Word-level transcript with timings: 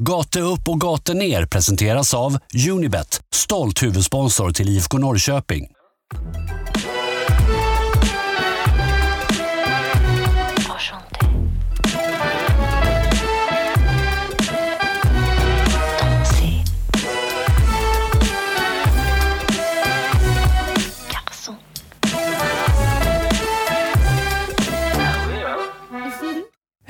Gate 0.00 0.40
upp 0.40 0.68
och 0.68 0.80
gate 0.80 1.14
ner 1.14 1.46
presenteras 1.46 2.14
av 2.14 2.38
Unibet, 2.70 3.20
stolt 3.34 3.82
huvudsponsor 3.82 4.50
till 4.50 4.68
IFK 4.68 4.98
Norrköping. 4.98 5.66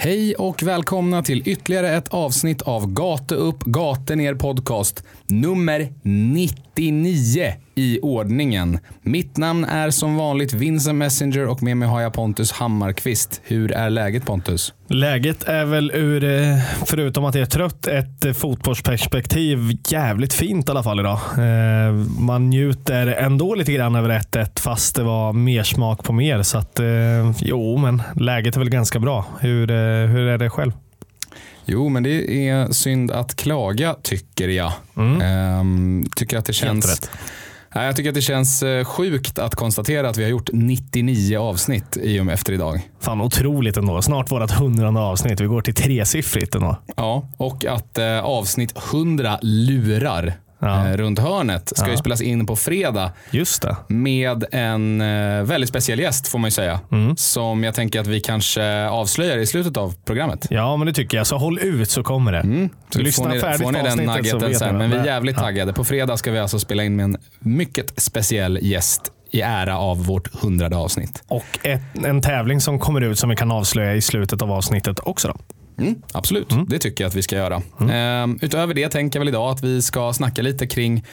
Hej 0.04 0.34
och 0.34 0.62
välkomna 0.62 1.22
till 1.22 1.48
ytterligare 1.48 1.90
ett 1.96 2.08
avsnitt 2.08 2.62
av 2.62 2.92
Gate 2.92 3.34
upp, 3.34 3.62
gate 3.64 4.16
ner 4.16 4.34
podcast 4.34 5.04
nummer 5.26 5.92
99 6.02 7.52
i 7.74 7.98
ordningen. 8.02 8.78
Mitt 9.02 9.36
namn 9.36 9.64
är 9.64 9.90
som 9.90 10.16
vanligt 10.16 10.52
Vincent 10.52 10.98
Messenger 10.98 11.46
och 11.46 11.62
med 11.62 11.76
mig 11.76 11.88
har 11.88 12.00
jag 12.00 12.12
Pontus 12.12 12.52
Hammarkvist. 12.52 13.40
Hur 13.44 13.72
är 13.72 13.90
läget 13.90 14.26
Pontus? 14.26 14.72
Läget 14.88 15.42
är 15.44 15.64
väl 15.64 15.90
ur, 15.94 16.24
eh, 16.24 16.58
förutom 16.86 17.24
att 17.24 17.34
jag 17.34 17.42
är 17.42 17.46
trött, 17.46 17.86
ett 17.86 18.24
eh, 18.24 18.32
fotbollsperspektiv 18.32 19.78
jävligt 19.88 20.32
fint 20.32 20.68
i 20.68 20.70
alla 20.70 20.82
fall 20.82 21.00
idag. 21.00 21.18
Eh, 21.38 21.92
Man 22.18 22.50
njuter 22.50 23.06
ändå 23.06 23.54
lite 23.54 23.72
grann 23.72 23.94
över 23.94 24.08
1-1 24.10 24.60
fast 24.60 24.96
det 24.96 25.02
var 25.02 25.32
mer 25.32 25.62
smak 25.62 26.04
på 26.04 26.12
mer. 26.12 26.42
Så 26.42 26.58
att, 26.58 26.80
jo, 27.38 27.76
men 27.76 28.02
läget 28.16 28.56
är 28.56 28.58
väl 28.60 28.70
ganska 28.70 28.98
bra. 28.98 29.24
Hur, 29.40 29.66
hur 30.06 30.26
är 30.28 30.38
det 30.38 30.50
själv? 30.50 30.72
Jo, 31.66 31.88
men 31.88 32.02
det 32.02 32.48
är 32.48 32.72
synd 32.72 33.10
att 33.10 33.34
klaga 33.36 33.94
tycker 34.02 34.48
jag. 34.48 34.72
Ehm, 35.22 36.06
tycker 36.16 36.38
att 36.38 36.44
det 36.44 36.52
känns... 36.52 36.86
rätt. 36.86 37.10
Jag 37.74 37.96
tycker 37.96 38.10
att 38.10 38.14
det 38.14 38.22
känns 38.22 38.62
eh, 38.62 38.84
sjukt 38.84 39.38
att 39.38 39.54
konstatera 39.54 40.08
att 40.08 40.16
vi 40.16 40.22
har 40.22 40.30
gjort 40.30 40.50
99 40.52 41.38
avsnitt 41.38 41.96
i 41.96 42.20
och 42.20 42.26
med 42.26 42.32
efter 42.32 42.52
idag. 42.52 42.80
Fan 43.00 43.20
otroligt 43.20 43.76
ändå. 43.76 44.02
Snart 44.02 44.30
vårt 44.30 44.50
hundrade 44.50 45.00
avsnitt. 45.00 45.40
Vi 45.40 45.46
går 45.46 45.60
till 45.60 45.74
tresiffrigt 45.74 46.54
ändå. 46.54 46.76
Ja, 46.96 47.28
och 47.36 47.64
att 47.64 47.98
eh, 47.98 48.20
avsnitt 48.20 48.74
100 48.92 49.38
lurar 49.42 50.34
Ja. 50.64 50.88
eh, 50.88 50.96
runt 50.96 51.18
hörnet 51.18 51.72
ska 51.76 51.86
ju 51.86 51.92
Ja. 51.92 51.98
spelas 51.98 52.20
in 52.20 52.46
på 52.46 52.56
fredag 52.56 53.12
Just 53.30 53.62
det. 53.62 53.76
med 53.88 54.44
en 54.52 55.00
eh, 55.00 55.42
väldigt 55.42 55.68
speciell 55.70 55.98
gäst 56.00 56.28
får 56.28 56.38
man 56.38 56.46
ju 56.48 56.52
säga. 56.52 56.80
Mm. 56.92 57.16
Som 57.16 57.64
jag 57.64 57.74
tänker 57.74 58.00
att 58.00 58.06
vi 58.06 58.20
kanske 58.20 58.88
avslöjar 58.88 59.38
i 59.38 59.46
slutet 59.46 59.76
av 59.76 59.94
programmet. 60.04 60.46
Ja, 60.50 60.76
men 60.76 60.86
det 60.86 60.92
tycker 60.92 61.16
jag. 61.16 61.26
Så 61.26 61.36
håll 61.38 61.58
ut 61.58 61.90
så 61.90 62.02
kommer 62.02 62.32
det. 62.32 62.40
Mm. 62.40 62.68
Så 62.90 62.98
Lyssna 62.98 63.24
får 63.24 63.30
ni, 63.34 63.40
färdigt 63.40 63.62
får 63.62 63.72
ni 63.72 63.82
den 63.82 63.98
nuggeten 63.98 64.54
sen. 64.54 64.78
Men 64.78 64.90
vi 64.90 64.96
är 64.96 65.04
jävligt 65.04 65.36
taggade. 65.36 65.72
På 65.72 65.84
fredag 65.84 66.16
ska 66.16 66.30
vi 66.32 66.38
alltså 66.38 66.58
spela 66.58 66.84
in 66.84 66.96
med 66.96 67.04
en 67.04 67.16
mycket 67.38 68.00
speciell 68.00 68.58
gäst 68.62 69.10
i 69.30 69.40
ära 69.40 69.78
av 69.78 70.04
vårt 70.06 70.34
hundrade 70.42 70.76
avsnitt. 70.76 71.22
Och 71.28 71.44
ett, 71.62 71.80
en 72.04 72.20
tävling 72.22 72.60
som 72.60 72.78
kommer 72.78 73.00
ut 73.00 73.18
som 73.18 73.30
vi 73.30 73.36
kan 73.36 73.50
avslöja 73.50 73.94
i 73.94 74.00
slutet 74.02 74.42
av 74.42 74.52
avsnittet 74.52 75.00
också. 75.02 75.28
Då. 75.28 75.34
Mm, 75.78 75.94
absolut, 76.12 76.52
det 76.68 76.78
tycker 76.78 77.04
jag 77.04 77.08
att 77.08 77.14
vi 77.14 77.22
ska 77.22 77.36
göra. 77.36 77.62
Ehm, 77.92 78.38
utöver 78.42 78.74
det 78.74 78.88
tänker 78.88 79.18
jag 79.18 79.20
väl 79.20 79.28
idag 79.28 79.50
att 79.50 79.62
vi 79.64 79.82
ska 79.82 80.12
snacka 80.12 80.42
lite 80.42 80.66
kring 80.66 81.04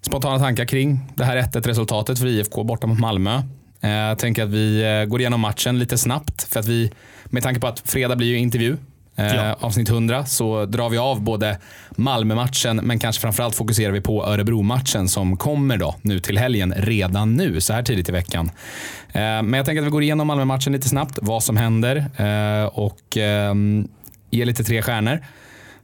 spontana 0.00 0.38
tankar 0.38 0.64
kring 0.64 1.00
det 1.14 1.24
här 1.24 1.36
1-1 1.36 1.66
resultatet 1.68 2.18
för 2.18 2.26
IFK 2.26 2.64
borta 2.64 2.86
mot 2.86 2.98
Malmö. 2.98 3.42
Eh, 3.80 3.90
Jag 3.90 4.18
tänker 4.18 4.42
att 4.44 4.50
vi 4.50 4.82
eh, 5.00 5.04
går 5.04 5.20
igenom 5.20 5.40
matchen 5.40 5.78
lite 5.78 5.98
snabbt 5.98 6.42
för 6.42 6.60
att 6.60 6.66
vi 6.66 6.90
med 7.24 7.42
tanke 7.42 7.60
på 7.60 7.66
att 7.66 7.80
fredag 7.84 8.16
blir 8.16 8.26
ju 8.28 8.38
intervju 8.38 8.76
eh, 9.16 9.34
Ja. 9.34 9.56
avsnitt 9.60 9.88
100 9.88 10.24
så 10.26 10.66
drar 10.66 10.88
vi 10.88 10.98
av 10.98 11.20
både 11.22 11.58
Malmö-matchen 11.90 12.76
men 12.82 12.98
kanske 12.98 13.20
framförallt 13.22 13.54
fokuserar 13.54 13.92
vi 13.92 14.00
på 14.00 14.26
Örebro-matchen 14.26 15.08
som 15.08 15.36
kommer 15.36 15.76
då 15.76 15.94
nu 16.02 16.20
till 16.20 16.38
helgen 16.38 16.74
redan 16.76 17.34
nu 17.36 17.60
så 17.60 17.72
här 17.72 17.82
tidigt 17.82 18.08
i 18.08 18.12
veckan. 18.12 18.50
Eh, 19.12 19.20
Men 19.20 19.52
jag 19.52 19.66
tänker 19.66 19.80
att 19.82 19.86
vi 19.86 19.90
går 19.90 20.02
igenom 20.02 20.26
Malmö-matchen 20.26 20.72
lite 20.72 20.88
snabbt, 20.88 21.18
vad 21.22 21.42
som 21.42 21.56
händer 21.56 21.96
eh, 22.16 22.66
och 22.66 23.16
Ge 24.30 24.44
lite 24.44 24.64
tre 24.64 24.82
stjärnor. 24.82 25.26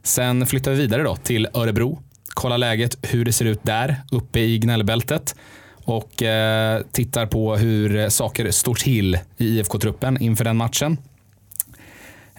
Sen 0.03 0.45
flyttar 0.45 0.71
vi 0.71 0.77
vidare 0.77 1.03
då 1.03 1.15
till 1.15 1.47
Örebro, 1.53 1.99
kollar 2.33 2.57
läget, 2.57 2.97
hur 3.01 3.25
det 3.25 3.31
ser 3.31 3.45
ut 3.45 3.63
där 3.63 3.95
uppe 4.11 4.39
i 4.39 4.59
gnällbältet 4.59 5.35
och 5.85 6.23
eh, 6.23 6.81
tittar 6.91 7.25
på 7.25 7.55
hur 7.55 8.09
saker 8.09 8.51
står 8.51 8.75
till 8.75 9.19
i 9.37 9.59
IFK-truppen 9.59 10.21
inför 10.21 10.43
den 10.43 10.57
matchen. 10.57 10.97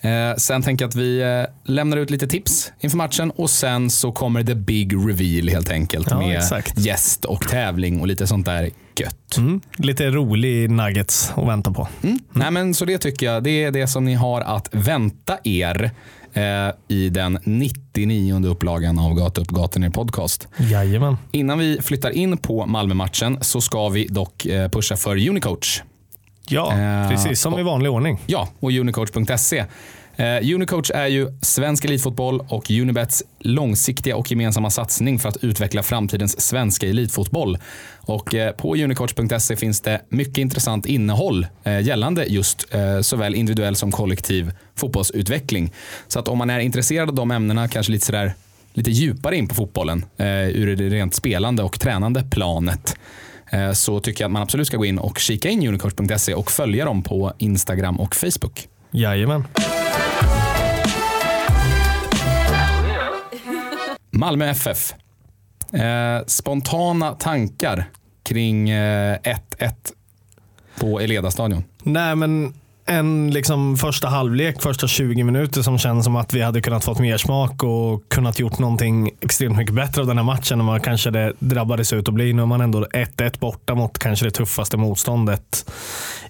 Eh, 0.06 0.36
sen 0.36 0.62
tänker 0.62 0.82
jag 0.84 0.88
att 0.88 0.94
vi 0.96 1.20
eh, 1.22 1.72
lämnar 1.72 1.96
ut 1.96 2.10
lite 2.10 2.26
tips 2.26 2.72
inför 2.80 2.96
matchen 2.96 3.30
och 3.30 3.50
sen 3.50 3.90
så 3.90 4.12
kommer 4.12 4.42
the 4.44 4.54
big 4.54 4.94
reveal 4.94 5.48
helt 5.48 5.70
enkelt 5.70 6.10
Ja, 6.10 6.18
med 6.18 6.36
exakt. 6.36 6.78
gäst 6.78 7.24
och 7.24 7.48
tävling 7.48 8.00
och 8.00 8.06
lite 8.06 8.26
sånt 8.26 8.46
där 8.46 8.70
gött. 9.00 9.36
Mm. 9.38 9.60
Lite 9.76 10.10
rolig 10.10 10.70
nuggets 10.70 11.32
att 11.36 11.48
vänta 11.48 11.70
på. 11.72 11.88
Mm. 12.02 12.18
Nej, 12.32 12.50
men 12.50 12.74
så 12.74 12.84
det 12.84 12.98
tycker 12.98 13.26
jag, 13.26 13.42
det 13.42 13.64
är 13.64 13.70
det 13.70 13.86
som 13.86 14.04
ni 14.04 14.14
har 14.14 14.40
att 14.40 14.68
vänta 14.72 15.38
er 15.44 15.90
eh, 16.32 16.42
i 16.88 17.08
den 17.08 17.38
99 17.44 18.46
upplagan 18.46 18.98
av 18.98 19.14
Gata 19.14 19.40
upp, 19.40 19.48
gata 19.48 19.78
ner 19.78 19.90
podcast. 19.90 20.48
Jajamän. 20.56 21.16
Innan 21.32 21.58
vi 21.58 21.78
flyttar 21.82 22.10
in 22.10 22.36
på 22.38 22.66
Malmö-matchen 22.66 23.38
så 23.40 23.60
ska 23.60 23.88
vi 23.88 24.06
dock 24.06 24.46
eh, 24.46 24.68
pusha 24.68 24.96
för 24.96 25.28
Unicoach. 25.28 25.82
Ja, 26.48 26.72
Eh, 26.72 27.08
precis 27.08 27.40
som 27.40 27.58
i 27.58 27.62
vanlig 27.62 27.90
ordning. 27.90 28.18
Ja, 28.26 28.48
och 28.60 28.70
unicoach.se. 28.72 29.64
Eh, 30.18 30.54
Unicoach 30.54 30.90
är 30.94 31.06
ju 31.06 31.28
svensk 31.42 31.84
elitfotboll 31.84 32.40
och 32.48 32.70
Unibets 32.70 33.22
långsiktiga 33.38 34.16
och 34.16 34.30
gemensamma 34.30 34.70
satsning 34.70 35.18
för 35.18 35.28
att 35.28 35.44
utveckla 35.44 35.82
framtidens 35.82 36.40
svenska 36.40 36.88
elitfotboll. 36.88 37.58
Och 37.96 38.34
eh, 38.34 38.52
på 38.52 38.74
unicoach.se 38.74 39.56
finns 39.56 39.80
det 39.80 40.00
mycket 40.08 40.38
intressant 40.38 40.86
innehåll 40.86 41.46
eh, 41.64 41.80
gällande 41.80 42.24
just 42.24 42.74
eh, 42.74 43.00
såväl 43.00 43.34
individuell 43.34 43.76
som 43.76 43.92
kollektiv 43.92 44.52
fotbollsutveckling. 44.74 45.72
Så 46.08 46.18
att 46.18 46.28
om 46.28 46.38
man 46.38 46.50
är 46.50 46.58
intresserad 46.58 47.08
av 47.08 47.14
de 47.14 47.30
ämnena, 47.30 47.68
kanske 47.68 47.92
lite 47.92 48.06
sådär 48.06 48.34
lite 48.72 48.90
djupare 48.90 49.36
in 49.36 49.48
på 49.48 49.54
fotbollen 49.54 50.04
eh, 50.16 50.26
ur 50.48 50.76
det 50.76 50.88
rent 50.88 51.14
spelande 51.14 51.62
och 51.62 51.80
tränande 51.80 52.22
planet 52.30 52.96
så 53.72 54.00
tycker 54.00 54.24
jag 54.24 54.28
att 54.28 54.32
man 54.32 54.42
absolut 54.42 54.66
ska 54.66 54.76
gå 54.76 54.84
in 54.84 54.98
och 54.98 55.18
kika 55.18 55.48
in 55.48 55.68
unicoach.se 55.68 56.34
och 56.34 56.50
följa 56.50 56.84
dem 56.84 57.02
på 57.02 57.32
Instagram 57.38 58.00
och 58.00 58.14
Facebook. 58.14 58.68
Jajamän. 58.90 59.44
Malmö 64.10 64.46
FF. 64.46 64.94
Eh, 65.72 66.24
spontana 66.26 67.12
tankar 67.12 67.84
kring 68.22 68.70
eh, 68.70 69.18
1-1 69.58 69.72
på 70.80 71.00
Eleda-stadion. 71.00 71.64
Nej, 71.82 72.16
men 72.16 72.54
en 72.86 73.30
liksom 73.30 73.76
första 73.76 74.08
halvlek, 74.08 74.62
första 74.62 74.88
20 74.88 75.24
minuter 75.24 75.62
som 75.62 75.78
känns 75.78 76.04
som 76.04 76.16
att 76.16 76.34
vi 76.34 76.42
hade 76.42 76.60
kunnat 76.60 76.84
fått 76.84 76.98
mer 76.98 77.16
smak 77.16 77.62
och 77.62 78.08
kunnat 78.08 78.38
gjort 78.38 78.58
någonting 78.58 79.10
extremt 79.20 79.56
mycket 79.56 79.74
bättre 79.74 80.00
av 80.00 80.06
den 80.06 80.18
här 80.18 80.24
matchen 80.24 80.60
än 80.60 80.66
vad 80.66 80.84
kanske 80.84 81.10
det 81.10 81.32
drabbades 81.38 81.92
ut 81.92 82.08
att 82.08 82.14
bli. 82.14 82.32
Nu 82.32 82.42
är 82.42 82.46
man 82.46 82.60
ändå 82.60 82.84
1-1 82.84 83.38
borta 83.38 83.74
mot 83.74 83.98
kanske 83.98 84.26
det 84.26 84.30
tuffaste 84.30 84.76
motståndet 84.76 85.72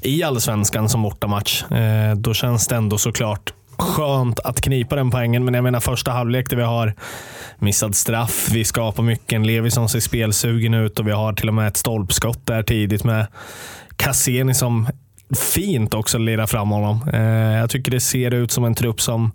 i 0.00 0.22
allsvenskan 0.22 0.88
som 0.88 1.02
bortamatch. 1.02 1.62
Eh, 1.62 2.16
då 2.16 2.34
känns 2.34 2.66
det 2.66 2.76
ändå 2.76 2.98
såklart 2.98 3.52
skönt 3.78 4.40
att 4.40 4.60
knipa 4.60 4.96
den 4.96 5.10
poängen. 5.10 5.44
Men 5.44 5.54
jag 5.54 5.64
menar 5.64 5.80
första 5.80 6.10
halvlek 6.10 6.50
där 6.50 6.56
vi 6.56 6.62
har 6.62 6.94
missad 7.58 7.94
straff, 7.94 8.48
vi 8.52 8.64
skapar 8.64 9.02
mycket, 9.02 9.32
en 9.32 9.46
Levi 9.46 9.70
som 9.70 9.88
ser 9.88 10.00
spelsugen 10.00 10.74
ut 10.74 10.98
och 10.98 11.06
vi 11.06 11.12
har 11.12 11.32
till 11.32 11.48
och 11.48 11.54
med 11.54 11.68
ett 11.68 11.76
stolpskott 11.76 12.46
där 12.46 12.62
tidigt 12.62 13.04
med 13.04 13.26
Cassini 13.96 14.54
som 14.54 14.88
fint 15.34 15.94
också 15.94 16.18
leda 16.18 16.46
fram 16.46 16.70
honom. 16.70 17.00
Eh, 17.12 17.58
jag 17.58 17.70
tycker 17.70 17.90
det 17.90 18.00
ser 18.00 18.34
ut 18.34 18.50
som 18.50 18.64
en 18.64 18.74
trupp 18.74 19.00
som 19.00 19.32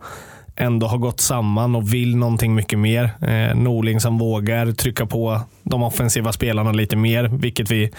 ändå 0.56 0.88
har 0.88 0.98
gått 0.98 1.20
samman 1.20 1.76
och 1.76 1.94
vill 1.94 2.16
någonting 2.16 2.56
mycket 2.56 2.80
mer. 2.80 3.04
Eh, 3.22 3.56
Norling 3.56 4.00
som 4.00 4.18
vågar 4.18 4.72
trycka 4.72 5.06
på 5.06 5.42
de 5.64 5.84
offensiva 5.84 6.32
spelarna 6.32 6.72
lite 6.72 6.96
mer, 6.96 7.24
vilket 7.24 7.72
vi 7.72 7.92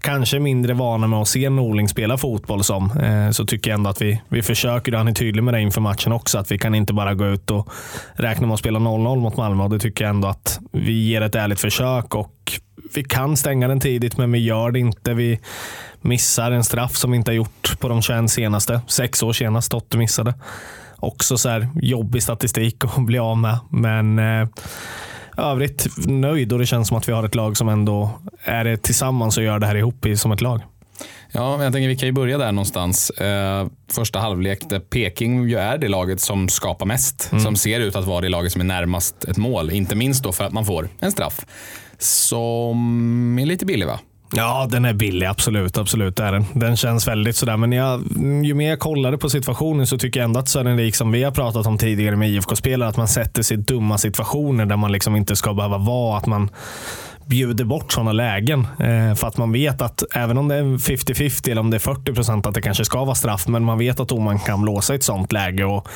kanske 0.00 0.36
är 0.36 0.40
mindre 0.40 0.74
vana 0.74 1.06
med 1.06 1.18
att 1.18 1.28
se 1.28 1.50
Norling 1.50 1.88
spela 1.88 2.18
fotboll 2.18 2.64
som. 2.64 2.90
Eh, 2.90 3.30
så 3.30 3.46
tycker 3.46 3.70
jag 3.70 3.78
ändå 3.78 3.90
att 3.90 4.02
vi, 4.02 4.22
vi 4.28 4.42
försöker, 4.42 4.92
och 4.92 4.98
han 4.98 5.08
är 5.08 5.12
tydlig 5.12 5.42
med 5.42 5.54
det 5.54 5.60
inför 5.60 5.80
matchen 5.80 6.12
också, 6.12 6.38
att 6.38 6.52
vi 6.52 6.58
kan 6.58 6.74
inte 6.74 6.92
bara 6.92 7.14
gå 7.14 7.26
ut 7.26 7.50
och 7.50 7.70
räkna 8.12 8.46
med 8.46 8.54
att 8.54 8.60
spela 8.60 8.78
0-0 8.78 9.16
mot 9.16 9.36
Malmö. 9.36 9.64
Och 9.64 9.70
det 9.70 9.78
tycker 9.78 10.04
jag 10.04 10.10
ändå 10.10 10.28
att 10.28 10.60
vi 10.72 11.08
ger 11.08 11.20
ett 11.20 11.34
ärligt 11.34 11.60
försök 11.60 12.14
och 12.14 12.60
vi 12.94 13.04
kan 13.04 13.36
stänga 13.36 13.68
den 13.68 13.80
tidigt, 13.80 14.16
men 14.16 14.32
vi 14.32 14.38
gör 14.38 14.70
det 14.70 14.78
inte. 14.78 15.14
Vi 15.14 15.40
missar 16.00 16.50
en 16.50 16.64
straff 16.64 16.96
som 16.96 17.10
vi 17.10 17.16
inte 17.16 17.30
har 17.30 17.36
gjort 17.36 17.78
på 17.78 17.88
de 17.88 18.02
21 18.02 18.30
senaste. 18.30 18.80
Sex 18.86 19.22
år 19.22 19.32
senast, 19.32 19.70
Totte 19.70 19.98
missade. 19.98 20.34
Också 20.96 21.38
så 21.38 21.48
här 21.48 21.68
jobbig 21.82 22.22
statistik 22.22 22.84
att 22.84 23.06
bli 23.06 23.18
av 23.18 23.38
med. 23.38 23.58
Men 23.70 24.18
eh, 24.18 24.48
övrigt 25.36 25.86
nöjd 26.06 26.52
och 26.52 26.58
det 26.58 26.66
känns 26.66 26.88
som 26.88 26.96
att 26.96 27.08
vi 27.08 27.12
har 27.12 27.24
ett 27.24 27.34
lag 27.34 27.56
som 27.56 27.68
ändå 27.68 28.10
är 28.42 28.64
det 28.64 28.76
tillsammans 28.76 29.36
och 29.36 29.42
gör 29.42 29.58
det 29.58 29.66
här 29.66 29.76
ihop 29.76 30.06
i, 30.06 30.16
som 30.16 30.32
ett 30.32 30.40
lag. 30.40 30.60
Ja, 31.32 31.64
jag 31.64 31.72
tänker 31.72 31.88
vi 31.88 31.96
kan 31.96 32.06
ju 32.06 32.12
börja 32.12 32.38
där 32.38 32.52
någonstans. 32.52 33.10
Eh, 33.10 33.66
första 33.90 34.18
halvlek 34.18 34.68
där 34.68 34.80
Peking 34.80 35.48
ju 35.48 35.58
är 35.58 35.78
det 35.78 35.88
laget 35.88 36.20
som 36.20 36.48
skapar 36.48 36.86
mest. 36.86 37.30
Som 37.42 37.56
ser 37.56 37.80
ut 37.80 37.96
att 37.96 38.04
vara 38.04 38.20
det 38.20 38.28
laget 38.28 38.52
som 38.52 38.60
är 38.60 38.64
närmast 38.64 39.24
ett 39.24 39.36
mål. 39.36 39.70
Inte 39.70 39.96
minst 39.96 40.22
då 40.22 40.32
för 40.32 40.44
att 40.44 40.52
man 40.52 40.64
får 40.64 40.88
en 41.00 41.12
straff. 41.12 41.46
Som 41.98 43.38
är 43.38 43.46
lite 43.46 43.66
billig 43.66 43.86
va? 43.86 44.00
Ja, 44.32 44.66
den 44.70 44.84
är 44.84 44.92
billig. 44.92 45.26
Absolut. 45.26 45.78
absolut 45.78 46.16
det 46.16 46.22
är 46.22 46.32
den. 46.32 46.44
den 46.54 46.76
känns 46.76 47.08
väldigt 47.08 47.36
sådär. 47.36 47.56
Men 47.56 47.72
jag, 47.72 48.02
ju 48.44 48.54
mer 48.54 48.68
jag 48.70 48.78
kollade 48.78 49.18
på 49.18 49.30
situationen 49.30 49.86
så 49.86 49.98
tycker 49.98 50.20
jag 50.20 50.24
ändå 50.24 50.40
att 50.40 50.48
Södervik, 50.48 50.94
som 50.94 51.12
vi 51.12 51.22
har 51.22 51.30
pratat 51.30 51.66
om 51.66 51.78
tidigare 51.78 52.16
med 52.16 52.30
IFK-spelare, 52.30 52.88
att 52.88 52.96
man 52.96 53.08
sätter 53.08 53.42
sig 53.42 53.56
i 53.56 53.60
dumma 53.60 53.98
situationer 53.98 54.66
där 54.66 54.76
man 54.76 54.92
liksom 54.92 55.16
inte 55.16 55.36
ska 55.36 55.54
behöva 55.54 55.78
vara. 55.78 56.18
Att 56.18 56.26
man 56.26 56.50
bjuder 57.26 57.64
bort 57.64 57.92
sådana 57.92 58.12
lägen. 58.12 58.60
Eh, 58.60 59.14
för 59.14 59.26
att 59.26 59.36
man 59.36 59.52
vet 59.52 59.82
att 59.82 60.02
även 60.14 60.38
om 60.38 60.48
det 60.48 60.54
är 60.54 60.62
50-50 60.62 61.50
eller 61.50 61.60
om 61.60 61.70
det 61.70 61.76
är 61.76 61.78
40 61.78 62.14
procent 62.14 62.46
att 62.46 62.54
det 62.54 62.62
kanske 62.62 62.84
ska 62.84 63.04
vara 63.04 63.14
straff, 63.14 63.48
men 63.48 63.64
man 63.64 63.78
vet 63.78 64.00
att 64.00 64.08
domaren 64.08 64.38
kan 64.38 64.62
blåsa 64.62 64.92
i 64.92 64.96
ett 64.96 65.02
sådant 65.02 65.32
läge. 65.32 65.64
Och 65.64 65.88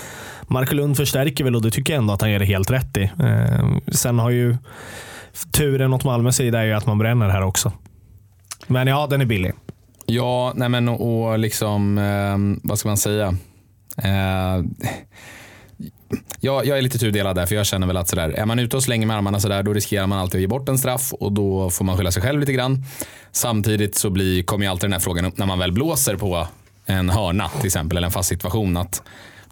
Marko 0.46 0.74
Lund 0.74 0.96
förstärker 0.96 1.44
väl 1.44 1.56
och 1.56 1.62
det 1.62 1.70
tycker 1.70 1.92
jag 1.92 1.98
ändå 1.98 2.14
att 2.14 2.20
han 2.20 2.30
gör 2.30 2.38
det 2.38 2.44
helt 2.44 2.70
rätt 2.70 2.96
i. 2.96 3.02
Eh, 3.02 3.92
sen 3.92 4.18
har 4.18 4.30
ju 4.30 4.56
turen 5.52 5.92
åt 5.92 6.04
Malmös 6.04 6.36
sida 6.36 6.60
är 6.60 6.64
ju 6.64 6.72
att 6.72 6.86
man 6.86 6.98
bränner 6.98 7.28
här 7.28 7.42
också. 7.42 7.72
Men 8.66 8.86
ja, 8.86 9.06
den 9.06 9.20
är 9.20 9.24
billig. 9.24 9.52
Ja, 10.06 10.52
nej 10.56 10.68
men 10.68 10.88
och, 10.88 11.30
och 11.30 11.38
liksom, 11.38 11.98
eh, 11.98 12.68
vad 12.68 12.78
ska 12.78 12.88
man 12.88 12.96
säga? 12.96 13.36
Eh, 13.96 14.64
jag, 16.40 16.66
jag 16.66 16.78
är 16.78 16.82
lite 16.82 16.98
tudelad 16.98 17.36
där, 17.36 17.46
för 17.46 17.54
jag 17.54 17.66
känner 17.66 17.86
väl 17.86 17.96
att 17.96 18.08
sådär, 18.08 18.28
är 18.28 18.46
man 18.46 18.58
ute 18.58 18.76
och 18.76 18.82
slänger 18.82 19.06
med 19.06 19.16
armarna 19.16 19.40
sådär, 19.40 19.62
då 19.62 19.72
riskerar 19.72 20.06
man 20.06 20.18
alltid 20.18 20.38
att 20.38 20.40
ge 20.40 20.46
bort 20.46 20.68
en 20.68 20.78
straff 20.78 21.12
och 21.12 21.32
då 21.32 21.70
får 21.70 21.84
man 21.84 21.96
skylla 21.96 22.12
sig 22.12 22.22
själv 22.22 22.40
lite 22.40 22.52
grann. 22.52 22.84
Samtidigt 23.32 23.94
så 23.94 24.10
blir, 24.10 24.42
kommer 24.42 24.64
ju 24.64 24.70
alltid 24.70 24.84
den 24.84 24.92
här 24.92 25.00
frågan 25.00 25.24
upp 25.24 25.38
när 25.38 25.46
man 25.46 25.58
väl 25.58 25.72
blåser 25.72 26.16
på 26.16 26.46
en 26.86 27.10
hörna 27.10 27.48
till 27.48 27.66
exempel, 27.66 27.96
eller 27.96 28.06
en 28.06 28.12
fast 28.12 28.28
situation, 28.28 28.76
att 28.76 29.02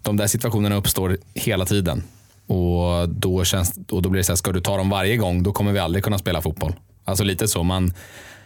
de 0.01 0.17
där 0.17 0.27
situationerna 0.27 0.75
uppstår 0.75 1.17
hela 1.33 1.65
tiden. 1.65 2.03
Och 2.47 3.09
då, 3.09 3.43
känns, 3.43 3.79
och 3.91 4.01
då 4.01 4.09
blir 4.09 4.19
det 4.19 4.23
så 4.23 4.31
här, 4.31 4.37
ska 4.37 4.51
du 4.51 4.61
ta 4.61 4.77
dem 4.77 4.89
varje 4.89 5.17
gång, 5.17 5.43
då 5.43 5.51
kommer 5.51 5.71
vi 5.71 5.79
aldrig 5.79 6.03
kunna 6.03 6.17
spela 6.17 6.41
fotboll. 6.41 6.73
Alltså 7.05 7.23
lite 7.23 7.47
så. 7.47 7.63
Man, 7.63 7.93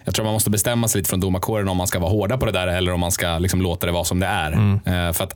jag 0.04 0.16
tror 0.16 0.26
man 0.26 0.34
måste 0.34 0.50
bestämma 0.50 0.88
sig 0.88 1.00
lite 1.00 1.10
från 1.10 1.20
domarkåren 1.20 1.70
om 1.70 1.78
man 1.78 1.88
ska 1.88 2.00
vara 2.00 2.12
hårda 2.12 2.38
på 2.38 2.46
det 2.46 2.52
där 2.52 2.68
eller 2.68 2.92
om 2.94 3.00
man 3.00 3.12
ska 3.12 3.40
liksom 3.40 3.62
låta 3.62 3.86
det 3.86 3.92
vara 3.92 4.04
som 4.04 4.20
det 4.20 4.28
är. 4.28 4.52
Eh, 4.86 5.14
för 5.14 5.24
att 5.24 5.36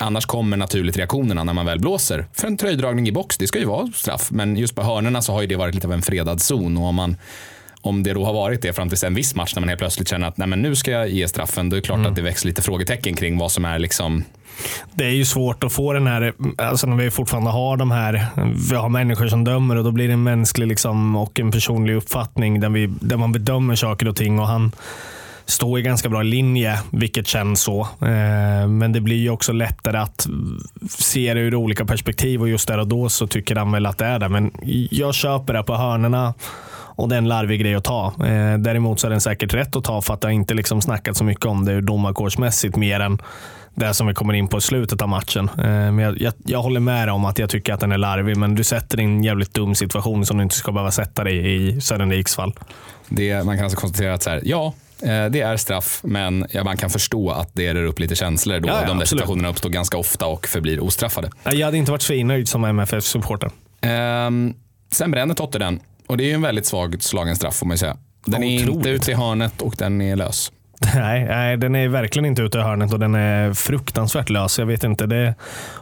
Annars 0.00 0.26
kommer 0.26 0.56
naturligt 0.56 0.96
reaktionerna 0.96 1.44
när 1.44 1.52
man 1.52 1.66
väl 1.66 1.80
blåser. 1.80 2.26
För 2.32 2.46
en 2.46 2.56
tröjdragning 2.56 3.08
i 3.08 3.12
box, 3.12 3.38
det 3.38 3.46
ska 3.46 3.58
ju 3.58 3.64
vara 3.64 3.86
straff. 3.94 4.30
Men 4.30 4.56
just 4.56 4.74
på 4.74 4.82
hörnorna 4.82 5.22
så 5.22 5.32
har 5.32 5.40
ju 5.40 5.46
det 5.46 5.56
varit 5.56 5.74
lite 5.74 5.86
av 5.86 5.92
en 5.92 6.02
fredad 6.02 6.42
zon. 6.42 6.76
Och 6.76 6.84
om, 6.84 6.94
man, 6.94 7.16
om 7.86 8.02
det 8.02 8.12
då 8.14 8.24
har 8.24 8.32
varit 8.32 8.62
det 8.62 8.72
fram 8.72 8.88
till 8.88 9.04
en 9.04 9.14
viss 9.14 9.34
match 9.34 9.54
när 9.54 9.60
man 9.60 9.68
helt 9.68 9.78
plötsligt 9.80 10.08
känner 10.08 10.28
att 10.28 10.36
Nej, 10.36 10.48
men 10.48 10.62
nu 10.62 10.76
ska 10.76 10.90
jag 10.90 11.08
ge 11.08 11.28
straffen. 11.28 11.68
Då 11.70 11.76
är 11.76 11.80
det 11.80 11.86
klart 11.86 12.06
att 12.06 12.16
det 12.16 12.22
väcks 12.22 12.44
lite 12.44 12.62
frågetecken 12.62 13.14
kring 13.14 13.38
vad 13.38 13.52
som 13.52 13.64
är 13.64 13.78
liksom 13.78 14.24
Det 14.94 15.04
är 15.04 15.10
ju 15.10 15.24
svårt 15.24 15.64
att 15.64 15.72
få 15.72 15.92
den 15.92 16.06
här, 16.06 16.32
alltså 16.58 16.86
när 16.86 16.96
vi 16.96 17.10
fortfarande 17.10 17.50
har 17.50 17.76
de 17.76 17.90
här, 17.90 18.26
vi 18.70 18.76
har 18.76 18.88
människor 18.88 19.28
som 19.28 19.44
dömer 19.44 19.76
och 19.76 19.84
då 19.84 19.90
blir 19.90 20.06
det 20.06 20.12
en 20.12 20.22
mänsklig 20.22 20.66
liksom, 20.66 21.16
och 21.16 21.40
en 21.40 21.50
personlig 21.50 21.94
uppfattning 21.94 22.60
där, 22.60 22.68
vi, 22.68 22.86
där 22.86 23.16
man 23.16 23.32
bedömer 23.32 23.74
saker 23.74 24.08
och 24.08 24.16
ting. 24.16 24.38
och 24.38 24.46
han 24.46 24.72
står 25.46 25.78
i 25.78 25.82
ganska 25.82 26.08
bra 26.08 26.22
linje, 26.22 26.78
vilket 26.90 27.26
känns 27.26 27.60
så. 27.60 27.80
Eh, 27.80 28.68
Men 28.68 28.92
det 28.92 29.00
blir 29.00 29.16
ju 29.16 29.30
också 29.30 29.52
lättare 29.52 29.98
att 29.98 30.26
se 30.88 31.34
det 31.34 31.40
ur 31.40 31.54
olika 31.54 31.84
perspektiv 31.84 32.40
och 32.40 32.48
just 32.48 32.68
där 32.68 32.78
och 32.78 32.86
då 32.86 33.08
så 33.08 33.26
tycker 33.26 33.56
han 33.56 33.72
väl 33.72 33.86
att 33.86 33.98
det 33.98 34.04
är 34.04 34.18
det. 34.18 34.28
Men 34.28 34.50
jag 34.90 35.14
köper 35.14 35.54
det 35.54 35.62
på 35.62 35.74
hörnorna 35.74 36.34
och 36.96 37.08
det 37.08 37.14
är 37.14 37.18
en 37.18 37.28
larvig 37.28 37.60
grej 37.60 37.74
att 37.74 37.84
ta. 37.84 38.06
Eh, 38.06 38.58
Däremot 38.58 39.00
så 39.00 39.06
är 39.06 39.10
den 39.10 39.20
säkert 39.20 39.54
rätt 39.54 39.76
att 39.76 39.84
ta 39.84 40.02
för 40.02 40.14
att 40.14 40.20
det 40.20 40.26
har 40.26 40.32
inte 40.32 40.54
liksom 40.54 40.82
snackat 40.82 41.16
så 41.16 41.24
mycket 41.24 41.44
om 41.44 41.64
det 41.64 41.80
domarkårsmässigt 41.80 42.76
mer 42.76 43.00
än 43.00 43.18
det 43.74 43.94
som 43.94 44.06
vi 44.06 44.14
kommer 44.14 44.34
in 44.34 44.48
på 44.48 44.58
i 44.58 44.60
slutet 44.60 45.02
av 45.02 45.08
matchen. 45.08 45.48
Eh, 45.58 45.64
Men 45.64 45.98
jag, 45.98 46.20
jag, 46.20 46.32
jag 46.46 46.62
håller 46.62 46.80
med 46.80 47.08
dig 47.08 47.12
om 47.12 47.24
att 47.24 47.38
jag 47.38 47.50
tycker 47.50 47.72
att 47.74 47.80
den 47.80 47.92
är 47.92 47.98
larvig, 47.98 48.36
men 48.36 48.54
du 48.54 48.64
sätter 48.64 48.96
dig 48.96 49.06
i 49.06 49.08
en 49.08 49.24
jävligt 49.24 49.54
dum 49.54 49.74
situation 49.74 50.26
som 50.26 50.36
du 50.36 50.42
inte 50.42 50.54
ska 50.56 50.72
behöva 50.72 50.90
sätta 50.90 51.24
dig 51.24 51.54
i 51.66 51.80
Söderviks 51.80 52.34
fall. 52.36 52.52
Det, 53.08 53.44
man 53.44 53.56
kan 53.56 53.64
alltså 53.64 53.80
konstatera 53.80 54.14
att 54.14 54.22
så 54.22 54.30
här, 54.30 54.40
ja, 54.44 54.74
eh, 55.02 55.24
det 55.26 55.40
är 55.40 55.56
straff, 55.56 56.00
men 56.04 56.46
man 56.64 56.76
kan 56.76 56.90
förstå 56.90 57.30
att 57.30 57.50
det 57.52 57.74
rör 57.74 57.84
upp 57.84 57.98
lite 57.98 58.14
känslor 58.14 58.60
då 58.60 58.68
Ja, 58.68 58.72
ja, 58.74 58.80
de 58.80 58.86
där 58.86 58.92
absolut. 58.92 59.08
situationerna 59.08 59.48
uppstår 59.48 59.70
ganska 59.70 59.98
ofta 59.98 60.26
och 60.26 60.46
förblir 60.46 60.80
ostraffade. 60.80 61.30
Jag 61.52 61.64
hade 61.66 61.76
inte 61.76 61.90
varit 61.90 62.02
svinnöjd 62.02 62.48
som 62.48 62.64
MFF-supporter. 62.64 63.50
Ehm, 63.80 64.54
sen 64.92 65.10
bränner 65.10 65.34
Totte 65.34 65.58
den 65.58 65.80
och 66.06 66.16
det 66.16 66.24
är 66.24 66.26
ju 66.26 66.34
en 66.34 66.42
väldigt 66.42 66.66
svag 66.66 67.02
slagen 67.02 67.36
straff 67.36 67.54
får 67.54 67.66
man 67.66 67.78
säga. 67.78 67.96
Den 68.26 68.42
är 68.42 68.68
inte 68.68 68.88
ute 68.88 69.10
i 69.10 69.14
hörnet 69.14 69.62
och 69.62 69.74
den 69.78 70.00
är 70.00 70.16
lös. 70.16 70.52
Nej, 70.94 71.24
nej, 71.24 71.56
den 71.56 71.74
är 71.74 71.88
verkligen 71.88 72.26
inte 72.26 72.42
ute 72.42 72.58
i 72.58 72.60
hörnet 72.60 72.92
och 72.92 72.98
den 72.98 73.14
är 73.14 73.54
fruktansvärt 73.54 74.30
lös. 74.30 74.58
Jag 74.58 74.66
vet 74.66 74.84
inte, 74.84 75.06
det 75.06 75.16
är 75.16 75.34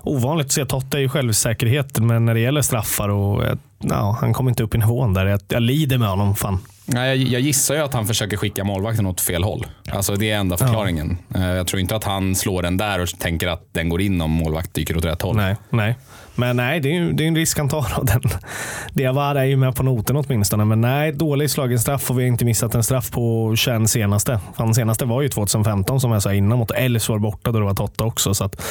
ovanligt 0.02 0.46
att 0.46 0.52
se. 0.52 0.66
Totte 0.66 0.98
ju 0.98 1.08
självsäkerhet, 1.08 1.98
men 1.98 2.24
när 2.24 2.34
det 2.34 2.40
gäller 2.40 2.62
straffar 2.62 3.08
och 3.08 3.44
ja, 3.78 4.16
han 4.20 4.32
kommer 4.32 4.50
inte 4.50 4.62
upp 4.62 4.74
i 4.74 4.78
nivån 4.78 5.14
där. 5.14 5.26
Jag, 5.26 5.40
jag 5.48 5.62
lider 5.62 5.98
med 5.98 6.08
honom. 6.08 6.34
Fan. 6.34 6.58
Nej, 6.86 7.32
jag, 7.32 7.40
gissar 7.42 7.74
ju 7.74 7.80
att 7.80 7.94
han 7.94 8.06
försöker 8.06 8.36
skicka 8.36 8.64
målvakten 8.64 9.06
åt 9.06 9.20
fel 9.20 9.44
håll. 9.44 9.66
Alltså 9.92 10.14
det 10.16 10.30
är 10.30 10.36
enda 10.38 10.56
förklaringen. 10.56 11.18
Eh, 11.34 11.46
Jag 11.46 11.66
tror 11.66 11.80
inte 11.80 11.96
att 11.96 12.04
han 12.04 12.34
slår 12.34 12.62
den 12.62 12.76
där 12.76 13.00
och 13.00 13.08
tänker 13.18 13.48
att 13.48 13.68
den 13.72 13.88
går 13.88 14.00
in 14.00 14.20
om 14.20 14.30
målvakt 14.30 14.74
dyker 14.74 14.96
åt 14.96 15.04
rätt 15.04 15.22
håll. 15.22 15.36
Nej, 15.36 15.56
nej. 15.70 15.96
Men 16.34 16.56
nej, 16.56 16.80
det 16.80 16.88
är, 16.88 16.92
ju- 16.94 17.12
det 17.12 17.24
är 17.24 17.28
en 17.28 17.36
risk 17.36 17.58
han 17.58 17.68
tar. 17.68 17.86
Och 17.98 18.06
den. 18.06 18.20
Diawara 18.92 19.40
är 19.40 19.44
ju 19.44 19.56
med 19.56 19.74
på 19.76 19.82
noten 19.82 20.16
åtminstone. 20.16 20.64
Men 20.64 20.80
nej, 20.80 21.12
dålig 21.12 21.50
slagen 21.50 21.78
straff 21.78 22.10
och 22.10 22.18
vi 22.18 22.22
har 22.22 22.28
inte 22.28 22.44
missat 22.44 22.74
en 22.74 22.82
straff 22.84 23.10
på 23.10 23.54
21 23.56 23.90
senaste. 23.90 24.40
Han 24.56 24.74
senaste 24.74 25.04
var 25.04 25.22
ju 25.22 25.28
2015 25.28 26.00
som 26.00 26.12
jag 26.12 26.22
sa 26.22 26.32
innan 26.34 26.58
mot 26.58 26.70
Elfsborg 26.70 27.20
borta 27.20 27.52
då 27.52 27.58
det 27.58 27.64
var 27.64 27.74
Totta 27.74 28.04
också. 28.04 28.34
Så 28.34 28.44
att, 28.44 28.62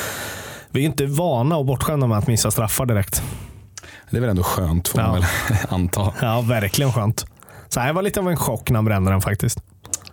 vi 0.72 0.82
är 0.82 0.86
inte 0.86 1.06
vana 1.06 1.58
och 1.58 1.66
bortskämda 1.66 2.08
med 2.08 2.18
att 2.18 2.28
missa 2.28 2.52
straffar 2.52 2.86
direkt. 2.86 3.24
Det 4.10 4.18
är 4.18 4.22
väl 4.22 4.30
ändå 4.30 4.44
skönt 4.44 4.88
får 4.88 4.98
man 5.00 5.06
Ja. 5.08 5.14
väl 5.14 5.58
anta. 5.70 6.14
Ja, 6.22 6.42
verkligen 6.42 6.94
skönt. 6.94 7.26
Så 7.74 7.80
det 7.80 7.94
var 7.94 8.02
lite 8.02 8.20
av 8.20 8.30
en 8.30 8.38
chock 8.38 8.70
när 8.70 8.78
han 8.78 8.86
brände 8.86 9.12
den 9.12 9.22
faktiskt. 9.22 9.60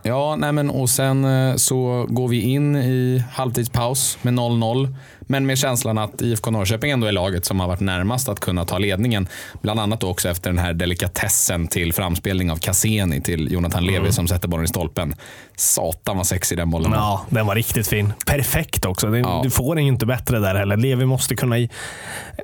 Ja, 0.02 0.36
nej 0.36 0.52
men 0.52 0.70
och 0.70 0.90
sen 0.90 1.24
eh, 1.24 1.56
så 1.56 2.06
går 2.08 2.28
vi 2.28 2.40
in 2.40 2.76
i 2.76 3.24
halvtidspaus 3.32 4.18
med 4.22 4.34
0-0. 4.34 4.94
Men 5.20 5.46
med 5.46 5.58
känslan 5.58 5.98
att 5.98 6.22
IFK 6.22 6.50
Norrköping 6.50 6.90
ändå 6.90 7.06
är 7.06 7.12
laget 7.12 7.44
som 7.44 7.60
har 7.60 7.68
varit 7.68 7.80
närmast 7.80 8.28
att 8.28 8.40
kunna 8.40 8.64
ta 8.64 8.78
ledningen. 8.78 9.28
Bland 9.62 9.80
annat 9.80 10.04
också 10.04 10.28
efter 10.28 10.50
den 10.50 10.58
här 10.58 10.72
delikatessen 10.72 11.68
till 11.68 11.92
framspelning 11.92 12.50
av 12.50 12.56
Cassini 12.56 13.20
till 13.20 13.52
Jonathan 13.52 13.84
Levi 13.84 14.12
som 14.12 14.28
sätter 14.28 14.48
bollen 14.48 14.64
i 14.64 14.68
stolpen. 14.68 15.14
Satan 15.56 16.16
vad 16.16 16.26
sexig 16.26 16.58
den 16.58 16.70
bollen 16.70 16.90
var. 16.90 16.98
Ja, 16.98 17.24
den 17.28 17.46
var 17.46 17.54
riktigt 17.54 17.88
fin. 17.88 18.12
Perfekt 18.26 18.84
också. 18.84 19.10
Det, 19.10 19.18
Ja. 19.18 19.40
Du 19.44 19.50
får 19.50 19.74
den 19.74 19.84
ju 19.84 19.92
inte 19.92 20.06
bättre 20.06 20.38
där 20.38 20.54
heller. 20.54 20.76
Levi 20.76 21.04
måste 21.04 21.36
kunna... 21.36 21.58
I, 21.58 21.70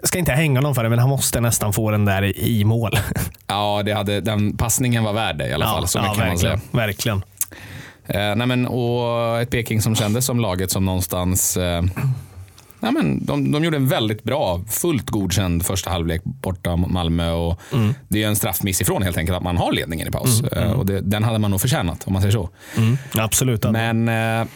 ska 0.03 0.19
inte 0.19 0.33
hänga 0.33 0.61
någon 0.61 0.75
för 0.75 0.83
det, 0.83 0.89
men 0.89 0.99
han 0.99 1.09
måste 1.09 1.41
nästan 1.41 1.73
få 1.73 1.91
den 1.91 2.05
där 2.05 2.39
i, 2.39 2.65
mål. 2.65 2.99
Ja, 3.47 3.83
det 3.85 3.93
hade, 3.93 4.21
den 4.21 4.57
passningen 4.57 5.05
var 5.05 5.13
värd 5.13 5.39
det 5.39 5.49
i 5.49 5.53
alla 5.53 5.65
fall. 5.65 5.89
Så 5.89 5.99
säga. 5.99 6.15
verkligen. 6.15 6.61
verkligen. 6.71 7.23
Eh, 8.09 8.35
nej 8.37 8.47
men, 8.47 8.67
och 8.67 9.41
ett 9.41 9.51
Peking 9.51 9.83
som 9.83 9.95
kändes 9.95 10.27
som 10.27 10.41
laget 10.41 10.71
som 10.71 10.85
någonstans 10.85 11.57
eh, 11.57 11.83
nej 12.81 12.93
men, 12.93 13.25
de, 13.25 13.53
de 13.53 13.65
gjorde 13.65 13.77
en 13.77 13.89
väldigt 13.89 14.23
bra, 14.23 14.61
fullt 14.69 15.11
godkänd 15.11 15.67
första 15.67 15.91
halvlek 15.91 16.21
borta 16.25 16.77
mot 16.77 16.91
Malmö. 16.91 17.31
Och 17.31 17.61
Det 18.09 18.23
är 18.23 18.29
en 18.29 18.37
straffmiss 18.37 18.81
ifrån 18.81 19.03
helt 19.03 19.17
enkelt 19.17 19.37
att 19.37 19.43
man 19.43 19.57
har 19.57 19.73
ledningen 19.73 20.09
i 20.09 20.11
paus. 20.11 20.41
Eh, 20.43 20.73
och 20.73 20.87
det, 20.87 21.01
den 21.01 21.25
hade 21.25 21.39
man 21.39 21.51
nog 21.51 21.61
förtjänat 21.61 22.07
om 22.07 22.13
man 22.13 22.23
säger 22.23 22.33
så. 22.33 22.51
Mm, 22.77 22.99
absolut. 23.15 23.65
Men 23.71 24.09
eh, 24.09 24.47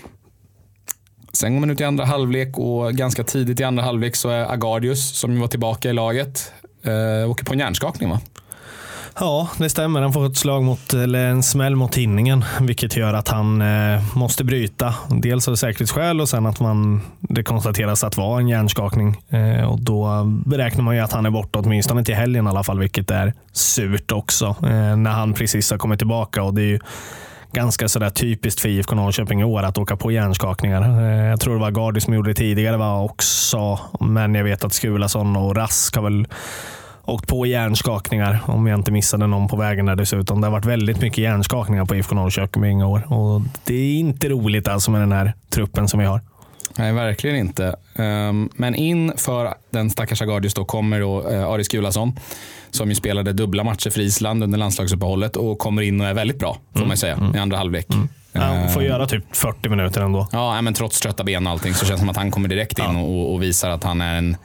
sen 1.32 1.52
går 1.52 1.60
man 1.60 1.70
ut 1.70 1.80
i 1.80 1.84
andra 1.84 2.04
halvlek 2.04 2.58
och 2.58 2.94
ganska 2.94 3.24
tidigt 3.24 3.60
i 3.60 3.64
andra 3.64 3.82
halvlek 3.82 4.16
så 4.16 4.28
är 4.28 4.52
Agardius 4.52 5.18
som 5.18 5.40
var 5.40 5.48
tillbaka 5.48 5.90
i 5.90 5.92
laget 5.92 6.52
eh, 6.84 7.30
åker 7.30 7.44
på 7.44 7.52
en 7.52 7.58
hjärnskakning 7.58 8.10
va? 8.10 8.20
Ja, 9.18 9.48
det 9.58 9.70
stämmer. 9.70 10.02
Han 10.02 10.12
får 10.12 10.26
ett 10.26 10.36
slag 10.36 10.62
mot, 10.62 10.94
eller 10.94 11.26
en 11.26 11.42
smäll 11.42 11.76
mot 11.76 11.92
tinningen, 11.92 12.44
vilket 12.60 12.96
gör 12.96 13.14
att 13.14 13.28
han 13.28 13.62
eh, 13.62 14.16
måste 14.16 14.44
bryta. 14.44 14.94
Dels 15.08 15.48
av 15.48 15.54
säkerhetsskäl 15.54 16.20
och 16.20 16.28
sen 16.28 16.46
att 16.46 16.60
man, 16.60 17.00
det 17.20 17.42
konstateras 17.42 18.04
att 18.04 18.12
det 18.12 18.20
var 18.20 18.40
en 18.40 18.48
hjärnskakning. 18.48 19.22
Eh, 19.28 19.70
och 19.70 19.80
då 19.80 20.24
beräknar 20.24 20.84
man 20.84 20.94
ju 20.94 21.00
att 21.00 21.12
han 21.12 21.26
är 21.26 21.30
borta 21.30 21.58
åtminstone 21.58 22.04
till 22.04 22.14
helgen 22.14 22.46
i 22.46 22.48
alla 22.48 22.64
fall, 22.64 22.78
vilket 22.78 23.10
är 23.10 23.34
surt 23.52 24.12
också. 24.12 24.46
Eh, 24.46 24.96
när 24.96 25.10
han 25.10 25.32
precis 25.32 25.70
har 25.70 25.78
kommit 25.78 25.98
tillbaka. 25.98 26.42
och 26.42 26.54
det 26.54 26.62
är 26.62 26.66
ju 26.66 26.78
ganska 27.52 27.88
sådär 27.88 28.10
typiskt 28.10 28.60
för 28.60 28.68
IFK 28.68 28.94
Norrköping 28.94 29.40
i 29.40 29.44
år 29.44 29.62
att 29.62 29.78
åka 29.78 29.96
på 29.96 30.12
hjärnskakningar. 30.12 30.82
Eh, 30.82 31.26
jag 31.26 31.40
tror 31.40 31.54
det 31.54 31.60
var 31.60 31.70
Gardi 31.70 32.00
som 32.00 32.14
gjorde 32.14 32.30
det 32.30 32.34
tidigare 32.34 32.76
var 32.76 33.02
också, 33.02 33.78
men 34.00 34.34
jag 34.34 34.44
vet 34.44 34.64
att 34.64 34.72
Skulason 34.72 35.36
och 35.36 35.56
Rask 35.56 35.96
har 35.96 36.02
väl 36.02 36.26
åkt 37.10 37.26
på 37.26 37.46
hjärnskakningar 37.46 38.40
om 38.46 38.66
jag 38.66 38.78
inte 38.78 38.92
missade 38.92 39.26
någon 39.26 39.48
på 39.48 39.56
vägen 39.56 39.86
där 39.86 39.96
dessutom. 39.96 40.40
Det 40.40 40.46
har 40.46 40.52
varit 40.52 40.64
väldigt 40.64 41.00
mycket 41.00 41.18
hjärnskakningar 41.18 41.84
på 41.84 41.96
IFK 41.96 42.14
Norrköping 42.14 42.80
i 42.80 42.84
år 42.84 43.12
och 43.12 43.42
det 43.64 43.74
är 43.74 43.98
inte 43.98 44.28
roligt 44.28 44.68
alltså 44.68 44.90
med 44.90 45.00
den 45.00 45.12
här 45.12 45.34
truppen 45.50 45.88
som 45.88 46.00
vi 46.00 46.06
har. 46.06 46.20
Nej, 46.78 46.92
verkligen 46.92 47.36
inte. 47.36 47.76
Ehm, 47.96 48.50
Men 48.56 48.74
in 48.74 49.12
för 49.16 49.54
den 49.70 49.90
stackars 49.90 50.22
Agardius 50.22 50.54
då 50.54 50.64
kommer 50.64 51.00
då 51.00 51.30
eh, 51.30 51.44
Aris 51.44 51.68
Gulason 51.68 52.12
som 52.70 52.88
ju 52.88 52.94
spelade 52.94 53.32
dubbla 53.32 53.64
matcher 53.64 53.90
för 53.90 54.00
Island 54.00 54.42
under 54.42 54.58
landslagsuppehållet 54.58 55.36
och 55.36 55.58
kommer 55.58 55.82
in 55.82 56.00
och 56.00 56.06
är 56.06 56.14
väldigt 56.14 56.38
bra 56.38 56.58
får 56.72 56.80
man 56.80 56.90
ju 56.90 56.96
säga 56.96 57.32
i 57.34 57.38
andra 57.38 57.56
halvlek. 57.56 57.86
Han 58.32 58.68
får 58.68 58.80
Eh, 58.80 58.86
göra 58.86 59.06
typ 59.06 59.36
40 59.36 59.68
minuter 59.68 60.00
ändå. 60.00 60.28
Ja, 60.32 60.62
men 60.62 60.74
trots 60.74 61.00
trötta 61.00 61.24
ben 61.24 61.46
och 61.46 61.52
allting 61.52 61.74
så 61.74 61.86
känns 61.86 62.00
det 62.00 62.00
som 62.00 62.08
att 62.08 62.16
han 62.16 62.30
kommer 62.30 62.48
direkt 62.48 62.78
in 62.78 62.96
och, 62.96 63.32
och 63.32 63.42
visar 63.42 63.70
att 63.70 63.84
han 63.84 64.00
är 64.00 64.14
en 64.14 64.36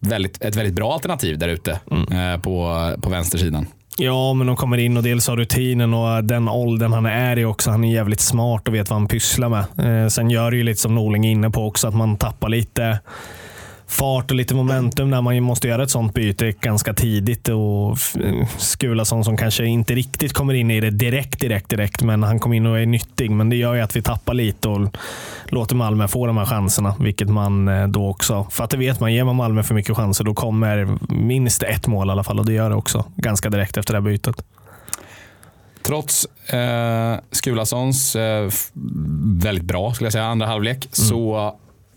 väldigt, 0.00 0.44
ett 0.44 0.56
väldigt 0.56 0.74
bra 0.74 0.92
alternativ 0.94 1.38
där 1.38 1.48
ute 1.48 1.80
Mm. 1.90 2.32
eh, 2.34 2.40
på, 2.40 2.90
på 3.02 3.10
vänstersidan. 3.10 3.66
Ja, 4.00 4.34
men 4.34 4.46
de 4.46 4.56
kommer 4.56 4.78
in 4.78 4.96
och 4.96 5.02
dels 5.02 5.28
har 5.28 5.36
rutinen 5.36 5.94
och 5.94 6.24
den 6.24 6.48
åldern 6.48 6.92
han 6.92 7.06
är 7.06 7.38
i 7.38 7.44
också. 7.44 7.70
Han 7.70 7.84
är 7.84 7.92
jävligt 7.94 8.20
smart 8.20 8.68
och 8.68 8.74
vet 8.74 8.90
vad 8.90 8.98
han 8.98 9.08
pysslar 9.08 9.48
med. 9.48 10.02
Eh, 10.04 10.08
sen 10.08 10.30
gör 10.30 10.50
det 10.50 10.56
ju 10.56 10.62
lite 10.62 10.80
som 10.80 10.94
Norling 10.94 11.26
är 11.26 11.30
inne 11.30 11.50
på 11.50 11.66
också, 11.66 11.88
att 11.88 11.94
man 11.94 12.16
tappar 12.16 12.48
lite 12.48 12.98
fart 13.88 14.30
och 14.30 14.36
lite 14.36 14.54
momentum 14.54 15.10
när 15.10 15.20
man 15.20 15.42
måste 15.42 15.68
göra 15.68 15.82
ett 15.82 15.90
sånt 15.90 16.14
byte 16.14 16.52
ganska 16.52 16.94
tidigt. 16.94 17.48
Och 17.48 17.98
Skulason 18.58 19.24
som 19.24 19.36
kanske 19.36 19.66
inte 19.66 19.94
riktigt 19.94 20.32
kommer 20.32 20.54
in 20.54 20.70
i 20.70 20.80
det 20.80 20.90
direkt, 20.90 21.40
direkt, 21.40 21.68
direkt, 21.68 22.02
men 22.02 22.22
han 22.22 22.38
kommer 22.38 22.56
in 22.56 22.66
och 22.66 22.78
är 22.78 22.86
nyttig. 22.86 23.30
Men 23.30 23.50
det 23.50 23.56
gör 23.56 23.74
ju 23.74 23.80
att 23.80 23.96
vi 23.96 24.02
tappar 24.02 24.34
lite 24.34 24.68
och 24.68 24.88
låter 25.44 25.76
Malmö 25.76 26.08
få 26.08 26.26
de 26.26 26.36
här 26.36 26.44
chanserna, 26.44 26.94
vilket 27.00 27.28
man 27.28 27.68
eh, 27.68 27.88
då 27.88 28.08
också... 28.08 28.46
För 28.50 28.64
att 28.64 28.70
det 28.70 28.76
vet 28.76 29.00
man, 29.00 29.14
ger 29.14 29.24
man 29.24 29.36
Malmö 29.36 29.62
för 29.62 29.74
mycket 29.74 29.96
chanser 29.96 30.24
då 30.24 30.34
kommer 30.34 30.98
minst 31.08 31.62
ett 31.62 31.86
mål 31.86 32.08
i 32.08 32.10
alla 32.10 32.24
fall 32.24 32.38
och 32.38 32.46
det 32.46 32.52
gör 32.52 32.70
det 32.70 32.76
också 32.76 33.04
ganska 33.16 33.50
direkt 33.50 33.76
efter 33.76 33.92
det 33.94 34.00
här 34.00 34.04
bytet. 34.04 34.44
Trots 35.82 36.26
eh, 36.52 37.16
Skulasons 37.30 38.16
eh, 38.16 38.50
väldigt 39.42 39.64
bra 39.64 39.94
skulle 39.94 40.06
jag 40.06 40.12
säga, 40.12 40.24
andra 40.24 40.46
halvlek 40.46 40.88
så 40.92 41.54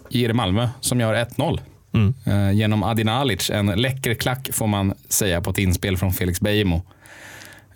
ger 0.09 0.27
det 0.27 0.33
Malmö 0.33 0.69
som 0.81 0.99
gör 0.99 1.13
1-0. 1.13 1.59
Mm. 1.93 2.13
Eh, 2.25 2.51
genom. 2.51 2.83
En 3.51 3.67
läcker 3.67 4.13
klack 4.13 4.49
får 4.53 4.67
man 4.67 4.93
säga 5.09 5.41
på 5.41 5.49
ett 5.49 5.57
inspel 5.57 5.97
från 5.97 6.13
Felix 6.13 6.41
Beijmo. 6.41 6.81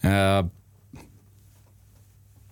Eh, 0.01 0.45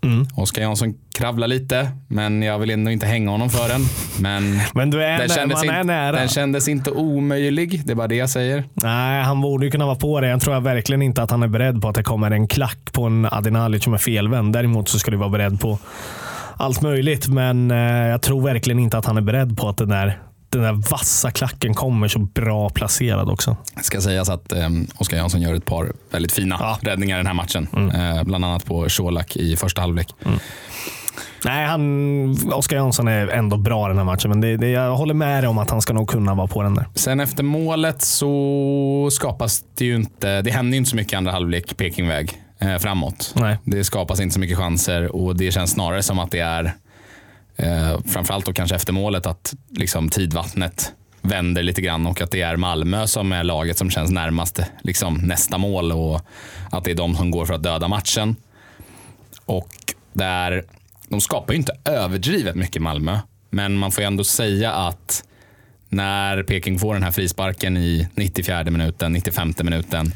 Mm. 0.03 0.27
Oskar 0.35 0.61
Jansson 0.61 0.93
kravlar 1.17 1.47
lite, 1.47 1.91
men 2.07 2.41
jag 2.41 2.59
vill 2.59 2.69
ändå 2.69 2.91
inte 2.91 3.05
hänga 3.05 3.31
honom 3.31 3.49
för 3.49 3.69
den. 3.69 3.81
Men 4.19 4.59
Men 4.73 4.89
du 4.89 5.03
är, 5.03 5.17
den, 5.17 5.29
kändes 5.29 5.65
man 5.65 5.75
är 5.75 5.81
in, 5.81 5.87
nära. 5.87 6.11
den 6.11 6.27
kändes 6.27 6.67
inte 6.67 6.91
omöjlig. 6.91 7.85
Det 7.85 7.91
är 7.91 7.95
bara 7.95 8.07
det 8.07 8.15
jag 8.15 8.29
säger. 8.29 8.63
Nej, 8.73 9.23
han 9.23 9.41
borde 9.41 9.65
ju 9.65 9.71
kunna 9.71 9.85
vara 9.85 9.95
på 9.95 10.21
det. 10.21 10.27
Jag 10.27 10.41
tror 10.41 10.59
verkligen 10.59 11.01
inte 11.01 11.23
att 11.23 11.31
han 11.31 11.43
är 11.43 11.47
beredd 11.47 11.81
på 11.81 11.89
att 11.89 11.95
det 11.95 12.03
kommer 12.03 12.31
en 12.31 12.47
klack 12.47 12.93
på 12.93 13.03
en 13.03 13.25
Adinalic 13.31 13.83
som 13.83 13.93
är 13.93 13.97
felvänd. 13.97 14.53
Däremot 14.53 14.89
så 14.89 14.99
ska 14.99 15.11
du 15.11 15.17
vara 15.17 15.29
beredd 15.29 15.59
på 15.59 15.79
allt 16.57 16.81
möjligt, 16.81 17.27
men 17.27 17.71
eh, 17.71 17.77
jag 18.07 18.21
tror 18.21 18.41
verkligen 18.41 18.79
inte 18.79 18.97
att 18.97 19.05
han 19.05 19.17
är 19.17 19.21
beredd 19.21 19.57
på 19.57 19.69
att 19.69 19.77
den 19.77 19.89
där, 19.89 20.19
den 20.53 20.61
där 20.61 20.89
vassa 20.91 21.31
klacken 21.31 21.73
kommer 21.73 22.07
så 22.07 22.19
bra 22.19 22.69
placerad 22.69 23.29
också. 23.29 23.57
Det 23.75 23.83
ska 23.83 24.01
sägas 24.01 24.29
att 24.29 24.51
eh, 24.51 24.69
Oskar 24.97 25.17
Jansson 25.17 25.41
gör 25.41 25.53
ett 25.55 25.65
par 25.65 25.91
väldigt 26.11 26.31
fina 26.31 26.57
Ja. 26.59 26.77
räddningar 26.81 27.15
i 27.15 27.19
den 27.19 27.27
här 27.27 27.33
matchen. 27.33 27.67
Eh, 27.95 28.23
bland 28.23 28.45
annat 28.45 28.65
på 28.65 28.87
Colak 28.89 29.35
i 29.35 29.55
första 29.55 29.81
halvlek. 29.81 30.07
Nej, 31.45 31.65
han, 31.65 32.51
Oskar 32.53 32.75
Jansson 32.77 33.07
är 33.07 33.27
ändå 33.27 33.57
bra 33.57 33.87
den 33.87 33.97
här 33.97 34.03
matchen, 34.05 34.29
men 34.29 34.41
det, 34.41 34.57
det, 34.57 34.69
jag 34.69 34.95
håller 34.95 35.13
med 35.13 35.43
dig 35.43 35.47
om 35.47 35.57
att 35.57 35.69
han 35.69 35.81
ska 35.81 35.93
nog 35.93 36.09
kunna 36.09 36.33
vara 36.35 36.47
på 36.47 36.63
den 36.63 36.75
där. 36.75 36.85
Sen 36.95 37.19
efter 37.19 37.43
målet 37.43 38.01
så 38.01 39.09
skapas 39.11 39.63
det 39.77 39.85
ju 39.85 39.95
inte, 39.95 40.41
det 40.41 40.51
händer 40.51 40.71
ju 40.71 40.77
inte 40.77 40.89
så 40.89 40.95
mycket 40.95 41.13
i 41.13 41.15
andra 41.15 41.31
halvlek 41.31 41.77
Pekingväg 41.77 42.31
eh, 42.59 42.77
framåt. 42.77 43.33
Nej. 43.35 43.57
Det 43.63 43.83
skapas 43.83 44.19
inte 44.19 44.33
så 44.33 44.39
mycket 44.39 44.57
chanser 44.57 45.15
och 45.15 45.35
det 45.35 45.51
känns 45.51 45.71
snarare 45.71 46.03
som 46.03 46.19
att 46.19 46.31
det 46.31 46.39
är, 46.39 46.73
eh, 47.63 47.99
framförallt 48.05 48.45
då 48.45 48.53
kanske 48.53 48.75
efter 48.75 48.93
målet, 48.93 49.25
att 49.25 49.53
liksom 49.69 50.09
tidvattnet 50.09 50.93
vänder 51.21 51.63
lite 51.63 51.81
grann 51.81 52.07
och 52.07 52.21
att 52.21 52.31
det 52.31 52.41
är 52.41 52.55
Malmö 52.55 53.07
som 53.07 53.31
är 53.31 53.43
laget 53.43 53.77
som 53.77 53.89
känns 53.89 54.11
närmast 54.11 54.59
liksom, 54.81 55.15
nästa 55.15 55.57
mål 55.57 55.91
och 55.91 56.21
att 56.71 56.83
det 56.83 56.91
är 56.91 56.95
de 56.95 57.15
som 57.15 57.31
går 57.31 57.45
för 57.45 57.53
att 57.53 57.63
döda 57.63 57.87
matchen. 57.87 58.35
Och 59.45 59.69
där, 60.13 60.63
de 61.07 61.21
skapar 61.21 61.53
ju 61.53 61.59
inte 61.59 61.77
överdrivet 61.85 62.55
mycket 62.55 62.81
Malmö, 62.81 63.19
men 63.49 63.77
man 63.77 63.91
får 63.91 64.01
ju 64.01 64.07
ändå 64.07 64.23
säga 64.23 64.71
att 64.71 65.23
när 65.89 66.43
Peking 66.43 66.79
får 66.79 66.93
den 66.93 67.03
här 67.03 67.11
frisparken 67.11 67.77
i 67.77 68.07
94 68.15 68.63
minuten, 68.63 69.13
95 69.13 69.53
minuten 69.63 70.11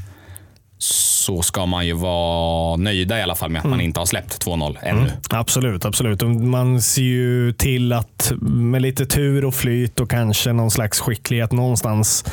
så 0.79 1.41
ska 1.41 1.65
man 1.65 1.87
ju 1.87 1.93
vara 1.93 2.75
nöjda 2.75 3.19
i 3.19 3.21
alla 3.21 3.35
fall 3.35 3.49
med 3.49 3.59
att 3.59 3.69
man 3.69 3.81
inte 3.81 3.99
har 3.99 4.05
släppt 4.05 4.45
2-0 4.45 4.77
ännu. 4.81 5.11
Absolut, 5.29 5.85
absolut. 5.85 6.21
Och 6.21 6.29
Man 6.29 6.81
ser 6.81 7.01
ju 7.01 7.53
till 7.53 7.93
att 7.93 8.31
med 8.41 8.81
lite 8.81 9.05
tur 9.05 9.45
och 9.45 9.53
flyt 9.55 9.99
och 9.99 10.09
kanske 10.09 10.53
någon 10.53 10.71
slags 10.71 10.99
skicklighet 10.99 11.51
någonstans 11.51 12.25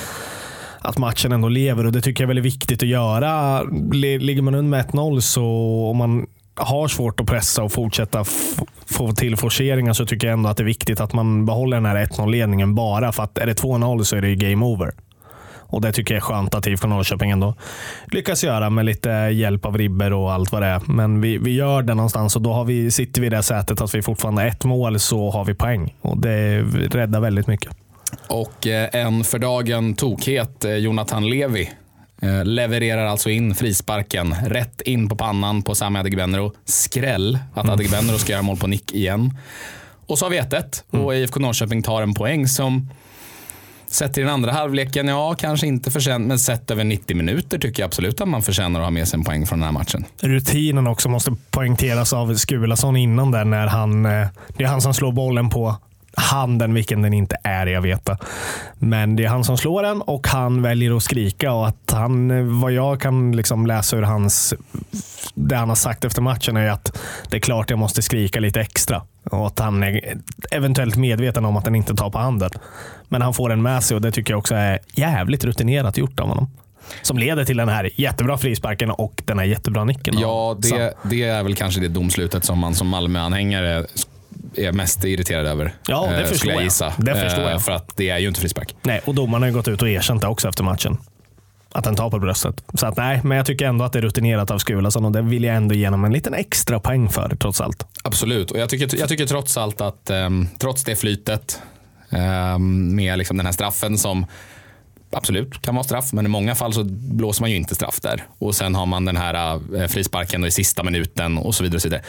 att 0.78 0.98
matchen 0.98 1.32
ändå 1.32 1.48
lever 1.48 1.86
och 1.86 1.92
det 1.92 2.00
tycker 2.00 2.22
jag 2.22 2.26
är 2.26 2.34
väldigt 2.34 2.44
viktigt 2.54 2.82
att 2.82 2.88
göra. 2.88 3.62
Li- 3.92 4.18
Ligger 4.18 4.42
man 4.42 4.54
under 4.54 4.70
med 4.70 4.86
1-0 4.86 5.20
så 5.20 5.44
om 5.90 5.96
man 5.96 6.26
har 6.56 6.88
svårt 6.88 7.20
att 7.20 7.26
pressa 7.26 7.62
och 7.62 7.72
fortsätta 7.72 8.24
få 8.86 9.12
till 9.12 9.36
forceringar 9.36 9.92
så 9.92 10.06
tycker 10.06 10.26
jag 10.26 10.32
ändå 10.34 10.48
att 10.48 10.56
det 10.56 10.62
är 10.62 10.64
viktigt 10.64 11.00
att 11.00 11.12
man 11.12 11.46
behåller 11.46 11.76
den 11.76 11.86
här 11.86 12.04
1-0-ledningen 12.06 12.74
bara 12.74 13.12
för 13.12 13.22
att 13.22 13.38
är 13.38 13.46
det 13.46 13.62
2-0 13.62 14.02
så 14.02 14.16
är 14.16 14.20
det 14.20 14.34
game 14.34 14.64
over. 14.66 14.92
Och 15.66 15.80
Det 15.80 15.92
tycker 15.92 16.14
jag 16.14 16.18
är 16.18 16.24
skönt 16.24 16.54
att 16.54 16.66
IFK 16.66 16.88
Norrköping 16.88 17.30
ändå 17.30 17.54
lyckas 18.06 18.44
göra 18.44 18.70
med 18.70 18.84
lite 18.84 19.08
hjälp 19.10 19.64
av 19.64 19.78
ribber 19.78 20.12
och 20.12 20.32
allt 20.32 20.52
vad 20.52 20.62
det 20.62 20.68
är. 20.68 20.82
Men 20.86 21.20
vi, 21.20 21.38
vi 21.38 21.54
gör 21.54 21.82
det 21.82 21.94
någonstans 21.94 22.36
och 22.36 22.42
då 22.42 22.52
har 22.52 22.64
vi, 22.64 22.90
sitter 22.90 23.20
vi 23.20 23.26
i 23.26 23.30
det 23.30 23.42
sättet 23.42 23.80
att 23.80 23.94
vi 23.94 24.02
fortfarande 24.02 24.42
har 24.42 24.48
ett 24.48 24.64
mål 24.64 25.00
så 25.00 25.30
har 25.30 25.44
vi 25.44 25.54
poäng. 25.54 25.94
Och 26.00 26.18
Det 26.18 26.62
räddar 26.90 27.20
väldigt 27.20 27.46
mycket. 27.46 27.72
Och 28.28 28.66
eh, 28.66 28.88
en 28.92 29.24
för 29.24 29.38
dagen 29.38 29.94
tokhet, 29.94 30.64
eh, 30.64 30.74
Jonathan 30.74 31.30
Levi, 31.30 31.70
eh, 32.22 32.44
levererar 32.44 33.06
alltså 33.06 33.30
in 33.30 33.54
frisparken 33.54 34.34
rätt 34.46 34.80
in 34.80 35.08
på 35.08 35.16
pannan 35.16 35.62
på 35.62 35.74
Sami 35.74 35.98
Adegbenro. 35.98 36.52
Skräll 36.64 37.38
att 37.54 37.68
Adegbenro 37.68 38.18
ska 38.18 38.32
göra 38.32 38.42
mål 38.42 38.56
på 38.56 38.66
nick 38.66 38.92
igen. 38.94 39.38
Och 40.06 40.18
så 40.18 40.24
har 40.24 40.30
vi 40.30 40.38
1-1 40.38 41.04
och 41.04 41.14
IFK 41.16 41.40
Norrköping 41.40 41.82
tar 41.82 42.02
en 42.02 42.14
poäng 42.14 42.48
som 42.48 42.90
Sett 43.94 44.18
i 44.18 44.20
den 44.20 44.30
andra 44.30 44.52
halvleken, 44.52 45.08
ja 45.08 45.34
kanske 45.34 45.66
inte 45.66 45.90
förtjänt, 45.90 46.26
men 46.26 46.38
sett 46.38 46.70
över 46.70 46.84
90 46.84 47.16
minuter 47.16 47.58
tycker 47.58 47.82
jag 47.82 47.86
absolut 47.86 48.20
att 48.20 48.28
man 48.28 48.42
förtjänar 48.42 48.80
att 48.80 48.86
ha 48.86 48.90
med 48.90 49.08
sig 49.08 49.18
en 49.18 49.24
poäng 49.24 49.46
från 49.46 49.58
den 49.58 49.66
här 49.66 49.72
matchen. 49.72 50.04
Rutinen 50.20 50.86
också 50.86 51.08
måste 51.08 51.36
poängteras 51.50 52.12
av 52.12 52.34
Skulason 52.34 52.96
innan 52.96 53.30
där 53.30 53.44
när 53.44 53.66
han, 53.66 54.06
eh, 54.06 54.26
det 54.56 54.64
är 54.64 54.68
han 54.68 54.80
som 54.80 54.94
slår 54.94 55.12
bollen 55.12 55.50
på 55.50 55.76
handen, 56.16 56.74
vilken 56.74 57.02
den 57.02 57.12
inte 57.12 57.36
är, 57.42 57.66
jag 57.66 57.82
vet 57.82 58.04
det. 58.04 58.18
Men 58.78 59.16
det 59.16 59.24
är 59.24 59.28
han 59.28 59.44
som 59.44 59.58
slår 59.58 59.82
den 59.82 60.02
och 60.02 60.26
han 60.26 60.62
väljer 60.62 60.96
att 60.96 61.02
skrika 61.02 61.52
och 61.52 61.68
att 61.68 61.90
han, 61.92 62.60
vad 62.60 62.72
jag 62.72 63.00
kan 63.00 63.36
liksom 63.36 63.66
läsa 63.66 63.96
ur 63.96 64.02
hans, 64.02 64.54
det 65.34 65.56
han 65.56 65.68
har 65.68 65.76
sagt 65.76 66.04
efter 66.04 66.22
matchen 66.22 66.56
är 66.56 66.70
att 66.70 66.98
det 67.30 67.36
är 67.36 67.40
klart 67.40 67.70
jag 67.70 67.78
måste 67.78 68.02
skrika 68.02 68.40
lite 68.40 68.60
extra. 68.60 69.02
Och 69.30 69.46
att 69.46 69.58
han 69.58 69.82
är 69.82 70.18
eventuellt 70.50 70.96
medveten 70.96 71.44
om 71.44 71.56
att 71.56 71.64
den 71.64 71.74
inte 71.74 71.94
tar 71.94 72.10
på 72.10 72.18
handen. 72.18 72.50
Men 73.08 73.22
han 73.22 73.34
får 73.34 73.48
den 73.48 73.62
med 73.62 73.82
sig 73.82 73.94
och 73.94 74.00
det 74.00 74.12
tycker 74.12 74.32
jag 74.32 74.38
också 74.38 74.54
är 74.54 74.78
jävligt 74.92 75.44
rutinerat 75.44 75.98
gjort 75.98 76.20
av 76.20 76.28
honom. 76.28 76.50
Som 77.02 77.18
leder 77.18 77.44
till 77.44 77.56
den 77.56 77.68
här 77.68 77.90
jättebra 77.94 78.38
frisparken 78.38 78.90
och 78.90 79.22
den 79.24 79.38
här 79.38 79.46
jättebra 79.46 79.84
nicken. 79.84 80.14
Ja, 80.18 80.56
det, 80.58 80.94
det 81.02 81.22
är 81.22 81.42
väl 81.42 81.54
kanske 81.54 81.80
det 81.80 81.88
domslutet 81.88 82.44
som 82.44 82.58
man 82.58 82.74
som 82.74 82.88
Malmö-anhängare 82.88 83.86
är 84.56 84.72
mest 84.72 85.04
irriterad 85.04 85.46
över. 85.46 85.74
Ja, 85.86 86.06
det 86.10 86.20
eh, 86.22 86.26
förstår 86.26 86.52
jag 86.52 86.62
gissa. 86.62 86.92
Det 86.98 87.14
förstår 87.14 87.42
Eh, 87.42 87.50
jag. 87.50 87.62
För 87.62 87.72
att 87.72 87.96
det 87.96 88.10
är 88.10 88.18
ju 88.18 88.28
inte 88.28 88.40
frispark. 88.40 88.74
Nej, 88.82 89.00
och 89.04 89.14
domaren 89.14 89.42
har 89.42 89.48
ju 89.48 89.54
gått 89.54 89.68
ut 89.68 89.82
och 89.82 89.88
erkänt 89.88 90.20
det 90.22 90.28
också 90.28 90.48
efter 90.48 90.64
matchen. 90.64 90.98
Att 91.72 91.84
den 91.84 91.94
tar 91.96 92.10
på 92.10 92.18
bröstet. 92.18 92.64
Så 92.74 92.86
att 92.86 92.96
nej, 92.96 93.20
men 93.24 93.36
jag 93.36 93.46
tycker 93.46 93.66
ändå 93.66 93.84
att 93.84 93.92
det 93.92 93.98
är 93.98 94.02
rutinerat 94.02 94.50
av 94.50 94.58
Skulason 94.58 95.04
och 95.04 95.12
det 95.12 95.22
vill 95.22 95.44
jag 95.44 95.56
ändå 95.56 95.74
ge 95.74 95.86
honom 95.86 96.04
en 96.04 96.12
liten 96.12 96.34
extra 96.34 96.80
poäng 96.80 97.08
för 97.08 97.36
trots 97.40 97.60
allt. 97.60 97.86
Absolut, 98.04 98.50
och 98.50 98.58
jag 98.58 98.68
tycker, 98.68 98.98
jag 98.98 99.08
tycker 99.08 99.26
trots 99.26 99.56
allt 99.56 99.80
att 99.80 100.10
ehm, 100.10 100.48
trots 100.58 100.84
det 100.84 100.96
flytet 100.96 101.62
ehm, 102.10 102.94
med 102.96 103.18
liksom 103.18 103.36
den 103.36 103.46
här 103.46 103.52
straffen 103.52 103.98
som 103.98 104.26
absolut 105.14 105.62
kan 105.62 105.74
vara 105.74 105.84
straff, 105.84 106.12
men 106.12 106.26
i 106.26 106.28
många 106.28 106.54
fall 106.54 106.72
så 106.72 106.84
blåser 106.84 107.42
man 107.42 107.50
ju 107.50 107.56
inte 107.56 107.74
straff 107.74 108.00
där. 108.00 108.24
Och 108.38 108.54
sen 108.54 108.74
har 108.74 108.86
man 108.86 109.04
den 109.04 109.16
här 109.16 109.60
eh, 109.76 109.86
frisparken 109.86 110.44
i 110.44 110.50
sista 110.50 110.82
minuten 110.82 111.38
och 111.38 111.54
så 111.54 111.62
vidare. 111.62 111.76
Och 111.76 111.82
så 111.82 111.88
vidare. 111.88 112.02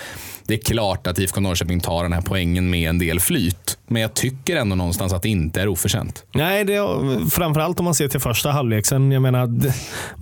Det 0.48 0.54
är 0.54 0.58
klart 0.58 1.08
att 1.08 1.20
IFK 1.20 1.42
Norrköping 1.42 1.80
tar 1.80 2.04
den 2.04 2.14
här 2.14 2.22
poängen 2.22 2.70
med 2.70 2.90
en 2.90 3.00
del 3.00 3.20
flyt, 3.20 3.78
men 3.88 4.02
jag 4.02 4.14
tycker 4.14 4.56
ändå 4.56 4.76
någonstans 4.76 5.14
att 5.14 5.22
det 5.22 5.30
inte 5.30 5.62
är 5.62 5.68
oförtjänt. 5.68 6.24
Nej, 6.34 6.64
det 6.64 6.76
är, 6.76 7.30
framförallt 7.30 7.80
om 7.80 7.86
man 7.86 7.96
ser 7.96 8.08
till 8.08 8.20
första 8.20 8.52
halvlek. 8.52 8.86
Sen, 8.86 9.12
jag 9.12 9.22
menar, 9.22 9.50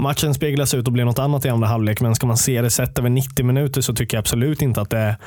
matchen 0.01 0.33
speglas 0.33 0.73
ut 0.73 0.87
och 0.87 0.93
blir 0.93 1.05
något 1.05 1.19
annat 1.19 1.45
i 1.45 1.49
andra 1.49 1.67
halvlek, 1.67 2.01
men 2.01 2.15
ska 2.15 2.27
man 2.27 2.37
se 2.37 2.61
det 2.61 2.69
sett 2.69 2.99
över 2.99 3.09
90 3.09 3.45
minuter 3.45 3.81
så 3.81 3.93
tycker 3.93 4.17
jag 4.17 4.21
absolut 4.21 4.61
inte 4.61 4.81
att 4.81 4.89
det 4.89 4.97
är 4.97 5.17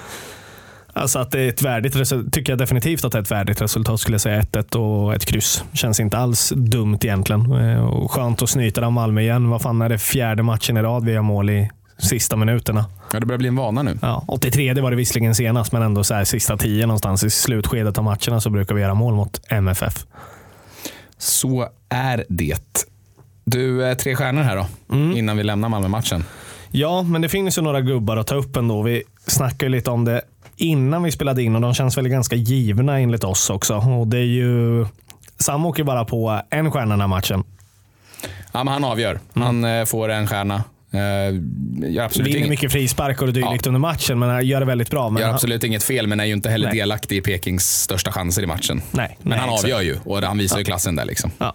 Alltså 0.96 1.18
att 1.18 1.30
det 1.30 1.40
är 1.40 1.48
ett 1.48 1.62
värdigt 1.62 1.96
resultat, 1.96 2.32
tycker 2.32 2.52
jag 2.52 2.58
definitivt 2.58 3.04
att 3.04 3.12
det 3.12 3.18
är 3.18 3.22
ett 3.22 3.30
värdigt 3.30 3.60
resultat 3.62 4.00
skulle 4.00 4.14
jag 4.14 4.20
säga. 4.20 4.40
1-1 4.42 4.76
och 4.76 5.14
ett 5.14 5.24
kryss. 5.26 5.64
Känns 5.72 6.00
inte 6.00 6.18
alls 6.18 6.52
dumt 6.56 6.98
egentligen. 7.02 7.52
Eh, 7.52 7.84
Och 7.84 8.10
skönt 8.10 8.42
att 8.42 8.48
snyta 8.50 8.86
av 8.86 8.92
Malmö 8.92 9.20
igen. 9.20 9.50
Vad 9.50 9.62
fan 9.62 9.82
är 9.82 9.88
det 9.88 9.98
fjärde 9.98 10.42
matchen 10.42 10.76
i 10.76 10.82
rad 10.82 11.04
vi 11.04 11.12
gör 11.12 11.22
mål 11.22 11.50
i 11.50 11.70
sista 11.98 12.36
minuterna? 12.36 12.84
Ja, 13.12 13.20
det 13.20 13.26
börjar 13.26 13.38
bli 13.38 13.48
en 13.48 13.56
vana 13.56 13.82
nu. 13.82 13.98
Ja, 14.02 14.24
83 14.28 14.74
var 14.80 14.90
det 14.90 14.96
visserligen 14.96 15.34
senast, 15.34 15.72
men 15.72 15.82
ändå 15.82 16.04
så 16.04 16.14
här, 16.14 16.24
sista 16.24 16.56
tio 16.56 16.86
någonstans 16.86 17.24
i 17.24 17.30
slutskedet 17.30 17.98
av 17.98 18.04
matcherna 18.04 18.40
så 18.40 18.50
brukar 18.50 18.74
vi 18.74 18.80
göra 18.80 18.94
mål 18.94 19.14
mot 19.14 19.40
MFF. 19.48 20.06
Så 21.18 21.68
är 21.88 22.24
det. 22.28 22.86
Du, 23.44 23.86
eh, 23.88 23.94
tre 23.96 24.16
stjärnor 24.16 24.42
här 24.42 24.56
då, 24.56 24.66
Mm. 24.96 25.16
innan 25.16 25.36
vi 25.36 25.42
lämnar 25.42 25.68
Malmö-matchen. 25.68 26.24
Ja, 26.70 27.02
men 27.02 27.22
det 27.22 27.28
finns 27.28 27.58
ju 27.58 27.62
några 27.62 27.80
gubbar 27.80 28.16
att 28.16 28.26
ta 28.26 28.34
upp 28.34 28.56
ändå. 28.56 28.82
Vi 28.82 29.02
snackade 29.26 29.68
lite 29.70 29.90
om 29.90 30.04
det 30.04 30.22
innan 30.56 31.02
vi 31.02 31.12
spelade 31.12 31.42
in 31.42 31.54
och 31.54 31.60
de 31.60 31.74
känns 31.74 31.98
väl 31.98 32.08
ganska 32.08 32.36
givna 32.36 33.00
enligt 33.00 33.24
oss 33.24 33.50
också. 33.50 33.74
Och 33.74 34.06
det 34.06 34.18
är 34.18 34.22
ju, 34.24 34.86
Sam 35.38 35.66
åker 35.66 35.84
bara 35.84 36.04
på 36.04 36.40
en 36.50 36.72
stjärna 36.72 36.90
den 36.90 37.00
här 37.00 37.08
matchen. 37.08 37.44
Ja, 38.52 38.64
men 38.64 38.72
han 38.72 38.84
avgör. 38.84 39.20
Han 39.34 39.64
eh, 39.64 39.84
får 39.84 40.08
en 40.08 40.26
stjärna. 40.26 40.64
Eh, 40.90 41.00
gör 41.90 42.04
absolut, 42.04 42.28
Vinner 42.28 42.38
inget, 42.38 42.50
mycket 42.50 42.72
frisparkar 42.72 43.26
och 43.26 43.32
dylikt 43.32 43.66
under 43.66 43.80
matchen, 43.80 44.18
men 44.18 44.28
han 44.28 44.46
gör 44.46 44.60
det 44.60 44.66
väldigt 44.66 44.90
bra. 44.90 45.10
Men 45.10 45.20
gör 45.20 45.26
han, 45.26 45.34
absolut 45.34 45.64
inget 45.64 45.82
fel, 45.82 46.06
men 46.06 46.20
är 46.20 46.24
ju 46.24 46.32
inte 46.32 46.50
heller 46.50 46.68
Nej. 46.68 46.78
delaktig 46.78 47.16
i 47.16 47.20
Pekings 47.20 47.82
största 47.82 48.12
chanser 48.12 48.42
i 48.42 48.46
matchen. 48.46 48.82
Nej, 48.90 49.16
men 49.20 49.30
nej, 49.30 49.38
han 49.38 49.48
exakt. 49.48 49.64
avgör 49.64 49.80
ju 49.80 49.98
och 50.04 50.22
han 50.22 50.38
visar 50.38 50.58
ju 50.58 50.64
klassen 50.64 50.96
där. 50.96 51.04
Liksom. 51.04 51.30
Ja. 51.38 51.54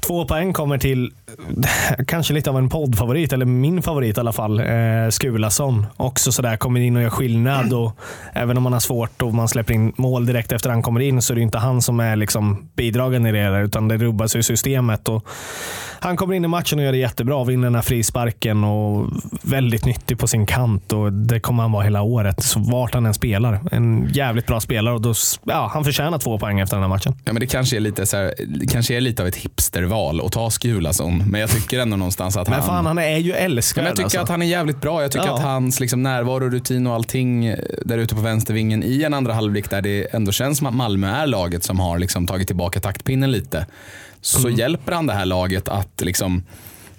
Två 0.00 0.26
poäng 0.26 0.52
kommer 0.52 0.78
till 0.78 1.12
kanske 2.06 2.34
lite 2.34 2.50
av 2.50 2.58
en 2.58 2.68
poddfavorit, 2.68 3.32
eller 3.32 3.46
min 3.46 3.82
favorit 3.82 4.16
i 4.16 4.20
alla 4.20 4.32
fall, 4.32 4.60
eh, 4.60 5.08
Skulason. 5.10 5.86
Också 5.96 6.32
sådär, 6.32 6.56
kommer 6.56 6.80
in 6.80 6.96
och 6.96 7.02
gör 7.02 7.10
skillnad. 7.10 7.72
Och 7.72 7.98
även 8.32 8.56
om 8.56 8.62
man 8.62 8.72
har 8.72 8.80
svårt 8.80 9.22
och 9.22 9.34
man 9.34 9.48
släpper 9.48 9.74
in 9.74 9.92
mål 9.96 10.26
direkt 10.26 10.52
efter 10.52 10.70
han 10.70 10.82
kommer 10.82 11.00
in 11.00 11.22
så 11.22 11.32
är 11.32 11.34
det 11.34 11.40
inte 11.40 11.58
han 11.58 11.82
som 11.82 12.00
är 12.00 12.16
liksom 12.16 12.68
bidragande 12.76 13.28
i 13.28 13.32
det, 13.32 13.60
utan 13.60 13.88
det 13.88 13.96
rubbas 13.96 14.36
ju 14.36 14.42
systemet. 14.42 15.08
Och 15.08 15.26
han 16.00 16.16
kommer 16.16 16.34
in 16.34 16.44
i 16.44 16.48
matchen 16.48 16.78
och 16.78 16.84
gör 16.84 16.92
det 16.92 16.98
jättebra, 16.98 17.44
vinner 17.44 17.64
den 17.64 17.74
här 17.74 17.82
frisparken 17.82 18.64
och 18.64 19.10
väldigt 19.42 19.84
nyttig 19.84 20.18
på 20.18 20.26
sin 20.26 20.46
kant. 20.46 20.92
Och 20.92 21.12
Det 21.12 21.40
kommer 21.40 21.62
han 21.62 21.72
vara 21.72 21.84
hela 21.84 22.02
året, 22.02 22.42
så 22.42 22.58
vart 22.58 22.94
han 22.94 23.06
än 23.06 23.14
spelar. 23.14 23.60
En 23.72 24.08
jävligt 24.12 24.46
bra 24.46 24.60
spelare 24.60 24.94
och 24.94 25.00
då, 25.00 25.14
ja, 25.44 25.70
han 25.72 25.84
förtjänar 25.84 26.18
två 26.18 26.38
poäng 26.38 26.60
efter 26.60 26.76
den 26.76 26.82
här 26.82 26.88
matchen. 26.88 27.14
Ja, 27.24 27.32
men 27.32 27.40
det 27.40 27.46
kanske 27.46 27.76
är 27.76 27.80
lite, 27.80 28.06
så 28.06 28.16
här, 28.16 28.34
det 28.46 28.66
kanske 28.66 28.96
är 28.96 29.00
lite 29.00 29.22
av 29.22 29.28
ett 29.28 29.36
hipsterval 29.36 30.20
att 30.20 30.32
ta 30.32 30.50
Skulason, 30.50 31.23
men 31.30 31.40
jag 31.40 31.50
tycker 31.50 31.78
ändå 31.78 31.96
någonstans 31.96 32.36
att 32.36 32.48
Men 32.48 32.58
han... 32.58 32.66
fan, 32.68 32.86
han 32.86 32.98
är 32.98 33.16
ju 33.18 33.30
Ja, 33.30 33.36
älskvärd. 33.36 33.82
men 33.84 33.88
jag 33.88 33.96
tycker 33.96 34.04
alltså. 34.04 34.20
att 34.20 34.28
han 34.28 34.42
är 34.42 34.46
jävligt 34.46 34.80
bra. 34.80 35.02
Jag 35.02 35.10
tycker 35.12 35.26
Ja. 35.26 35.34
att 35.34 35.42
hans 35.42 35.80
liksom, 35.80 36.02
närvaro, 36.02 36.50
rutin 36.50 36.86
och 36.86 36.94
allting 36.94 37.46
eh, 37.46 37.58
där 37.84 37.98
ute 37.98 38.14
på 38.14 38.20
vänstervingen 38.20 38.82
i 38.82 39.02
en 39.02 39.14
andra 39.14 39.32
halvlek 39.32 39.70
där 39.70 39.82
det 39.82 40.14
ändå 40.14 40.32
känns 40.32 40.58
som 40.58 40.66
att 40.66 40.74
Malmö 40.74 41.08
är 41.08 41.26
laget 41.26 41.64
som 41.64 41.80
har 41.80 41.98
liksom, 41.98 42.26
tagit 42.26 42.46
tillbaka 42.46 42.80
taktpinnen 42.80 43.32
lite. 43.32 43.66
Så 44.20 44.38
Mm. 44.48 44.58
hjälper 44.58 44.92
han 44.92 45.06
det 45.06 45.12
här 45.14 45.26
laget 45.26 45.68
att 45.68 46.00
liksom, 46.00 46.42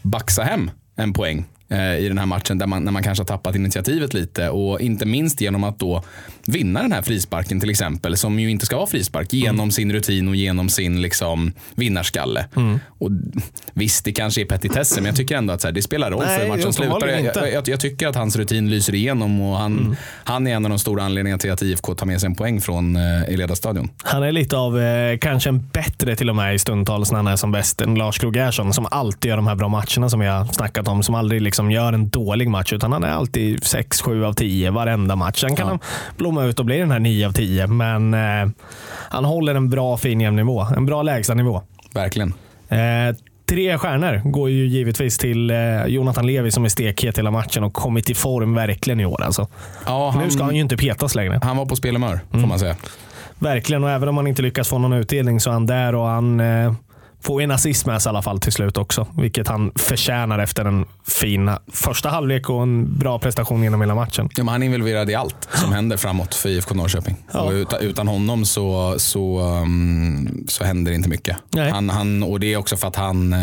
baxa 0.02 0.44
hem 0.44 0.72
en 0.96 1.14
poäng 1.14 1.46
eh, 1.70 1.96
i 1.98 2.08
den 2.08 2.18
här 2.18 2.26
matchen 2.26 2.58
där 2.58 2.68
man, 2.68 2.84
när 2.84 2.92
man 2.92 3.04
kanske 3.04 3.22
har 3.22 3.28
tappat 3.28 3.56
initiativet 3.56 4.14
lite 4.14 4.50
och 4.50 4.82
inte 4.82 5.06
minst 5.06 5.42
genom 5.42 5.64
att 5.64 5.80
då 5.80 6.04
vinna 6.48 6.82
den 6.82 6.92
här 6.92 7.02
frisparken 7.02 7.60
till 7.60 7.70
exempel 7.70 8.18
som 8.18 8.40
ju 8.40 8.50
inte 8.52 8.66
ska 8.66 8.76
vara 8.78 8.88
frispark 8.88 9.34
genom 9.34 9.56
Mm. 9.60 9.72
sin 9.72 9.94
rutin 9.94 10.28
och 10.28 10.36
genom 10.36 10.70
sin 10.70 11.02
liksom, 11.02 11.52
vinnarskalle. 11.76 12.46
Och 13.00 13.10
visst, 13.74 14.06
det 14.06 14.12
kanske 14.12 14.42
är 14.42 14.46
petitesser 14.46 14.96
men 15.02 15.06
jag 15.06 15.16
tycker 15.16 15.38
ändå 15.38 15.54
att 15.54 15.64
här, 15.64 15.72
det 15.72 15.82
spelar 15.82 16.12
roll 16.12 16.24
Nej, 16.26 16.38
för 16.40 16.46
hur 16.46 16.58
matchen 16.58 16.74
slutar. 16.74 17.08
Jag, 17.08 17.26
jag, 17.36 17.54
jag, 17.54 17.68
jag 17.68 17.80
tycker 17.80 18.08
att 18.08 18.16
hans 18.16 18.36
rutin 18.36 18.70
lyser 18.70 18.96
igenom 18.96 19.42
och 19.42 19.58
han, 19.58 19.96
han 20.24 20.48
är 20.48 20.56
en 20.56 20.66
av 20.66 20.70
de 20.70 20.80
stora 20.80 21.04
anledningarna 21.04 21.40
till 21.40 21.52
att 21.52 21.62
IFK 21.62 21.96
tar 21.96 22.06
med 22.06 22.20
sig 22.22 22.28
en 22.28 22.36
poäng 22.36 22.62
från 22.62 22.96
eh, 22.96 23.02
i 23.30 23.38
Ledarstadion. 23.38 23.90
Han 24.04 24.24
är 24.24 24.32
lite 24.32 24.58
av, 24.58 24.80
eh, 24.82 25.18
kanske 25.18 25.50
en 25.50 25.68
bättre 25.74 26.16
till 26.16 26.30
och 26.30 26.36
med 26.36 26.56
i 26.56 26.60
stundtals 26.60 27.12
när 27.12 27.18
han 27.18 27.28
är 27.28 27.36
som 27.36 27.52
bäst 27.52 27.82
än 27.82 27.96
Lars 27.96 28.20
Krogh 28.20 28.38
Gerson 28.38 28.74
som 28.74 28.88
alltid 28.92 29.30
gör 29.30 29.36
de 29.36 29.48
här 29.48 29.56
bra 29.56 29.68
matcherna 29.68 30.10
som 30.10 30.20
vi 30.20 30.26
har 30.28 30.46
snackat 30.46 30.88
om. 30.88 31.04
Som 31.04 31.16
aldrig 31.16 31.42
liksom 31.42 31.72
gör 31.72 31.94
en 31.94 32.10
dålig 32.10 32.50
match 32.50 32.74
utan 32.74 32.92
han 32.92 33.04
är 33.04 33.08
alltid 33.12 33.60
6-7 33.60 34.24
av 34.26 34.34
10 34.34 34.72
varenda 34.72 35.16
match. 35.16 35.42
Sen 35.42 35.56
kan 35.56 35.66
Ja. 35.66 35.70
han 35.70 35.80
blomma 36.18 36.35
ut 36.44 36.60
och 36.60 36.66
bli 36.66 36.78
den 36.80 36.92
här 36.92 37.00
9 37.00 37.28
av 37.28 37.32
10 37.32 37.68
men 37.68 38.14
eh, 38.14 38.50
han 39.10 39.26
håller 39.26 39.56
en 39.56 39.70
bra 39.70 39.98
fin 39.98 40.22
jämn 40.22 40.36
nivå. 40.36 40.68
En 40.76 40.86
bra 40.86 41.02
lägstanivå. 41.04 41.62
Verkligen. 41.94 42.34
Eh, 42.70 43.16
tre 43.50 43.78
stjärnor 43.78 44.22
går 44.32 44.50
ju 44.50 44.68
givetvis 44.68 45.18
till 45.18 45.50
eh, 45.52 45.86
Jonathan 45.88 46.28
Levi 46.28 46.52
som 46.52 46.66
är 46.66 46.70
stekhet 46.70 47.18
hela 47.18 47.32
matchen 47.32 47.64
och 47.64 47.74
kommit 47.74 48.10
i 48.10 48.14
form 48.14 48.56
verkligen 48.56 49.00
i 49.00 49.06
år. 49.06 49.22
Alltså. 49.24 49.48
Ja, 49.86 50.10
han, 50.10 50.24
Nu 50.24 50.32
ska 50.32 50.44
han 50.44 50.56
ju 50.56 50.62
inte 50.62 50.78
petas 50.78 51.16
längre. 51.16 51.40
han 51.44 51.58
var 51.58 51.66
på 51.66 51.76
spelhumör 51.76 52.20
får 52.32 52.38
Mm. 52.38 52.50
man 52.50 52.60
säga. 52.60 52.76
Verkligen, 53.40 53.84
och 53.84 53.90
även 53.90 54.10
om 54.10 54.18
han 54.18 54.28
inte 54.28 54.42
lyckas 54.42 54.70
få 54.70 54.78
någon 54.78 54.94
utdelning 54.94 55.40
så 55.40 55.50
är 55.50 55.54
han 55.54 55.66
där 55.66 55.96
och 55.96 56.06
han 56.08 56.40
eh, 56.40 56.74
får 57.26 57.42
en 57.42 57.52
assist 57.52 57.86
med 57.86 58.02
sig 58.02 58.10
i 58.10 58.12
alla 58.12 58.22
fall 58.22 58.40
till 58.40 58.52
slut 58.52 58.78
också. 58.78 59.08
Vilket 59.18 59.48
han 59.48 59.72
förtjänar 59.76 60.40
efter 60.40 60.66
en 60.66 60.86
fin 61.08 61.52
första 61.74 62.10
halvlek 62.10 62.50
och 62.50 62.64
en 62.64 62.98
bra 62.98 63.20
prestation 63.20 63.64
genom 63.64 63.82
hela 63.82 63.96
matchen. 63.96 64.30
Ja, 64.36 64.44
men 64.44 64.52
han 64.52 64.64
är 64.64 64.66
involverad 64.66 65.10
i 65.10 65.16
allt 65.16 65.48
som 65.54 65.74
händer 65.74 65.98
framåt 65.98 66.36
för 66.36 66.50
IFK 66.50 66.76
Norrköping. 66.76 67.16
Ja. 67.34 67.42
Och 67.42 67.52
utan, 67.52 67.80
utan 67.82 68.08
honom 68.08 68.46
så, 68.46 68.96
så, 68.98 69.40
um, 69.40 70.46
så 70.48 70.64
händer 70.64 70.92
det 70.92 70.96
inte 70.96 71.10
mycket. 71.10 71.38
Nej. 71.50 71.72
Han, 71.72 71.90
han, 71.90 72.24
och 72.24 72.40
Det 72.40 72.54
är 72.54 72.58
också 72.58 72.78
för 72.78 72.88
att 72.88 72.96
han, 72.96 73.34
eh, 73.34 73.40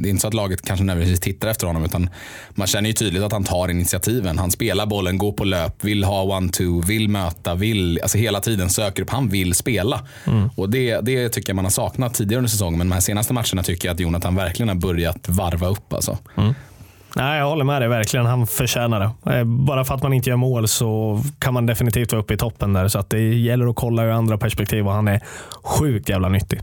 det 0.00 0.08
är 0.08 0.10
inte 0.10 0.20
så 0.20 0.28
att 0.28 0.34
laget 0.34 0.62
kanske 0.62 0.84
nödvändigtvis 0.84 1.20
tittar 1.20 1.48
efter 1.48 1.66
honom 1.66 1.84
utan 1.84 2.10
man 2.50 2.66
känner 2.66 2.88
ju 2.88 2.94
tydligt 2.94 3.22
att 3.22 3.32
han 3.32 3.44
tar 3.44 3.68
initiativen. 3.68 4.38
Han 4.38 4.50
spelar 4.50 4.86
bollen, 4.86 5.18
går 5.18 5.32
på 5.32 5.44
löp, 5.44 5.84
vill 5.84 6.04
ha 6.04 6.22
one-two, 6.24 6.86
vill 6.86 7.08
möta, 7.08 7.54
vill, 7.54 8.00
alltså 8.02 8.18
hela 8.18 8.40
tiden 8.40 8.70
söker 8.70 9.02
upp. 9.02 9.10
Han 9.10 9.28
vill 9.28 9.54
spela. 9.54 10.00
Mm. 10.26 10.50
Och 10.56 10.70
det, 10.70 11.00
det 11.00 11.28
tycker 11.28 11.50
jag 11.50 11.56
man 11.56 11.64
har 11.64 11.70
saknat 11.70 12.14
tidigare 12.14 12.38
under 12.38 12.50
säsongen 12.50 12.78
men 12.78 12.88
de 12.88 12.94
här 12.94 13.00
senaste 13.00 13.17
matcherna 13.34 13.62
tycker 13.62 13.88
jag 13.88 13.94
att 13.94 14.00
Jonathan 14.00 14.34
verkligen 14.34 14.68
har 14.68 14.76
börjat 14.76 15.28
varva 15.28 15.66
upp. 15.68 15.92
Alltså. 15.92 16.18
Nej, 17.16 17.38
jag 17.38 17.46
håller 17.48 17.64
med 17.64 17.82
dig 17.82 17.88
verkligen. 17.88 18.26
Han 18.26 18.46
förtjänar 18.46 19.00
det. 19.24 19.38
Eh, 19.38 19.44
Bara 19.44 19.84
för 19.84 19.94
att 19.94 20.02
man 20.02 20.12
inte 20.12 20.30
gör 20.30 20.36
mål 20.36 20.68
så 20.68 21.20
kan 21.38 21.54
man 21.54 21.66
definitivt 21.66 22.12
vara 22.12 22.22
uppe 22.22 22.34
i 22.34 22.36
toppen 22.36 22.72
där. 22.72 22.88
Så 22.88 22.98
att 22.98 23.10
det 23.10 23.20
gäller 23.34 23.66
att 23.70 23.76
kolla 23.76 24.04
ur 24.04 24.10
andra 24.10 24.38
perspektiv 24.38 24.86
och 24.86 24.92
han 24.92 25.08
är 25.08 25.20
sjukt 25.62 26.08
jävla 26.08 26.28
nyttig. 26.28 26.60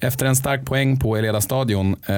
Efter 0.00 0.26
en 0.26 0.36
stark 0.36 0.64
poäng 0.66 0.98
på 1.00 1.16
Eleda 1.16 1.40
stadion, 1.40 1.92
eh, 2.06 2.14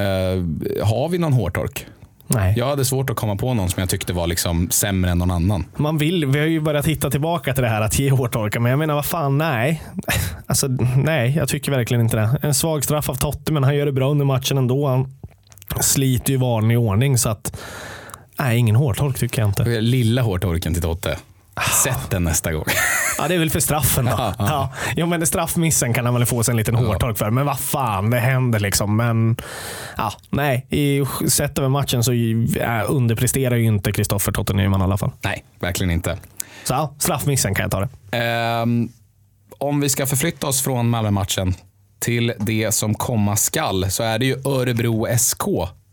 har 0.86 1.08
vi 1.08 1.18
någon 1.18 1.32
hårtork? 1.32 1.86
Nej. 2.26 2.54
Jag 2.56 2.66
hade 2.66 2.84
svårt 2.84 3.10
att 3.10 3.16
komma 3.16 3.36
på 3.36 3.54
någon 3.54 3.70
som 3.70 3.80
jag 3.80 3.88
tyckte 3.88 4.12
var 4.12 4.26
liksom 4.26 4.70
sämre 4.70 5.10
än 5.10 5.18
någon 5.18 5.30
annan. 5.30 5.64
Man 5.76 5.98
vill, 5.98 6.26
vi 6.26 6.38
har 6.38 6.46
ju 6.46 6.60
börjat 6.60 6.86
hitta 6.86 7.10
tillbaka 7.10 7.54
till 7.54 7.62
det 7.62 7.68
här 7.68 7.80
att 7.80 7.98
ge 7.98 8.10
hårtorka, 8.10 8.60
men 8.60 8.70
jag 8.70 8.78
menar 8.78 8.94
vad 8.94 9.04
fan, 9.06 9.38
nej. 9.38 9.82
Alltså, 10.46 10.66
nej, 10.96 11.34
jag 11.36 11.48
tycker 11.48 11.72
verkligen 11.72 12.00
inte 12.00 12.16
det. 12.16 12.38
En 12.42 12.54
svag 12.54 12.84
straff 12.84 13.08
av 13.08 13.14
Totte, 13.14 13.52
men 13.52 13.64
han 13.64 13.76
gör 13.76 13.86
det 13.86 13.92
bra 13.92 14.10
under 14.10 14.24
matchen 14.24 14.58
ändå. 14.58 14.88
Han 14.88 15.14
sliter 15.80 16.32
ju 16.32 16.72
i 16.72 16.76
ordning, 16.76 17.18
så 17.18 17.28
att 17.28 17.60
nej, 18.38 18.58
ingen 18.58 18.76
hårtork 18.76 19.18
tycker 19.18 19.42
jag 19.42 19.48
inte. 19.48 19.80
Lilla 19.80 20.22
hårtorken 20.22 20.74
till 20.74 20.82
Totte. 20.82 21.18
Sätt 21.84 22.10
den 22.10 22.24
nästa 22.24 22.52
gång. 22.52 22.64
Ja, 23.22 23.28
det 23.28 23.34
är 23.34 23.38
väl 23.38 23.50
för 23.50 23.60
straffen 23.60 24.04
då. 24.04 24.10
Ja, 24.10 24.34
ja. 24.38 24.72
Ja, 24.96 25.06
men 25.06 25.26
straffmissen 25.26 25.94
kan 25.94 26.04
han 26.04 26.14
väl 26.14 26.26
få 26.26 26.42
sig 26.42 26.52
en 26.52 26.56
liten 26.56 26.74
hårtork 26.74 27.18
för. 27.18 27.30
Men 27.30 27.46
vad 27.46 27.60
fan, 27.60 28.10
det 28.10 28.18
händer 28.18 28.60
liksom. 28.60 28.96
Men 28.96 29.36
ja, 29.96 30.12
nej, 30.30 30.66
i 30.70 31.04
sett 31.28 31.58
över 31.58 31.68
matchen 31.68 32.04
så 32.04 32.12
äh, 32.12 32.84
underpresterar 32.88 33.56
ju 33.56 33.64
inte 33.64 33.92
Kristoffer 33.92 34.32
Totte 34.32 34.52
Nyman 34.52 34.80
i 34.80 34.84
alla 34.84 34.98
fall. 34.98 35.10
Nej, 35.20 35.44
verkligen 35.60 35.90
inte. 35.90 36.18
Så 36.64 36.74
ja, 36.74 36.94
straffmissen 36.98 37.54
kan 37.54 37.62
jag 37.62 37.70
ta 37.70 37.80
det. 37.80 38.18
Ehm, 38.18 38.88
om 39.58 39.80
vi 39.80 39.88
ska 39.88 40.06
förflytta 40.06 40.46
oss 40.46 40.62
från 40.62 40.90
Malmö-matchen 40.90 41.54
till 42.00 42.32
det 42.38 42.72
som 42.72 42.94
komma 42.94 43.36
skall 43.36 43.90
så 43.90 44.02
är 44.02 44.18
det 44.18 44.26
ju 44.26 44.36
Örebro 44.44 45.06
SK 45.18 45.42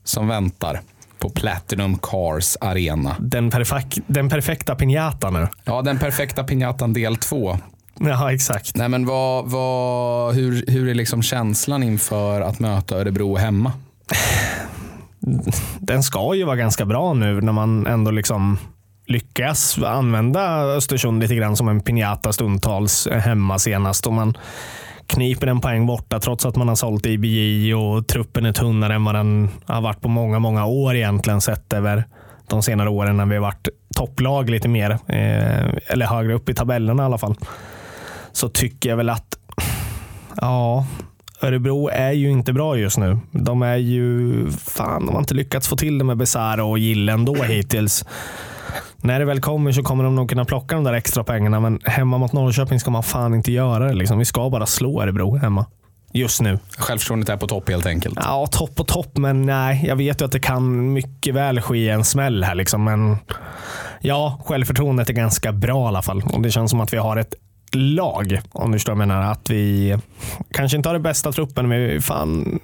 som 0.03 0.27
väntar 0.27 0.81
på 1.19 1.29
Platinum 1.29 1.97
Cars 1.97 2.57
Arena. 2.61 3.15
Den, 3.19 3.51
perfek- 3.51 4.01
den 4.07 4.29
perfekta 4.29 4.75
pinjatan 4.75 5.33
nu. 5.33 5.47
Ja, 5.63 5.81
den 5.81 5.99
perfekta 5.99 6.43
pinjatan 6.43 6.93
del 6.93 7.15
två. 7.15 7.57
Ja, 7.99 8.33
exakt. 8.33 8.75
Nej, 8.75 8.89
men 8.89 9.05
vad, 9.05 9.45
vad, 9.45 10.35
hur, 10.35 10.65
hur 10.67 10.89
är 10.89 10.93
liksom 10.93 11.23
känslan 11.23 11.83
inför 11.83 12.41
att 12.41 12.59
möta 12.59 12.97
Örebro 12.97 13.35
hemma? 13.35 13.71
Den 15.79 16.03
ska 16.03 16.35
ju 16.35 16.43
vara 16.43 16.55
ganska 16.55 16.85
bra 16.85 17.13
nu 17.13 17.41
när 17.41 17.51
man 17.51 17.87
ändå 17.87 18.11
liksom 18.11 18.57
lyckas 19.07 19.77
använda 19.77 20.61
Östersund 20.61 21.21
lite 21.21 21.35
grann 21.35 21.55
som 21.57 21.69
en 21.69 21.81
pinjata 21.81 22.33
stundtals 22.33 23.07
hemma 23.11 23.59
senast. 23.59 24.07
Och 24.07 24.13
man 24.13 24.37
kniper 25.09 25.47
en 25.47 25.61
poäng 25.61 25.85
borta 25.85 26.19
trots 26.19 26.45
att 26.45 26.55
man 26.55 26.67
har 26.67 26.75
sålt 26.75 27.05
IBJ 27.05 27.73
och 27.73 28.07
truppen 28.07 28.45
är 28.45 28.53
tunnare 28.53 28.95
än 28.95 29.03
vad 29.03 29.15
den 29.15 29.49
har 29.65 29.81
varit 29.81 30.01
på 30.01 30.07
många, 30.07 30.39
många 30.39 30.65
år 30.65 30.95
egentligen 30.95 31.41
sett 31.41 31.73
över 31.73 32.03
de 32.47 32.63
senare 32.63 32.89
åren 32.89 33.17
när 33.17 33.25
vi 33.25 33.35
har 33.35 33.41
varit 33.41 33.69
topplag 33.95 34.49
lite 34.49 34.67
mer. 34.67 34.91
Eh, 34.91 35.69
eller 35.87 36.05
högre 36.05 36.33
upp 36.33 36.49
i 36.49 36.53
tabellerna 36.53 37.03
i 37.03 37.05
alla 37.05 37.17
fall. 37.17 37.35
Så 38.31 38.49
tycker 38.49 38.89
jag 38.89 38.97
väl 38.97 39.09
att 39.09 39.35
Ja, 40.41 40.85
Örebro 41.41 41.89
är 41.89 42.11
ju 42.11 42.31
inte 42.31 42.53
bra 42.53 42.77
just 42.77 42.97
nu. 42.97 43.19
De 43.31 43.61
är 43.61 43.75
ju, 43.77 44.51
fan 44.51 45.05
de 45.05 45.11
har 45.11 45.19
inte 45.19 45.33
lyckats 45.33 45.67
få 45.67 45.75
till 45.75 45.97
det 45.97 46.03
med 46.03 46.17
Besara 46.17 46.63
och 46.63 46.79
Gille 46.79 47.11
ändå 47.11 47.33
hittills. 47.33 48.05
När 49.01 49.19
det 49.19 49.25
väl 49.25 49.41
kommer 49.41 49.71
så 49.71 49.83
kommer 49.83 50.03
de 50.03 50.15
nog 50.15 50.29
kunna 50.29 50.45
plocka 50.45 50.75
de 50.75 50.83
där 50.83 50.93
extra 50.93 51.23
pengarna, 51.23 51.59
men 51.59 51.79
hemma 51.85 52.17
mot 52.17 52.33
Norrköping 52.33 52.79
ska 52.79 52.91
man 52.91 53.03
fan 53.03 53.33
inte 53.33 53.51
göra 53.51 53.87
det. 53.87 53.93
Liksom. 53.93 54.19
Vi 54.19 54.25
ska 54.25 54.49
bara 54.49 54.65
slå 54.65 55.01
Örebro 55.01 55.35
hemma. 55.35 55.65
Just 56.13 56.41
nu. 56.41 56.59
Självförtroendet 56.77 57.29
är 57.29 57.37
på 57.37 57.47
topp 57.47 57.69
helt 57.69 57.85
enkelt. 57.85 58.19
Ja, 58.21 58.47
topp 58.51 58.79
och 58.79 58.87
topp, 58.87 59.17
men 59.17 59.41
nej. 59.41 59.85
Jag 59.87 59.95
vet 59.95 60.21
ju 60.21 60.25
att 60.25 60.31
det 60.31 60.39
kan 60.39 60.93
mycket 60.93 61.35
väl 61.35 61.61
ske 61.61 61.89
en 61.89 62.05
smäll 62.05 62.43
här. 62.43 62.55
Liksom, 62.55 62.83
men 62.83 63.17
ja, 64.01 64.41
självförtroendet 64.45 65.09
är 65.09 65.13
ganska 65.13 65.51
bra 65.51 65.85
i 65.85 65.87
alla 65.87 66.01
fall. 66.01 66.23
Och 66.33 66.41
Det 66.41 66.51
känns 66.51 66.71
som 66.71 66.81
att 66.81 66.93
vi 66.93 66.97
har 66.97 67.17
ett 67.17 67.33
lag, 67.75 68.39
om 68.51 68.71
du 68.71 68.75
förstår 68.75 68.93
vad 68.93 69.01
jag 69.01 69.07
menar. 69.07 69.31
Att 69.31 69.49
vi 69.49 69.97
kanske 70.51 70.77
inte 70.77 70.89
har 70.89 70.93
det 70.93 70.99
bästa 70.99 71.31
truppen, 71.31 71.67
men 71.69 71.87
vi 71.87 72.01
fan 72.01 72.59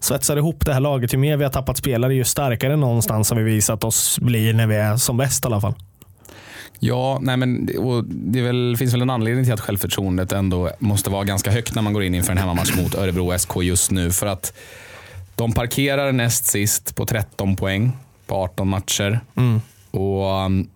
svetsar 0.00 0.36
ihop 0.36 0.64
det 0.64 0.72
här 0.72 0.80
laget. 0.80 1.14
Ju 1.14 1.18
mer 1.18 1.36
vi 1.36 1.44
har 1.44 1.50
tappat 1.50 1.76
spelare, 1.76 2.14
ju 2.14 2.24
starkare 2.24 2.76
någonstans 2.76 3.30
har 3.30 3.36
vi 3.36 3.44
visat 3.44 3.84
oss 3.84 4.18
bli 4.18 4.52
när 4.52 4.66
vi 4.66 4.76
är 4.76 4.96
som 4.96 5.16
bäst 5.16 5.44
i 5.44 5.46
alla 5.46 5.60
fall. 5.60 5.74
Ja, 6.78 7.18
nej 7.22 7.36
men, 7.36 7.68
och 7.78 8.04
det 8.04 8.42
väl, 8.42 8.76
finns 8.78 8.94
väl 8.94 9.02
en 9.02 9.10
anledning 9.10 9.44
till 9.44 9.54
att 9.54 9.60
självförtroendet 9.60 10.32
ändå 10.32 10.70
måste 10.78 11.10
vara 11.10 11.24
ganska 11.24 11.50
högt 11.50 11.74
när 11.74 11.82
man 11.82 11.92
går 11.92 12.02
in 12.02 12.14
inför 12.14 12.32
en 12.32 12.38
hemmamatch 12.38 12.76
mot 12.76 12.94
Örebro 12.94 13.38
SK 13.38 13.50
just 13.62 13.90
nu. 13.90 14.10
För 14.10 14.26
att 14.26 14.52
de 15.34 15.52
parkerar 15.52 16.12
näst 16.12 16.44
sist 16.44 16.96
på 16.96 17.06
13 17.06 17.56
poäng 17.56 17.92
på 18.26 18.34
18 18.34 18.68
matcher. 18.68 19.20
Och 19.90 20.44
um, 20.44 20.68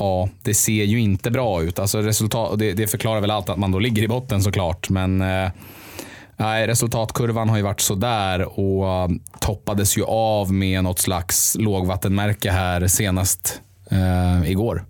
ja, 0.00 0.28
Det 0.42 0.54
ser 0.54 0.84
ju 0.84 1.00
inte 1.00 1.30
bra 1.30 1.62
ut. 1.62 1.78
Alltså 1.78 1.98
resultat, 2.00 2.58
det, 2.58 2.72
det 2.72 2.86
förklarar 2.86 3.20
väl 3.20 3.30
allt 3.30 3.48
att 3.48 3.58
man 3.58 3.72
då 3.72 3.78
ligger 3.78 4.02
i 4.02 4.08
botten 4.08 4.42
såklart. 4.42 4.90
Men 4.90 5.20
eh, 5.20 5.50
nej, 6.36 6.66
resultatkurvan 6.66 7.48
har 7.48 7.56
ju 7.56 7.62
varit 7.62 7.80
sådär 7.80 8.58
och 8.60 9.04
um, 9.04 9.20
toppades 9.40 9.98
ju 9.98 10.04
av 10.04 10.52
med 10.52 10.84
något 10.84 10.98
slags 10.98 11.56
lågvattenmärke 11.60 12.50
här 12.50 12.86
senast 12.86 13.60
eh, 13.90 14.50
igår. 14.50 14.84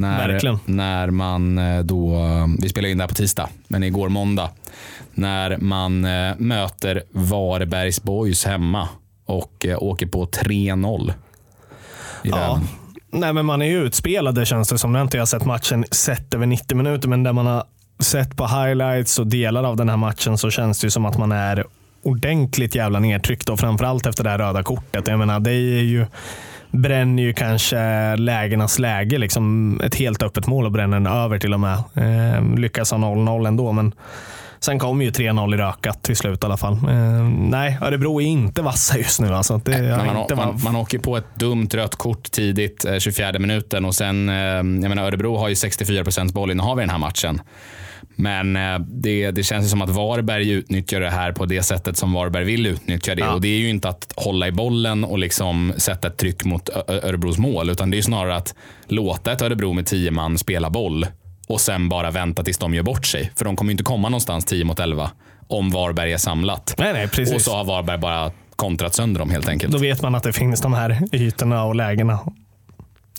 när, 0.00 0.28
verkligen. 0.28 0.58
när 0.64 1.10
man 1.10 1.58
eh, 1.58 1.80
då, 1.80 2.18
vi 2.62 2.68
spelar 2.68 2.88
in 2.88 2.98
det 2.98 3.02
här 3.02 3.08
på 3.08 3.14
tisdag, 3.14 3.48
men 3.68 3.82
igår 3.82 4.08
måndag, 4.08 4.50
när 5.14 5.56
man 5.56 6.04
eh, 6.04 6.34
möter 6.38 7.02
Varbergs 7.10 8.02
Boys 8.02 8.44
hemma 8.44 8.88
och 9.26 9.66
eh, 9.66 9.82
åker 9.82 10.06
på 10.06 10.26
3-0. 10.26 11.12
I 12.22 12.28
Ja. 12.28 12.60
Nej, 13.12 13.32
men 13.32 13.46
man 13.46 13.62
är 13.62 13.66
ju 13.66 13.84
utspelad 13.84 14.34
det 14.34 14.46
känns 14.46 14.68
det 14.68 14.78
som. 14.78 14.92
Nu 14.92 14.98
har 14.98 15.02
inte 15.04 15.16
jag 15.16 15.28
sett 15.28 15.44
matchen 15.44 15.84
sett 15.90 16.34
över 16.34 16.46
90 16.46 16.76
minuter, 16.76 17.08
men 17.08 17.22
där 17.22 17.32
man 17.32 17.46
har 17.46 17.64
sett 17.98 18.36
på 18.36 18.46
highlights 18.46 19.18
och 19.18 19.26
delar 19.26 19.64
av 19.64 19.76
den 19.76 19.88
här 19.88 19.96
matchen 19.96 20.38
så 20.38 20.50
känns 20.50 20.80
det 20.80 20.86
ju 20.86 20.90
som 20.90 21.06
att 21.06 21.18
man 21.18 21.32
är 21.32 21.64
ordentligt 22.02 22.74
jävla 22.74 23.00
nedtryckt 23.00 23.48
och 23.48 23.60
framförallt 23.60 24.06
efter 24.06 24.24
det 24.24 24.30
här 24.30 24.38
röda 24.38 24.62
kortet. 24.62 25.08
Jag 25.08 25.18
menar, 25.18 25.40
det 25.40 25.50
är 25.50 25.82
ju 25.82 26.06
bränner 26.70 27.22
ju 27.22 27.32
kanske 27.32 28.16
lägenas 28.16 28.78
läge. 28.78 29.18
Liksom 29.18 29.80
ett 29.84 29.94
helt 29.94 30.22
öppet 30.22 30.46
mål 30.46 30.66
och 30.66 30.72
bränner 30.72 30.96
den 30.96 31.06
över 31.06 31.38
till 31.38 31.54
och 31.54 31.60
med. 31.60 31.76
Eh, 31.94 32.58
lyckas 32.58 32.90
ha 32.90 32.98
0-0 32.98 33.46
ändå, 33.46 33.72
men 33.72 33.94
sen 34.60 34.78
kom 34.78 35.02
ju 35.02 35.10
3-0 35.10 35.54
i 35.54 35.56
rökat 35.56 36.02
till 36.02 36.16
slut 36.16 36.42
i 36.42 36.46
alla 36.46 36.56
fall. 36.56 36.72
Eh, 36.72 37.28
nej, 37.38 37.78
Örebro 37.82 38.20
är 38.20 38.26
inte 38.26 38.62
vassa 38.62 38.98
just 38.98 39.20
nu. 39.20 39.34
Alltså. 39.34 39.60
Det 39.64 39.72
har 39.74 40.04
man, 40.06 40.16
inte 40.22 40.34
man, 40.34 40.48
varit- 40.48 40.64
man 40.64 40.76
åker 40.76 40.98
på 40.98 41.16
ett 41.16 41.34
dumt 41.34 41.68
rött 41.72 41.96
kort 41.96 42.30
tidigt, 42.30 42.84
eh, 42.84 42.98
24 42.98 43.38
minuten 43.38 43.84
och 43.84 43.94
sen, 43.94 44.28
eh, 44.28 44.34
jag 44.34 44.62
menar 44.64 45.02
Örebro 45.04 45.36
har 45.36 45.48
ju 45.48 45.54
64 45.54 46.02
procents 46.04 46.34
bollinnehav 46.34 46.78
i 46.78 46.82
den 46.82 46.90
här 46.90 46.98
matchen. 46.98 47.40
Men 48.16 48.56
eh, 48.56 48.78
det, 48.78 49.30
det 49.30 49.42
känns 49.42 49.64
ju 49.64 49.68
som 49.68 49.82
att 49.82 49.90
Varberg 49.90 50.50
utnyttjar 50.50 51.00
det 51.00 51.10
här 51.10 51.32
på 51.32 51.46
det 51.46 51.62
sättet 51.62 51.96
som 51.96 52.12
Varberg 52.12 52.44
vill 52.44 52.66
utnyttja 52.66 53.14
det. 53.14 53.20
Ja. 53.20 53.32
Och 53.34 53.40
Det 53.40 53.48
är 53.48 53.58
ju 53.58 53.68
inte 53.68 53.88
att 53.88 54.12
hålla 54.16 54.48
i 54.48 54.52
bollen 54.52 55.04
och 55.04 55.18
liksom 55.18 55.72
sätta 55.76 56.08
ett 56.08 56.16
tryck 56.16 56.44
mot 56.44 56.68
Örebros 56.88 57.38
mål, 57.38 57.70
utan 57.70 57.90
det 57.90 57.98
är 57.98 58.02
snarare 58.02 58.36
att 58.36 58.54
låta 58.88 59.32
ett 59.32 59.42
Örebro 59.42 59.72
med 59.72 59.86
10 59.86 60.10
man 60.10 60.38
spela 60.38 60.70
boll 60.70 61.06
och 61.50 61.60
sen 61.60 61.88
bara 61.88 62.10
vänta 62.10 62.42
tills 62.42 62.58
de 62.58 62.74
gör 62.74 62.82
bort 62.82 63.06
sig. 63.06 63.32
För 63.36 63.44
de 63.44 63.56
kommer 63.56 63.72
inte 63.72 63.84
komma 63.84 64.08
någonstans 64.08 64.44
10 64.44 64.64
mot 64.64 64.80
11 64.80 65.10
om 65.48 65.70
Varberg 65.70 66.12
är 66.12 66.18
samlat. 66.18 66.74
Nej, 66.78 66.92
nej, 66.92 67.08
precis. 67.08 67.34
Och 67.34 67.40
så 67.40 67.56
har 67.56 67.64
Varberg 67.64 67.98
bara 67.98 68.30
kontrat 68.56 68.94
sönder 68.94 69.18
dem 69.18 69.30
helt 69.30 69.48
enkelt. 69.48 69.72
Då 69.72 69.78
vet 69.78 70.02
man 70.02 70.14
att 70.14 70.22
det 70.22 70.32
finns 70.32 70.60
de 70.60 70.72
här 70.72 71.02
ytorna 71.12 71.64
och 71.64 71.74
lägena. 71.74 72.18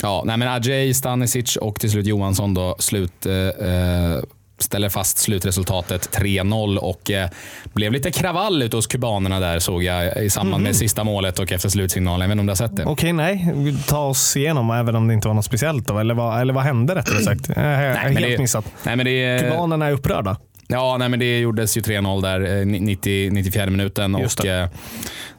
Ja, 0.02 0.24
nej 0.26 0.38
men 0.38 0.48
Ajay, 0.48 0.94
Stanisic 0.94 1.56
och 1.56 1.80
till 1.80 1.92
slut 1.92 2.06
Johansson 2.06 2.54
då 2.54 2.76
slut, 2.80 3.26
eh, 3.26 3.34
eh, 3.34 4.20
ställer 4.64 4.90
fast 4.90 5.18
slutresultatet 5.18 6.10
3-0 6.18 6.78
och 6.78 7.12
eh, 7.12 7.30
blev 7.74 7.92
lite 7.92 8.12
kravall 8.12 8.64
ute 8.64 8.76
hos 8.76 8.88
kubanerna 8.88 9.40
där 9.40 9.60
såg 9.60 9.84
jag 9.84 10.24
i 10.24 10.30
samband 10.30 10.64
med 10.64 10.76
sista 10.76 11.04
målet 11.04 11.40
och 11.40 11.52
efter 11.52 11.70
slutsignalen. 11.70 12.22
Jag 12.22 12.28
vet 12.28 12.32
inte 12.32 12.40
om 12.40 12.46
du 12.46 12.52
har 12.52 12.56
sett 12.56 12.76
det? 12.78 12.86
Okej, 12.86 13.14
nej. 13.14 13.54
Ta 13.88 14.00
oss 14.06 14.38
igenom 14.38 14.72
även 14.72 14.96
om 14.96 15.08
det 15.08 15.14
inte 15.14 15.28
var 15.28 15.36
något 15.36 15.46
speciellt. 15.46 15.88
Då. 15.88 16.00
Eller, 16.00 16.14
vad, 16.14 16.42
eller 16.42 16.54
vad 16.54 16.64
hände 16.64 16.96
rättare 16.96 17.20
sagt? 17.24 17.48
Jag 17.56 17.56
har 17.64 17.94
helt 18.10 18.20
det- 18.22 18.38
missat. 18.40 18.66
Nej, 18.84 18.96
men 18.96 19.06
det, 19.06 19.40
Kubanerna 19.42 19.86
är 19.88 19.92
upprörda. 19.92 20.38
Ja, 20.68 20.98
nej, 21.00 21.10
men 21.10 21.20
det 21.20 21.40
gjordes 21.40 21.78
ju 21.78 21.82
3-0 21.82 22.22
där, 22.22 22.60
eh, 22.60 22.66
90, 22.66 23.30
94 23.32 23.66
minuten. 23.66 24.16
Och, 24.16 24.46
eh, 24.46 24.70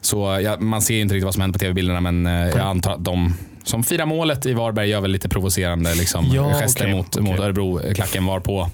så, 0.01 0.39
ja, 0.43 0.57
man 0.59 0.81
ser 0.81 0.99
inte 0.99 1.13
riktigt 1.15 1.25
vad 1.25 1.33
som 1.33 1.41
händer 1.41 1.59
på 1.59 1.63
tv-bilderna, 1.63 2.01
men 2.01 2.25
eh, 2.25 2.47
jag 2.47 2.59
antar 2.59 2.93
att 2.93 3.05
de 3.05 3.33
som 3.63 3.83
firar 3.83 4.05
målet 4.05 4.45
i 4.45 4.53
Varberg 4.53 4.89
gör 4.89 5.01
väl 5.01 5.11
lite 5.11 5.29
provocerande 5.29 5.95
liksom, 5.95 6.25
Ja, 6.33 6.53
gester 6.53 6.83
okej, 6.83 6.95
mot, 6.95 7.07
okej. 7.15 7.21
mot 7.31 7.39
Örebro. 7.39 7.93
Klacken 7.95 8.25
var 8.25 8.39
på 8.39 8.69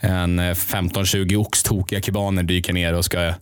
en 0.00 0.38
eh, 0.38 0.54
15-20 0.54 1.36
oxtokiga 1.36 2.00
kubaner 2.00 2.42
dyker 2.42 2.72
ner 2.72 2.94
och 2.94 3.04
ska 3.04 3.34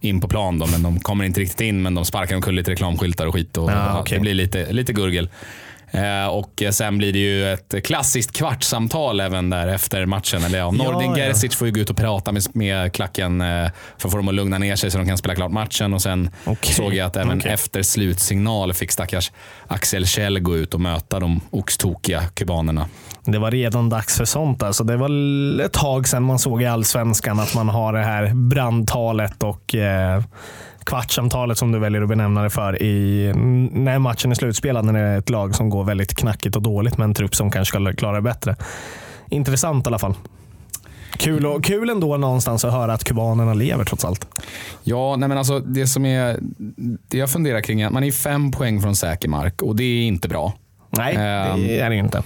in 0.00 0.20
på 0.20 0.28
plan. 0.28 0.58
Då, 0.58 0.66
men 0.66 0.82
de 0.82 1.00
kommer 1.00 1.24
inte 1.24 1.40
riktigt 1.40 1.60
in, 1.60 1.82
men 1.82 1.94
de 1.94 2.04
sparkar 2.04 2.36
omkull 2.36 2.54
lite 2.54 2.70
reklamskyltar 2.70 3.26
och 3.26 3.34
skit. 3.34 3.56
Och, 3.56 3.70
ja, 3.70 4.00
okej. 4.00 4.18
Det 4.18 4.20
blir 4.20 4.34
lite, 4.34 4.72
lite 4.72 4.92
gurgel. 4.92 5.28
Eh, 5.94 6.26
och 6.26 6.62
sen 6.70 6.98
blir 6.98 7.12
det 7.12 7.18
ju 7.18 7.52
ett 7.52 7.84
klassiskt 7.84 8.32
kvartssamtal 8.32 9.20
även 9.20 9.50
där 9.50 9.66
efter 9.68 10.06
matchen. 10.06 10.44
Eller 10.44 10.58
ja, 10.58 10.70
Nordin 10.70 11.10
ja. 11.10 11.16
Gerzic 11.16 11.56
får 11.56 11.66
ju 11.66 11.72
gå 11.72 11.80
ut 11.80 11.90
och 11.90 11.96
prata 11.96 12.32
med, 12.32 12.42
med 12.52 12.92
klacken 12.92 13.40
eh, 13.40 13.70
för 13.98 14.08
att 14.08 14.12
få 14.12 14.16
dem 14.16 14.28
att 14.28 14.34
lugna 14.34 14.58
ner 14.58 14.76
sig 14.76 14.90
så 14.90 14.98
de 14.98 15.06
kan 15.06 15.18
spela 15.18 15.34
klart 15.34 15.52
matchen. 15.52 15.94
Och 15.94 16.02
sen 16.02 16.30
Okej, 16.44 16.74
såg 16.74 16.94
jag 16.94 17.06
att 17.06 17.16
även 17.16 17.38
okej. 17.38 17.52
efter 17.52 17.82
slutsignal 17.82 18.72
fick 18.72 18.92
stackars 18.92 19.32
Axel 19.66 20.06
Kjell 20.06 20.40
gå 20.40 20.56
ut 20.56 20.74
och 20.74 20.80
möta 20.80 21.20
de 21.20 21.40
oxtokiga 21.50 22.22
kubanerna. 22.34 22.88
Det 23.24 23.38
var 23.38 23.50
redan 23.50 23.88
dags 23.88 24.16
för 24.16 24.24
sånt. 24.24 24.62
Alltså. 24.62 24.84
Det 24.84 24.96
var 24.96 25.10
ett 25.60 25.72
tag 25.72 26.08
sedan 26.08 26.22
man 26.22 26.38
såg 26.38 26.62
i 26.62 26.66
Allsvenskan 26.66 27.40
att 27.40 27.54
man 27.54 27.68
har 27.68 27.92
det 27.92 28.02
här 28.02 28.34
brandtalet 28.34 29.42
och 29.42 29.74
eh, 29.74 30.22
kvartssamtalet 30.84 31.58
som 31.58 31.72
du 31.72 31.78
väljer 31.78 32.02
att 32.02 32.08
benämna 32.08 32.42
det 32.42 32.50
för 32.50 32.82
i, 32.82 33.32
när 33.72 33.98
matchen 33.98 34.30
är 34.30 34.34
slutspelad. 34.34 34.84
När 34.84 34.92
det 34.92 34.98
är 35.00 35.18
ett 35.18 35.30
lag 35.30 35.54
som 35.54 35.70
går 35.70 35.84
väldigt 35.84 36.14
knackigt 36.14 36.56
och 36.56 36.62
dåligt 36.62 36.98
med 36.98 37.04
en 37.04 37.14
trupp 37.14 37.34
som 37.34 37.50
kanske 37.50 37.78
ska 37.80 37.92
klara 37.92 38.16
det 38.16 38.22
bättre. 38.22 38.56
Intressant 39.28 39.86
i 39.86 39.88
alla 39.88 39.98
fall. 39.98 40.14
Kul, 41.16 41.46
och, 41.46 41.64
kul 41.64 41.90
ändå 41.90 42.16
någonstans 42.16 42.64
att 42.64 42.72
höra 42.72 42.92
att 42.92 43.04
kubanerna 43.04 43.54
lever 43.54 43.84
trots 43.84 44.04
allt. 44.04 44.26
Ja, 44.82 45.16
nej 45.16 45.28
men 45.28 45.38
alltså 45.38 45.58
det 45.60 45.86
som 45.86 46.04
är, 46.04 46.38
det 47.08 47.18
jag 47.18 47.30
funderar 47.30 47.60
kring 47.60 47.80
är 47.80 47.86
att 47.86 47.92
man 47.92 48.04
är 48.04 48.12
fem 48.12 48.50
poäng 48.50 48.80
från 48.82 48.96
säker 48.96 49.28
mark 49.28 49.62
och 49.62 49.76
det 49.76 49.84
är 49.84 50.06
inte 50.06 50.28
bra. 50.28 50.52
Nej, 50.90 51.16
Ehm. 51.16 51.62
det 51.62 51.80
är 51.80 51.90
det 51.90 51.96
inte. 51.96 52.22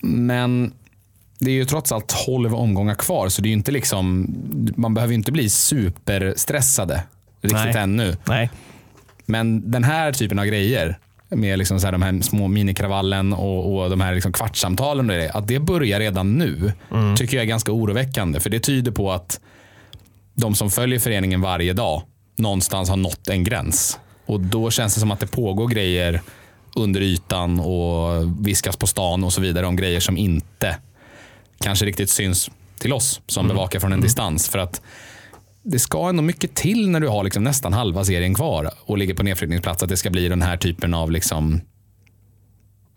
Men 0.00 0.72
det 1.38 1.50
är 1.50 1.54
ju 1.54 1.64
trots 1.64 1.92
allt 1.92 2.14
12 2.26 2.54
omgångar 2.54 2.94
kvar 2.94 3.28
så 3.28 3.42
det 3.42 3.46
är 3.46 3.50
ju 3.50 3.56
inte 3.56 3.72
liksom, 3.72 4.34
man 4.76 4.94
behöver 4.94 5.12
ju 5.12 5.18
inte 5.18 5.32
bli 5.32 5.50
superstressade 5.50 7.02
riktigt 7.42 7.64
Nej. 7.64 7.76
ännu. 7.76 8.16
Nej. 8.24 8.50
Men 9.26 9.70
den 9.70 9.84
här 9.84 10.12
typen 10.12 10.38
av 10.38 10.44
grejer 10.44 10.98
med 11.28 11.58
liksom 11.58 11.80
så 11.80 11.86
här 11.86 11.92
de 11.92 12.02
här 12.02 12.20
små 12.22 12.48
minikravallen 12.48 13.32
och, 13.32 13.76
och 13.76 13.90
de 13.90 14.00
här 14.00 14.14
liksom 14.14 14.32
kvartssamtalen, 14.32 15.10
och 15.10 15.16
det, 15.16 15.30
att 15.30 15.48
det 15.48 15.58
börjar 15.58 16.00
redan 16.00 16.38
nu 16.38 16.72
tycker 17.16 17.36
jag 17.36 17.42
är 17.42 17.48
ganska 17.48 17.72
oroväckande. 17.72 18.40
För 18.40 18.50
det 18.50 18.60
tyder 18.60 18.92
på 18.92 19.12
att 19.12 19.40
de 20.34 20.54
som 20.54 20.70
följer 20.70 20.98
föreningen 20.98 21.40
varje 21.40 21.72
dag 21.72 22.02
någonstans 22.36 22.88
har 22.88 22.96
nått 22.96 23.28
en 23.28 23.44
gräns. 23.44 23.98
Och 24.26 24.40
då 24.40 24.70
känns 24.70 24.94
det 24.94 25.00
som 25.00 25.10
att 25.10 25.20
det 25.20 25.26
pågår 25.26 25.68
grejer 25.68 26.20
under 26.74 27.00
ytan 27.00 27.60
och 27.60 28.24
viskas 28.46 28.76
på 28.76 28.86
stan 28.86 29.24
och 29.24 29.32
så 29.32 29.40
vidare 29.40 29.66
om 29.66 29.76
grejer 29.76 30.00
som 30.00 30.16
inte 30.16 30.76
kanske 31.60 31.86
riktigt 31.86 32.10
syns 32.10 32.50
till 32.78 32.92
oss 32.92 33.20
som 33.26 33.48
bevakar 33.48 33.80
från 33.80 33.92
en 33.92 34.00
distans. 34.00 34.48
För 34.48 34.58
att 34.58 34.80
det 35.66 35.78
ska 35.78 36.08
ändå 36.08 36.22
mycket 36.22 36.54
till 36.54 36.90
när 36.90 37.00
du 37.00 37.08
har 37.08 37.24
liksom 37.24 37.44
nästan 37.44 37.72
halva 37.72 38.04
serien 38.04 38.34
kvar 38.34 38.70
och 38.84 38.98
ligger 38.98 39.14
på 39.14 39.22
nedflyttningsplats 39.22 39.82
att 39.82 39.88
det 39.88 39.96
ska 39.96 40.10
bli 40.10 40.28
den 40.28 40.42
här 40.42 40.56
typen 40.56 40.94
av 40.94 41.10
liksom 41.10 41.60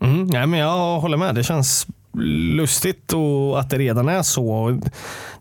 Mm, 0.02 0.26
nej, 0.26 0.46
men 0.46 0.60
jag 0.60 1.00
håller 1.00 1.16
med. 1.16 1.34
Det 1.34 1.44
känns 1.44 1.86
lustigt 2.56 3.12
och 3.12 3.60
att 3.60 3.70
det 3.70 3.78
redan 3.78 4.08
är 4.08 4.22
så. 4.22 4.80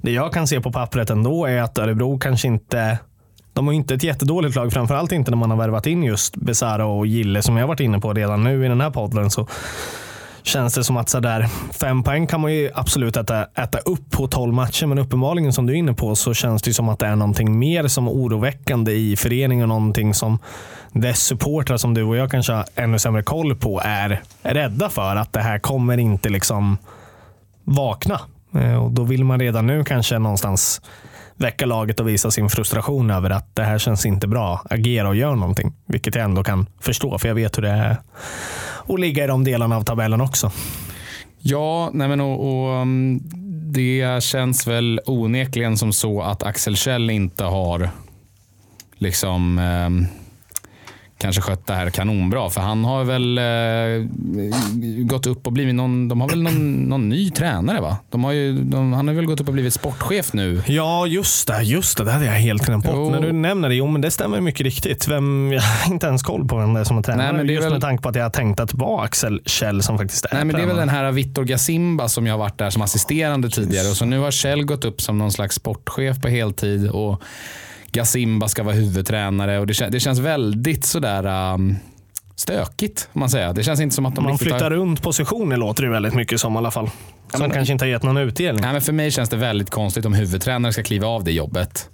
Det 0.01 0.11
jag 0.11 0.33
kan 0.33 0.47
se 0.47 0.61
på 0.61 0.71
pappret 0.71 1.09
ändå 1.09 1.45
är 1.45 1.61
att 1.61 1.77
Örebro 1.77 2.19
kanske 2.19 2.47
inte 2.47 2.99
de 3.53 3.67
har 3.67 3.73
inte 3.73 3.93
ett 3.93 4.03
jättedåligt 4.03 4.55
lag, 4.55 4.73
framförallt 4.73 5.11
inte 5.11 5.31
när 5.31 5.37
man 5.37 5.51
har 5.51 5.57
värvat 5.57 5.87
in 5.87 6.03
just 6.03 6.35
Besara 6.35 6.85
och 6.85 7.07
Gille 7.07 7.41
som 7.41 7.57
jag 7.57 7.67
varit 7.67 7.79
inne 7.79 7.99
på 7.99 8.13
redan 8.13 8.43
nu 8.43 8.65
i 8.65 8.67
den 8.67 8.81
här 8.81 8.91
podden. 8.91 9.31
Så 9.31 9.47
känns 10.43 10.73
det 10.73 10.83
som 10.83 10.97
att 10.97 11.09
sådär, 11.09 11.47
fem 11.71 12.03
poäng 12.03 12.27
kan 12.27 12.41
man 12.41 12.53
ju 12.53 12.71
absolut 12.73 13.17
äta, 13.17 13.43
äta 13.43 13.77
upp 13.77 14.11
på 14.11 14.27
12 14.27 14.53
matcher, 14.53 14.85
men 14.85 14.97
uppenbarligen 14.97 15.53
som 15.53 15.65
du 15.65 15.73
är 15.73 15.77
inne 15.77 15.93
på 15.93 16.15
så 16.15 16.33
känns 16.33 16.61
det 16.61 16.73
som 16.73 16.89
att 16.89 16.99
det 16.99 17.05
är 17.05 17.15
någonting 17.15 17.59
mer 17.59 17.87
som 17.87 18.07
är 18.07 18.11
oroväckande 18.11 18.91
i 18.91 19.15
föreningen. 19.15 19.69
Någonting 19.69 20.13
som 20.13 20.39
dess 20.91 21.19
supportrar 21.19 21.77
som 21.77 21.93
du 21.93 22.03
och 22.03 22.15
jag 22.15 22.31
kanske 22.31 22.53
har 22.53 22.65
ännu 22.75 22.99
sämre 22.99 23.23
koll 23.23 23.55
på 23.55 23.81
är 23.83 24.21
rädda 24.41 24.89
för. 24.89 25.15
Att 25.15 25.33
det 25.33 25.41
här 25.41 25.59
kommer 25.59 25.97
inte 25.97 26.29
liksom 26.29 26.77
vakna. 27.63 28.19
Eh, 28.55 28.83
och 28.83 28.91
då 28.91 29.03
vill 29.03 29.23
man 29.23 29.39
redan 29.39 29.67
nu 29.67 29.83
kanske 29.83 30.19
någonstans 30.19 30.81
väcka 31.35 31.65
laget 31.65 31.99
och 31.99 32.07
visa 32.07 32.31
sin 32.31 32.49
frustration 32.49 33.11
över 33.11 33.29
att 33.29 33.55
det 33.55 33.63
här 33.63 33.77
känns 33.77 34.05
inte 34.05 34.27
bra. 34.27 34.61
Agera 34.69 35.07
och 35.07 35.15
gör 35.15 35.35
någonting. 35.35 35.73
Vilket 35.85 36.15
jag 36.15 36.23
ändå 36.23 36.43
kan 36.43 36.65
förstå, 36.79 37.17
för 37.17 37.27
jag 37.27 37.35
vet 37.35 37.57
hur 37.57 37.61
det 37.61 37.69
är 37.69 37.97
att 38.89 38.99
ligga 38.99 39.23
i 39.23 39.27
de 39.27 39.43
delarna 39.43 39.77
av 39.77 39.83
tabellen 39.83 40.21
också. 40.21 40.51
Ja, 41.39 41.89
nej 41.93 42.07
men 42.07 42.21
och, 42.21 42.39
och, 42.39 42.81
um, 42.81 43.19
det 43.73 44.23
känns 44.23 44.67
väl 44.67 45.01
onekligen 45.05 45.77
som 45.77 45.93
så 45.93 46.21
att 46.21 46.43
Axel 46.43 46.75
Kjell 46.75 47.09
inte 47.09 47.43
har 47.43 47.89
liksom 48.97 49.59
eh, 49.59 50.18
kanske 51.19 51.41
skött 51.41 51.67
det 51.67 51.73
här 51.73 51.89
kanonbra. 51.89 52.49
För 52.49 52.61
han 52.61 52.85
har 52.85 53.03
väl 53.03 53.37
eh, 53.37 55.03
gått 55.05 55.27
upp 55.27 55.47
och 55.47 55.53
blivit 55.53 55.75
någon, 55.75 56.07
de 56.07 56.21
har 56.21 56.29
väl 56.29 56.43
någon, 56.43 56.75
någon 56.75 57.09
ny 57.09 57.29
tränare 57.29 57.81
va? 57.81 57.97
De 58.09 58.23
har 58.23 58.31
ju, 58.31 58.53
de, 58.53 58.93
han 58.93 59.07
har 59.07 59.15
väl 59.15 59.25
gått 59.25 59.41
upp 59.41 59.47
och 59.47 59.53
blivit 59.53 59.73
sportchef 59.73 60.33
nu. 60.33 60.63
Ja, 60.67 61.07
just 61.07 61.47
det. 61.47 61.61
Just 61.61 61.97
det, 61.97 62.03
det 62.03 62.11
hade 62.11 62.25
jag 62.25 62.33
helt 62.33 62.65
glömt 62.65 62.85
bort. 62.85 63.11
När 63.11 63.21
du 63.21 63.31
nämner 63.31 63.69
det, 63.69 63.75
jo 63.75 63.87
men 63.87 64.01
det 64.01 64.11
stämmer 64.11 64.41
mycket 64.41 64.61
riktigt. 64.61 65.07
Vem, 65.07 65.51
jag 65.53 65.61
har 65.61 65.93
inte 65.93 66.07
ens 66.07 66.23
koll 66.23 66.47
på 66.47 66.57
vem 66.57 66.73
det 66.73 66.79
är 66.79 66.83
som 66.83 66.97
är 66.97 67.01
tränare. 67.01 67.27
Nej, 67.27 67.37
men 67.37 67.47
det 67.47 67.53
är 67.53 67.55
just 67.55 67.65
väl- 67.65 67.73
med 67.73 67.81
tanke 67.81 68.03
på 68.03 68.09
att 68.09 68.15
jag 68.15 68.23
har 68.23 68.29
tänkt 68.29 68.59
att 68.59 68.69
det 68.69 68.77
var 68.77 69.03
Axel 69.03 69.41
Kjell 69.45 69.83
som 69.83 69.97
faktiskt 69.97 70.25
är 70.25 70.35
Nej, 70.35 70.45
men 70.45 70.55
det 70.55 70.61
är 70.61 70.67
väl 70.67 70.75
den 70.75 70.89
här 70.89 71.11
Vittor 71.11 71.43
Gasimba 71.43 72.07
som 72.07 72.27
jag 72.27 72.33
har 72.33 72.39
varit 72.39 72.57
där 72.57 72.69
som 72.69 72.81
assisterande 72.81 73.49
tidigare. 73.49 73.89
Och 73.89 73.95
så 73.95 74.05
nu 74.05 74.19
har 74.19 74.31
Kjell 74.31 74.63
gått 74.65 74.85
upp 74.85 75.01
som 75.01 75.17
någon 75.17 75.31
slags 75.31 75.55
sportchef 75.55 76.21
på 76.21 76.27
heltid. 76.27 76.89
Och 76.89 77.21
Gasimba 77.91 78.47
ska 78.47 78.63
vara 78.63 78.75
huvudtränare. 78.75 79.59
Och 79.59 79.67
det, 79.67 79.73
kän- 79.73 79.89
det 79.89 79.99
känns 79.99 80.19
väldigt 80.19 80.85
sådär 80.85 81.53
um, 81.53 81.75
stökigt. 82.35 83.09
Man 83.13 83.29
säger. 83.29 83.53
Det 83.53 83.63
känns 83.63 83.79
inte 83.81 83.95
som 83.95 84.05
att 84.05 84.15
de 84.15 84.23
Man 84.23 84.37
flyttar 84.37 84.59
har... 84.61 84.69
runt 84.69 85.01
positioner 85.01 85.57
låter 85.57 85.83
det 85.83 85.89
väldigt 85.89 86.13
mycket 86.13 86.39
som 86.39 86.55
i 86.55 86.57
alla 86.57 86.71
fall. 86.71 86.89
Som 87.31 87.39
men- 87.41 87.51
kanske 87.51 87.73
inte 87.73 87.85
har 87.85 87.89
gett 87.89 88.03
någon 88.03 88.17
utdelning. 88.17 88.61
Nej, 88.61 88.71
men 88.73 88.81
för 88.81 88.93
mig 88.93 89.11
känns 89.11 89.29
det 89.29 89.37
väldigt 89.37 89.69
konstigt 89.69 90.05
om 90.05 90.13
huvudtränare 90.13 90.73
ska 90.73 90.83
kliva 90.83 91.07
av 91.07 91.23
det 91.23 91.31
jobbet 91.31 91.89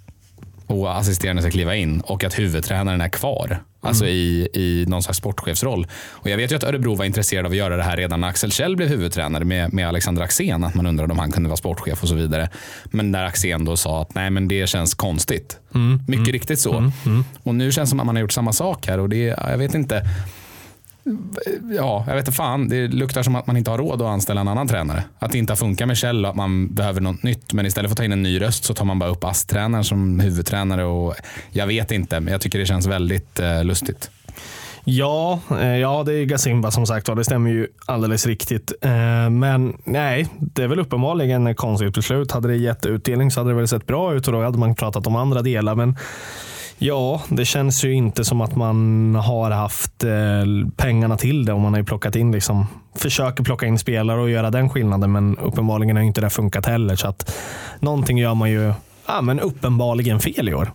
och 0.66 0.96
assisterande 0.98 1.42
ska 1.42 1.50
kliva 1.50 1.74
in 1.74 2.00
och 2.00 2.24
att 2.24 2.38
huvudtränaren 2.38 3.00
är 3.00 3.08
kvar. 3.08 3.62
Alltså 3.80 4.04
Mm. 4.04 4.16
i, 4.16 4.48
i 4.54 4.84
någon 4.88 5.02
slags 5.02 5.18
sportchefsroll. 5.18 5.86
Och 6.10 6.30
jag 6.30 6.36
vet 6.36 6.52
ju 6.52 6.56
att 6.56 6.64
Örebro 6.64 6.94
var 6.94 7.04
intresserad 7.04 7.46
av 7.46 7.50
att 7.52 7.56
göra 7.58 7.76
det 7.76 7.82
här 7.82 7.96
redan 7.96 8.20
när 8.20 8.28
Axel 8.28 8.52
Kjell 8.52 8.76
blev 8.76 8.88
huvudtränare 8.88 9.44
med, 9.44 9.72
med 9.72 9.88
Alexander 9.88 10.22
Axén. 10.22 10.64
Att 10.64 10.74
man 10.74 10.86
undrade 10.86 11.12
om 11.12 11.18
han 11.18 11.32
kunde 11.32 11.48
vara 11.48 11.56
sportchef 11.56 12.02
och 12.02 12.08
så 12.08 12.14
vidare. 12.14 12.48
Men 12.84 13.12
där 13.12 13.24
Axén 13.24 13.64
då 13.64 13.76
sa 13.76 14.02
att 14.02 14.14
nej 14.14 14.30
men 14.30 14.48
det 14.48 14.68
känns 14.68 14.94
konstigt. 14.94 15.58
Mm. 15.74 16.00
Mycket 16.08 16.28
riktigt 16.32 16.60
så. 16.60 16.92
Och 17.42 17.54
nu 17.54 17.72
känns 17.72 17.88
det 17.88 17.90
som 17.90 18.00
att 18.00 18.06
man 18.06 18.16
har 18.16 18.20
gjort 18.20 18.32
samma 18.32 18.52
sak 18.52 18.86
här. 18.86 19.00
Och 19.00 19.08
det, 19.08 19.18
jag 19.50 19.58
vet 19.58 19.74
inte. 19.74 20.02
Ja, 21.76 22.04
jag 22.06 22.14
vet 22.14 22.26
inte 22.26 22.36
fan. 22.36 22.68
Det 22.68 22.88
luktar 22.88 23.22
som 23.22 23.36
att 23.36 23.46
man 23.46 23.56
inte 23.56 23.70
har 23.70 23.78
råd 23.78 24.02
att 24.02 24.08
anställa 24.08 24.40
en 24.40 24.48
annan 24.48 24.68
tränare. 24.68 25.04
Att 25.18 25.32
det 25.32 25.38
inte 25.38 25.52
har 25.52 25.56
funkat 25.56 25.88
med 25.88 25.96
Kjell 25.96 26.24
och 26.24 26.30
att 26.30 26.36
man 26.36 26.74
behöver 26.74 27.00
något 27.00 27.22
nytt. 27.22 27.52
Men 27.52 27.66
istället 27.66 27.88
för 27.88 27.92
att 27.92 27.96
ta 27.98 28.04
in 28.04 28.12
en 28.12 28.22
ny 28.22 28.40
röst 28.40 28.64
så 28.64 28.74
tar 28.74 28.84
man 28.84 28.98
bara 28.98 29.10
upp 29.10 29.24
ASS-tränaren 29.24 29.84
som 29.84 30.20
huvudtränare. 30.20 30.84
Och 30.84 31.14
jag 31.50 31.66
vet 31.66 31.90
inte, 31.90 32.20
men 32.20 32.32
jag 32.32 32.40
tycker 32.40 32.58
det 32.58 32.66
känns 32.66 32.86
väldigt 32.86 33.40
eh, 33.40 33.64
lustigt. 33.64 34.10
Ja, 34.84 35.40
eh, 35.50 35.76
ja, 35.76 36.02
det 36.06 36.14
är 36.14 36.24
Gasimba 36.24 36.70
som 36.70 36.86
sagt 36.86 37.08
var. 37.08 37.14
Det 37.16 37.24
stämmer 37.24 37.50
ju 37.50 37.66
alldeles 37.86 38.26
riktigt. 38.26 38.72
Eh, 38.80 39.30
Men 39.30 39.76
nej, 39.84 40.26
det 40.38 40.62
är 40.62 40.68
väl 40.68 40.78
uppenbarligen 40.78 41.46
ett 41.46 41.56
konstigt 41.56 41.94
beslut. 41.94 42.32
Hade 42.32 42.48
det 42.48 42.56
gett 42.56 42.86
utdelning 42.86 43.30
så 43.30 43.40
hade 43.40 43.50
det 43.50 43.54
väl 43.54 43.68
sett 43.68 43.86
bra 43.86 44.14
ut 44.14 44.26
och 44.26 44.32
då 44.32 44.42
hade 44.42 44.58
man 44.58 44.74
pratat 44.74 45.06
om 45.06 45.16
andra 45.16 45.42
delar. 45.42 45.74
Men 45.74 45.96
ja, 46.78 47.22
det 47.28 47.44
känns 47.44 47.84
ju 47.84 47.92
inte 47.92 48.24
som 48.24 48.40
att 48.40 48.56
man 48.56 49.14
har 49.14 49.50
haft 49.50 50.04
eh, 50.04 50.10
pengarna 50.76 51.16
till 51.16 51.44
det. 51.44 51.52
Och 51.52 51.60
man 51.60 51.72
har 51.72 51.80
ju 51.80 51.84
plockat 51.84 52.16
in, 52.16 52.32
liksom, 52.32 52.66
försöker 52.94 53.44
plocka 53.44 53.66
in 53.66 53.78
spelare 53.78 54.20
och 54.20 54.30
göra 54.30 54.50
den 54.50 54.70
skillnaden. 54.70 55.12
Men 55.12 55.38
uppenbarligen 55.38 55.96
har 55.96 56.02
inte 56.02 56.20
det 56.20 56.30
funkat 56.30 56.66
heller. 56.66 56.96
Så 56.96 57.08
att 57.08 57.36
någonting 57.80 58.18
gör 58.18 58.34
man 58.34 58.50
ju 58.50 58.72
ja, 59.06 59.20
men 59.20 59.40
uppenbarligen 59.40 60.20
fel 60.20 60.48
i 60.48 60.54
år. 60.54 60.72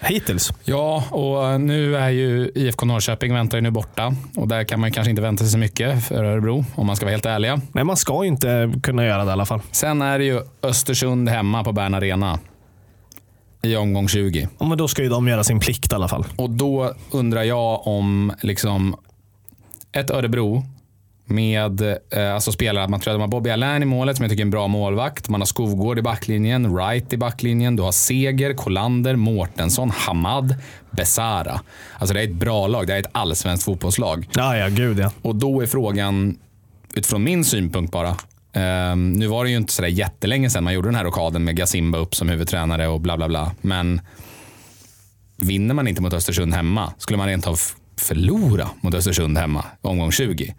Hittills. 0.00 0.52
Ja, 0.64 1.04
och 1.10 1.60
nu 1.60 1.96
är 1.96 2.08
ju 2.08 2.50
IFK 2.54 2.86
Norrköping 2.86 3.34
väntar 3.34 3.58
ju 3.58 3.62
nu 3.62 3.70
borta. 3.70 4.14
Och 4.36 4.48
där 4.48 4.64
kan 4.64 4.80
man 4.80 4.92
kanske 4.92 5.10
inte 5.10 5.22
vänta 5.22 5.44
sig 5.44 5.50
så 5.50 5.58
mycket 5.58 6.04
för 6.04 6.24
Örebro, 6.24 6.64
om 6.74 6.86
man 6.86 6.96
ska 6.96 7.06
vara 7.06 7.12
helt 7.12 7.26
ärliga. 7.26 7.60
Nej, 7.72 7.84
man 7.84 7.96
ska 7.96 8.22
ju 8.24 8.28
inte 8.28 8.72
kunna 8.82 9.04
göra 9.04 9.24
det 9.24 9.28
i 9.28 9.32
alla 9.32 9.46
fall. 9.46 9.60
Sen 9.70 10.02
är 10.02 10.18
det 10.18 10.24
ju 10.24 10.40
Östersund 10.62 11.28
hemma 11.28 11.64
på 11.64 11.72
Bern 11.72 11.94
Arena. 11.94 12.38
I 13.62 13.76
omgång 13.76 14.08
20. 14.08 14.48
Ja, 14.58 14.66
men 14.66 14.78
då 14.78 14.88
ska 14.88 15.02
ju 15.02 15.08
de 15.08 15.28
göra 15.28 15.44
sin 15.44 15.60
plikt 15.60 15.92
i 15.92 15.94
alla 15.94 16.08
fall. 16.08 16.24
Och 16.36 16.50
då 16.50 16.94
undrar 17.10 17.42
jag 17.42 17.86
om 17.86 18.32
liksom 18.42 18.96
ett 19.92 20.10
Örebro 20.10 20.64
med 21.24 21.80
eh, 22.10 22.34
alltså 22.34 22.52
spelare, 22.52 22.88
man 22.88 23.00
tror 23.00 23.12
att 23.12 23.14
de 23.14 23.20
har 23.20 23.28
Bobby 23.28 23.50
Allain 23.50 23.82
i 23.82 23.86
målet 23.86 24.16
som 24.16 24.24
jag 24.24 24.30
tycker 24.30 24.42
är 24.42 24.46
en 24.46 24.50
bra 24.50 24.68
målvakt. 24.68 25.28
Man 25.28 25.40
har 25.40 25.46
Skovgård 25.46 25.98
i 25.98 26.02
backlinjen, 26.02 26.74
Wright 26.74 27.12
i 27.12 27.16
backlinjen. 27.16 27.76
Du 27.76 27.82
har 27.82 27.92
Seger, 27.92 28.54
Kolander, 28.54 29.16
Mårtensson, 29.16 29.90
Hamad, 29.90 30.54
Besara. 30.90 31.60
Alltså 31.98 32.14
det 32.14 32.20
är 32.20 32.24
ett 32.24 32.34
bra 32.34 32.66
lag. 32.66 32.86
Det 32.86 32.94
är 32.94 33.00
ett 33.00 33.10
allsvenskt 33.12 33.64
fotbollslag. 33.64 34.28
Ja, 34.34 34.56
ja, 34.56 34.68
gud 34.68 34.98
ja. 34.98 35.12
Och 35.22 35.36
då 35.36 35.60
är 35.60 35.66
frågan, 35.66 36.38
utifrån 36.94 37.24
min 37.24 37.44
synpunkt 37.44 37.92
bara. 37.92 38.16
Um, 38.52 39.12
nu 39.12 39.26
var 39.26 39.44
det 39.44 39.50
ju 39.50 39.56
inte 39.56 39.72
sådär 39.72 39.88
jättelänge 39.88 40.50
sedan 40.50 40.64
man 40.64 40.74
gjorde 40.74 40.88
den 40.88 40.94
här 40.94 41.04
rockaden 41.04 41.44
med 41.44 41.56
Gasimba 41.56 41.98
upp 41.98 42.14
som 42.14 42.28
huvudtränare 42.28 42.88
och 42.88 43.00
bla 43.00 43.16
bla 43.16 43.28
bla. 43.28 43.52
Men 43.60 44.00
vinner 45.36 45.74
man 45.74 45.88
inte 45.88 46.02
mot 46.02 46.12
Östersund 46.12 46.54
hemma, 46.54 46.92
skulle 46.98 47.18
man 47.18 47.28
rent 47.28 47.46
av 47.46 47.60
förlora 47.96 48.68
mot 48.80 48.94
Östersund 48.94 49.38
hemma, 49.38 49.64
omgång 49.80 50.12
20. 50.12 50.54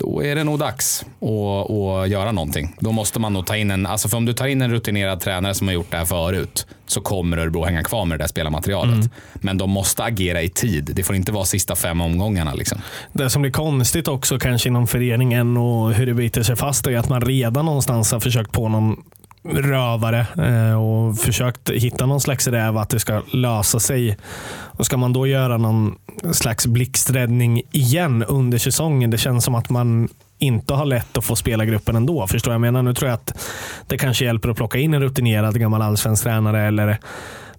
Då 0.00 0.24
är 0.24 0.34
det 0.34 0.44
nog 0.44 0.58
dags 0.58 1.04
att, 1.20 1.70
att 1.70 2.08
göra 2.08 2.32
någonting. 2.32 2.76
Då 2.80 2.92
måste 2.92 3.18
man 3.18 3.32
nog 3.32 3.46
ta 3.46 3.56
in 3.56 3.70
en, 3.70 3.86
alltså 3.86 4.08
för 4.08 4.16
om 4.16 4.24
du 4.24 4.32
tar 4.32 4.46
in 4.46 4.62
en 4.62 4.70
rutinerad 4.70 5.20
tränare 5.20 5.54
som 5.54 5.68
har 5.68 5.74
gjort 5.74 5.90
det 5.90 5.96
här 5.96 6.04
förut, 6.04 6.66
så 6.86 7.00
kommer 7.00 7.36
Örebro 7.36 7.64
hänga 7.64 7.82
kvar 7.82 8.04
med 8.04 8.18
det 8.18 8.22
där 8.22 8.28
spelarmaterialet. 8.28 9.10
Men 9.34 9.58
de 9.58 9.70
måste 9.70 10.04
agera 10.04 10.42
i 10.42 10.48
tid. 10.48 10.90
Det 10.94 11.02
får 11.02 11.16
inte 11.16 11.32
vara 11.32 11.44
sista 11.44 11.76
fem 11.76 12.00
omgångarna. 12.00 12.54
Liksom. 12.54 12.78
Det 13.12 13.30
som 13.30 13.42
blir 13.42 13.52
konstigt 13.52 14.08
också 14.08 14.38
kanske 14.38 14.68
inom 14.68 14.86
föreningen 14.86 15.56
och 15.56 15.92
hur 15.92 16.06
det 16.06 16.14
biter 16.14 16.42
sig 16.42 16.56
fast 16.56 16.86
är 16.86 16.96
att 16.96 17.08
man 17.08 17.20
redan 17.20 17.64
någonstans 17.64 18.12
har 18.12 18.20
försökt 18.20 18.52
på 18.52 18.68
någon 18.68 18.96
rövare 19.44 20.26
eh, 20.38 20.82
och 20.82 21.18
försökt 21.18 21.70
hitta 21.70 22.06
någon 22.06 22.20
slags 22.20 22.48
räv 22.48 22.76
att 22.76 22.90
det 22.90 23.00
ska 23.00 23.22
lösa 23.32 23.80
sig. 23.80 24.16
Och 24.52 24.86
Ska 24.86 24.96
man 24.96 25.12
då 25.12 25.26
göra 25.26 25.56
någon 25.56 25.94
slags 26.32 26.66
blixträddning 26.66 27.62
igen 27.72 28.24
under 28.24 28.58
säsongen? 28.58 29.10
Det 29.10 29.18
känns 29.18 29.44
som 29.44 29.54
att 29.54 29.70
man 29.70 30.08
inte 30.38 30.74
har 30.74 30.84
lätt 30.84 31.18
att 31.18 31.24
få 31.24 31.36
spela 31.36 31.64
gruppen 31.64 31.96
ändå. 31.96 32.26
Förstår 32.26 32.52
jag 32.52 32.58
vad 32.60 32.66
jag 32.66 32.72
menar? 32.72 32.82
Nu 32.82 32.94
tror 32.94 33.08
jag 33.08 33.14
att 33.14 33.46
det 33.86 33.98
kanske 33.98 34.24
hjälper 34.24 34.48
att 34.48 34.56
plocka 34.56 34.78
in 34.78 34.94
en 34.94 35.02
rutinerad 35.02 35.60
gammal 35.60 35.82
allsvensk 35.82 36.22
tränare 36.22 36.62
eller 36.62 36.98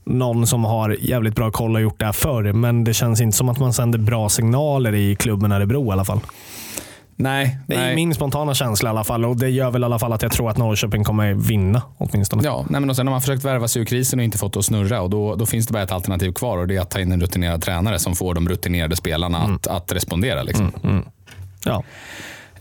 någon 0.04 0.48
som 0.48 0.64
har 0.64 0.98
jävligt 1.00 1.36
bra 1.36 1.52
koll 1.52 1.70
och 1.70 1.76
har 1.76 1.82
gjort 1.82 2.00
det 2.00 2.06
här 2.06 2.12
förr. 2.12 2.54
Men 2.54 2.84
det 2.84 2.94
känns 2.94 3.22
inte 3.22 3.38
som 3.38 3.50
att 3.50 3.60
man 3.60 3.74
sänder 3.74 4.00
bra 4.00 4.30
signaler 4.30 4.96
i 4.96 5.16
klubben 5.16 5.52
Örebro 5.52 5.90
i 5.90 5.92
alla 5.92 6.06
fall. 6.06 6.20
Nej, 7.22 7.58
Det 7.68 7.76
är 7.76 7.80
nej. 7.80 7.96
min 7.96 8.14
spontana 8.16 8.54
känsla 8.54 8.90
i 8.90 8.92
alla 8.92 9.04
fall 9.04 9.26
och 9.26 9.38
det 9.38 9.50
gör 9.50 9.72
väl 9.72 9.82
i 9.82 9.86
alla 9.86 10.00
fall 10.00 10.14
att 10.14 10.22
jag 10.22 10.32
tror 10.32 10.50
att 10.50 10.58
Norrköping 10.58 11.04
kommer 11.04 11.34
vinna 11.34 11.82
åtminstone. 11.98 12.44
Ja, 12.46 12.66
nej 12.70 12.82
men 12.82 12.90
och 12.90 12.96
sen 12.96 13.08
har 13.08 13.12
man 13.12 13.22
försökt 13.22 13.44
värva 13.46 13.68
sig 13.68 13.82
ur 13.82 13.86
krisen 13.86 14.20
och 14.20 14.24
inte 14.26 14.38
fått 14.38 14.54
det 14.54 14.60
att 14.60 14.66
snurra. 14.66 15.02
Och 15.02 15.10
då, 15.10 15.36
då 15.36 15.46
finns 15.46 15.68
det 15.68 15.74
bara 15.74 15.84
ett 15.84 15.92
alternativ 15.92 16.34
kvar 16.34 16.58
och 16.58 16.68
det 16.68 16.76
är 16.76 16.82
att 16.82 16.90
ta 16.92 17.00
in 17.00 17.12
en 17.12 17.22
rutinerad 17.22 17.62
tränare 17.62 18.00
som 18.00 18.16
får 18.16 18.34
de 18.34 18.50
rutinerade 18.50 18.96
spelarna 18.96 19.38
att, 19.38 19.68
att 19.68 19.92
respondera. 19.92 20.44
Liksom. 20.44 20.72
Ja. 21.66 21.84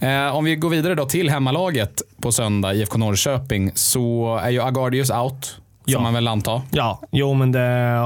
Eh, 0.09 0.37
om 0.37 0.44
vi 0.44 0.57
går 0.57 0.70
vidare 0.70 0.94
då 0.94 1.05
till 1.07 1.31
hemmalaget 1.31 2.03
på 2.23 2.33
söndag, 2.33 2.75
IFK 2.75 2.99
Norrköping, 2.99 3.70
så 3.75 4.37
är 4.42 4.51
ju 4.51 4.62
Agardius 4.62 5.11
out. 5.11 5.57
Får 5.85 5.92
Ja. 5.94 6.01
man 6.01 6.14
väl 6.14 6.29
anta. 6.29 6.62
ja, 6.70 7.01
jo 7.11 7.35
men 7.35 7.53
det 7.53 7.61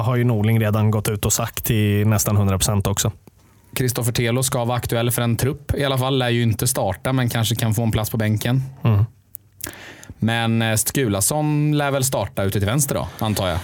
har 0.05 0.17
ju 0.17 0.25
Norling 0.25 0.61
redan 0.61 0.91
gått 0.91 1.09
ut 1.09 1.25
och 1.27 1.33
sagt 1.33 1.65
till 1.65 2.07
nästan 2.09 2.37
100% 2.39 2.89
också. 2.89 3.13
Kristoffer 3.75 4.13
Telo 4.13 4.43
ska 4.43 4.65
vara 4.65 4.77
aktuell 4.77 5.11
för 5.11 5.23
en 5.23 5.37
trupp. 5.37 5.75
I 5.75 5.85
alla 5.85 5.99
fall 5.99 6.19
lär 6.19 6.29
ju 6.29 6.43
inte 6.43 6.67
starta, 6.67 7.13
men 7.13 7.29
kanske 7.29 7.55
kan 7.55 7.75
få 7.75 7.83
en 7.83 7.91
plats 7.91 8.11
på 8.11 8.17
bänken. 8.17 8.63
Mm. 8.85 9.05
Men 10.19 10.63
eh, 10.63 10.75
Skulason 10.77 11.79
lär 11.79 11.91
väl 11.91 12.05
starta 12.05 12.43
ute 12.43 12.59
till 12.59 12.69
vänster 12.69 12.95
då, 12.95 13.09
antar 13.19 13.49
jag. 13.49 13.59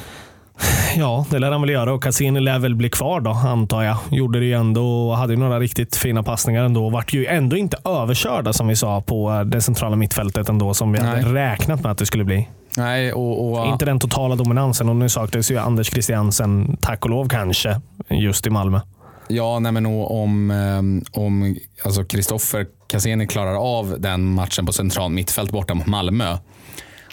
Ja, 0.97 1.27
det 1.31 1.39
lär 1.39 1.53
han 1.53 1.61
väl 1.61 1.71
göra 1.71 1.93
och 1.93 2.03
Cassini 2.03 2.41
lär 2.41 2.59
väl 2.59 2.75
bli 2.75 2.91
kvar 2.91 3.21
då, 3.21 3.31
antar 3.31 3.83
jag. 3.83 3.97
Gjorde 4.11 4.39
det 4.39 4.45
ju 4.45 4.53
ändå 4.55 5.09
och 5.09 5.17
hade 5.17 5.33
ju 5.33 5.39
några 5.39 5.61
riktigt 5.61 5.97
fina 5.97 6.23
passningar 6.23 6.65
ändå. 6.65 6.89
Vart 6.89 7.13
ju 7.13 7.27
ändå 7.27 7.57
inte 7.57 7.77
överkörda 7.85 8.53
som 8.53 8.69
vi 8.69 8.77
sa 8.77 9.01
på 9.01 9.45
det 9.47 9.61
centrala 9.61 9.97
mittfältet 9.97 10.49
ändå, 10.49 10.75
som 10.75 10.93
vi 10.93 11.01
hade 11.01 11.23
Nej. 11.23 11.33
räknat 11.33 11.83
med 11.83 11.93
att 11.93 11.99
det 11.99 12.07
skulle 12.07 12.25
bli. 12.25 12.49
Nej, 12.77 13.13
och, 13.13 13.61
och, 13.61 13.67
Inte 13.67 13.85
den 13.85 13.99
totala 13.99 14.37
dominansen 14.37 14.89
och 14.89 14.97
nu 14.97 15.09
saknades 15.09 15.51
ju 15.51 15.59
Anders 15.59 15.91
Christiansen, 15.91 16.77
tack 16.81 17.05
och 17.05 17.11
lov 17.11 17.29
kanske, 17.29 17.81
just 18.09 18.47
i 18.47 18.51
Malmö. 18.51 18.81
Ja, 19.31 19.59
nej 19.59 19.73
men 19.73 19.87
om, 19.87 20.51
eh, 20.51 21.21
om 21.21 21.57
alltså 21.85 22.05
Kristoffer 22.05 22.67
Cassini 22.87 23.27
klarar 23.27 23.55
av 23.55 23.97
den 24.01 24.25
matchen 24.35 24.67
på 24.67 24.73
centralt 24.73 25.13
mittfält 25.15 25.51
borta 25.51 25.75
mot 25.75 25.87
Malmö, 25.87 26.37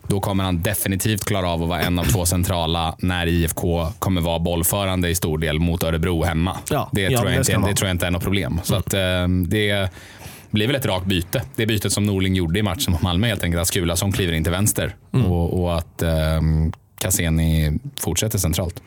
då 0.07 0.19
kommer 0.19 0.43
han 0.43 0.61
definitivt 0.61 1.25
klara 1.25 1.49
av 1.49 1.63
att 1.63 1.69
vara 1.69 1.81
en 1.81 1.99
av 1.99 2.03
två 2.03 2.25
centrala 2.25 2.95
när 2.99 3.27
IFK 3.27 3.87
kommer 3.99 4.21
vara 4.21 4.39
bollförande 4.39 5.09
i 5.09 5.15
stor 5.15 5.37
del 5.37 5.59
mot 5.59 5.83
Örebro 5.83 6.23
hemma. 6.23 6.57
Ja, 6.69 6.89
det, 6.91 7.01
ja, 7.01 7.07
tror 7.19 7.31
jag 7.31 7.45
det 7.45 7.53
inte, 7.53 7.69
det 7.69 7.75
tror 7.75 7.87
jag 7.87 7.95
inte 7.95 8.07
är 8.07 8.11
något 8.11 8.23
problem. 8.23 8.59
Så 8.63 8.75
att, 8.75 8.93
eh, 8.93 9.27
det 9.47 9.89
blir 10.51 10.67
väl 10.67 10.75
ett 10.75 10.85
rakt 10.85 11.05
byte. 11.05 11.41
Det 11.55 11.65
bytet 11.65 11.91
som 11.91 12.03
Norling 12.03 12.35
gjorde 12.35 12.59
i 12.59 12.63
matchen 12.63 12.91
mot 12.91 13.01
Malmö 13.01 13.27
helt 13.27 13.43
enkelt. 13.43 13.61
Att 13.61 13.67
Skulason 13.67 14.11
kliver 14.11 14.33
in 14.33 14.43
till 14.43 14.51
vänster 14.51 14.95
Mm. 15.13 15.31
och, 15.31 15.61
och 15.63 15.77
att 15.77 16.01
eh, 16.01 16.41
Cassini 16.99 17.79
fortsätter 17.99 18.37
centralt. 18.37 18.81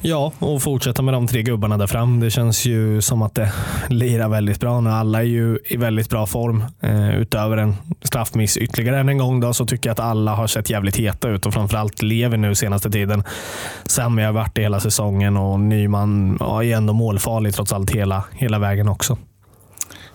Ja, 0.00 0.32
och 0.38 0.62
fortsätta 0.62 1.02
med 1.02 1.14
de 1.14 1.26
tre 1.26 1.42
gubbarna 1.42 1.76
där 1.76 1.86
fram. 1.86 2.20
Det 2.20 2.30
känns 2.30 2.66
ju 2.66 3.00
som 3.00 3.22
att 3.22 3.34
det 3.34 3.52
lirar 3.88 4.28
väldigt 4.28 4.60
bra 4.60 4.80
nu. 4.80 4.90
Alla 4.90 5.18
är 5.18 5.26
ju 5.26 5.58
i 5.64 5.76
väldigt 5.76 6.10
bra 6.10 6.26
form. 6.26 6.64
Eh, 6.80 7.20
utöver 7.20 7.56
en 7.56 7.76
straffmiss 8.02 8.56
ytterligare 8.56 9.00
än 9.00 9.08
en 9.08 9.18
gång 9.18 9.40
då, 9.40 9.52
så 9.52 9.66
tycker 9.66 9.88
jag 9.88 9.92
att 9.92 10.00
alla 10.00 10.34
har 10.34 10.46
sett 10.46 10.70
jävligt 10.70 10.96
heta 10.96 11.28
ut 11.28 11.46
och 11.46 11.54
framförallt 11.54 12.02
Levi 12.02 12.36
nu 12.36 12.54
senaste 12.54 12.90
tiden. 12.90 13.24
Sami 13.84 14.22
har 14.22 14.32
varit 14.32 14.54
det 14.54 14.62
hela 14.62 14.80
säsongen 14.80 15.36
och 15.36 15.60
Nyman 15.60 16.36
ja, 16.40 16.64
är 16.64 16.76
ändå 16.76 16.92
målfarlig 16.92 17.54
trots 17.54 17.72
allt 17.72 17.90
hela, 17.90 18.24
hela 18.32 18.58
vägen 18.58 18.88
också. 18.88 19.18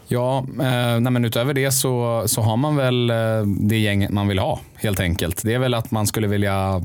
Ja, 0.07 0.37
eh, 0.59 0.99
nej 0.99 1.25
utöver 1.25 1.53
det 1.53 1.71
så, 1.71 2.23
så 2.25 2.41
har 2.41 2.57
man 2.57 2.75
väl 2.75 3.09
eh, 3.09 3.15
det 3.59 3.77
gänget 3.77 4.11
man 4.11 4.27
vill 4.27 4.39
ha 4.39 4.59
helt 4.75 4.99
enkelt. 4.99 5.41
Det 5.43 5.53
är 5.53 5.59
väl 5.59 5.73
att 5.73 5.91
man 5.91 6.07
skulle 6.07 6.27
vilja 6.27 6.81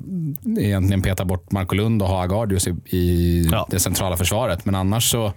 egentligen 0.58 1.02
peta 1.02 1.24
bort 1.24 1.52
Marco 1.52 1.74
Lund 1.74 2.02
och 2.02 2.08
ha 2.08 2.22
Agardius 2.22 2.68
i, 2.68 2.70
i 2.96 3.48
Ja. 3.52 3.66
det 3.70 3.78
centrala 3.80 4.16
försvaret. 4.16 4.64
Men 4.64 4.74
annars 4.74 5.10
så 5.10 5.32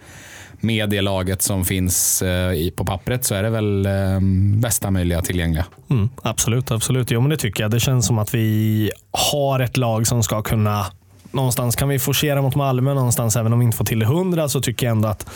med 0.60 0.89
det 0.89 1.02
laget 1.02 1.41
som 1.41 1.65
finns 1.65 2.22
eh, 2.22 2.69
på 2.76 2.86
pappret 2.86 3.26
så 3.26 3.36
är 3.36 3.43
det 3.43 3.50
väl 3.50 3.86
eh, 3.86 4.19
bästa 4.62 4.91
möjliga 4.91 5.22
tillgängliga. 5.22 5.65
Mm, 5.89 6.10
absolut, 6.22 6.72
absolut. 6.72 7.12
Jo, 7.12 7.22
men 7.22 7.30
det 7.30 7.38
tycker 7.38 7.63
jag. 7.63 7.72
Det 7.72 7.80
känns 7.80 8.06
som 8.08 8.19
att 8.19 8.34
vi 8.34 8.91
har 9.12 9.60
ett 9.60 9.78
lag 9.78 10.08
som 10.08 10.24
ska 10.24 10.41
kunna 10.41 10.86
Någonstans 11.34 11.76
kan 11.76 11.89
vi 11.89 12.00
forcera 12.00 12.41
mot 12.41 12.56
Malmö, 12.56 12.93
någonstans 12.93 13.36
även 13.36 13.54
om 13.54 13.60
vi 13.60 13.65
inte 13.65 13.78
får 13.78 13.86
till 13.86 14.00
det 14.00 14.06
100 14.06 14.50
så 14.50 14.62
tycker 14.62 14.86
jag 14.86 14.91
ändå 14.91 15.08
att 15.08 15.30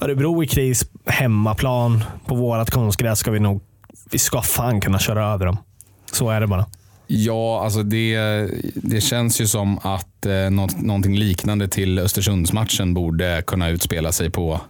Örebro 0.00 0.42
i 0.42 0.46
kris, 0.46 0.86
hemmaplan, 1.06 2.04
på 2.26 2.34
vårat 2.34 2.70
konstgräs 2.70 3.18
ska 3.18 3.30
vi 3.30 3.40
nog, 3.40 3.62
vi 4.10 4.18
ska 4.18 4.42
fan 4.42 4.80
kunna 4.80 4.98
köra 4.98 5.26
över 5.26 5.46
dem. 5.46 5.56
Så 6.12 6.30
är 6.30 6.40
det 6.40 6.46
bara. 6.46 6.66
Ja, 7.06 7.64
alltså 7.64 7.82
det, 7.82 8.16
det 8.74 9.00
känns 9.00 9.40
ju 9.40 9.46
som 9.46 9.78
att 9.78 10.26
eh, 10.26 10.50
något, 10.50 10.80
någonting 10.80 11.16
liknande 11.16 11.68
till 11.68 11.98
Östersundsmatchen 11.98 12.94
borde 12.94 13.42
kunna 13.46 13.68
utspela 13.68 14.12
sig 14.12 14.30
på, 14.30 14.60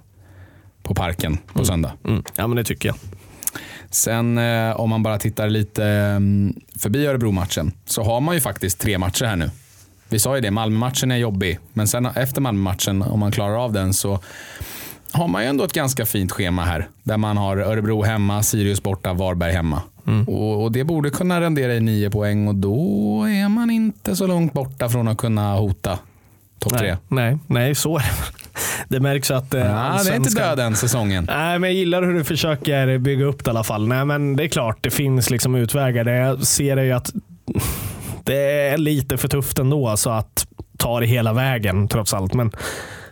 på 0.82 0.94
parken 0.94 1.38
på 1.52 1.64
söndag. 1.64 1.92
Mm. 2.04 2.22
Ja, 2.36 2.46
men 2.46 2.56
det 2.56 2.64
tycker 2.64 2.88
jag. 2.88 2.96
Sen 3.90 4.38
eh, 4.38 4.80
om 4.80 4.90
man 4.90 5.02
bara 5.02 5.18
tittar 5.18 5.48
lite 5.48 5.84
mm, 5.84 6.54
förbi 6.78 7.06
Örebro-matchen 7.06 7.72
så 7.86 8.02
har 8.02 8.20
man 8.20 8.34
ju 8.34 8.40
faktiskt 8.40 8.80
tre 8.80 8.98
matcher 8.98 9.24
här 9.24 9.36
nu. 9.36 9.50
Vi 10.10 10.18
sa 10.18 10.34
ju 10.34 10.40
det, 10.40 10.50
Malmö-matchen 10.50 11.10
är 11.10 11.16
jobbig, 11.16 11.58
men 11.72 11.88
sen 11.88 12.06
efter 12.06 12.40
Malmö-matchen, 12.40 13.02
om 13.02 13.20
man 13.20 13.32
klarar 13.32 13.64
av 13.64 13.72
den, 13.72 13.94
så 13.94 14.18
har 15.12 15.28
man 15.28 15.42
ju 15.42 15.48
ändå 15.48 15.64
ett 15.64 15.72
ganska 15.72 16.06
fint 16.06 16.32
schema 16.32 16.64
här. 16.64 16.88
Där 17.02 17.16
man 17.16 17.36
har 17.36 17.56
Örebro 17.56 18.02
hemma, 18.02 18.42
Sirius 18.42 18.82
borta, 18.82 19.12
Varberg 19.12 19.52
hemma. 19.52 19.82
Och, 20.26 20.62
och 20.62 20.72
Det 20.72 20.84
borde 20.84 21.10
kunna 21.10 21.40
rendera 21.40 21.74
i 21.74 21.80
nio 21.80 22.10
poäng 22.10 22.48
och 22.48 22.54
då 22.54 23.24
är 23.28 23.48
man 23.48 23.70
inte 23.70 24.16
så 24.16 24.26
långt 24.26 24.52
borta 24.52 24.88
från 24.88 25.08
att 25.08 25.18
kunna 25.18 25.54
hota 25.54 25.98
topp 26.58 26.78
tre. 26.78 26.96
Nej, 27.08 27.38
nej, 27.46 27.74
så 27.74 27.96
är 27.98 28.02
det. 28.02 28.08
Det 28.88 29.00
märks 29.00 29.30
att 29.30 29.54
eh, 29.54 29.60
Ja, 29.60 30.00
det 30.04 30.10
är 30.10 30.16
inte 30.16 30.30
död 30.30 30.58
än 30.58 30.76
säsongen. 30.76 31.24
Nej, 31.30 31.58
men 31.58 31.70
jag 31.70 31.74
gillar 31.78 32.02
hur 32.02 32.14
du 32.14 32.24
försöker 32.24 32.98
bygga 32.98 33.24
upp 33.24 33.44
det 33.44 33.48
i 33.48 33.50
alla 33.50 33.64
fall. 33.64 33.88
Nej, 33.88 34.04
men 34.04 34.36
det 34.36 34.42
är 34.44 34.48
klart, 34.48 34.78
det 34.80 34.90
finns 34.90 35.30
liksom 35.30 35.54
utvägar. 35.54 36.04
Det 36.04 36.16
jag 36.16 36.46
ser 36.46 36.76
är 36.76 36.82
ju 36.84 36.92
att 36.92 37.12
det 38.30 38.68
är 38.68 38.78
lite 38.78 39.16
för 39.16 39.28
tufft 39.28 39.58
ändå, 39.58 39.96
så 39.96 40.10
att 40.10 40.46
ta 40.78 41.00
det 41.00 41.06
hela 41.06 41.32
vägen 41.32 41.88
trots 41.88 42.14
allt. 42.14 42.34
Men 42.34 42.52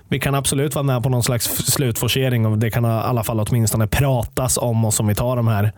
vi 0.08 0.18
kan 0.20 0.34
absolut 0.34 0.74
vara 0.74 0.82
med 0.82 1.02
på 1.02 1.08
någon 1.08 1.22
slags 1.22 1.44
slutforcering 1.46 2.46
och 2.46 2.58
det 2.58 2.70
kan 2.70 2.84
i 2.84 2.88
alla 2.88 3.24
fall 3.24 3.40
åtminstone 3.40 3.86
pratas 3.86 4.58
om 4.58 4.84
oss 4.84 5.00
om 5.00 5.06
vi 5.06 5.14
tar 5.14 5.36
de 5.36 5.48
här 5.48 5.72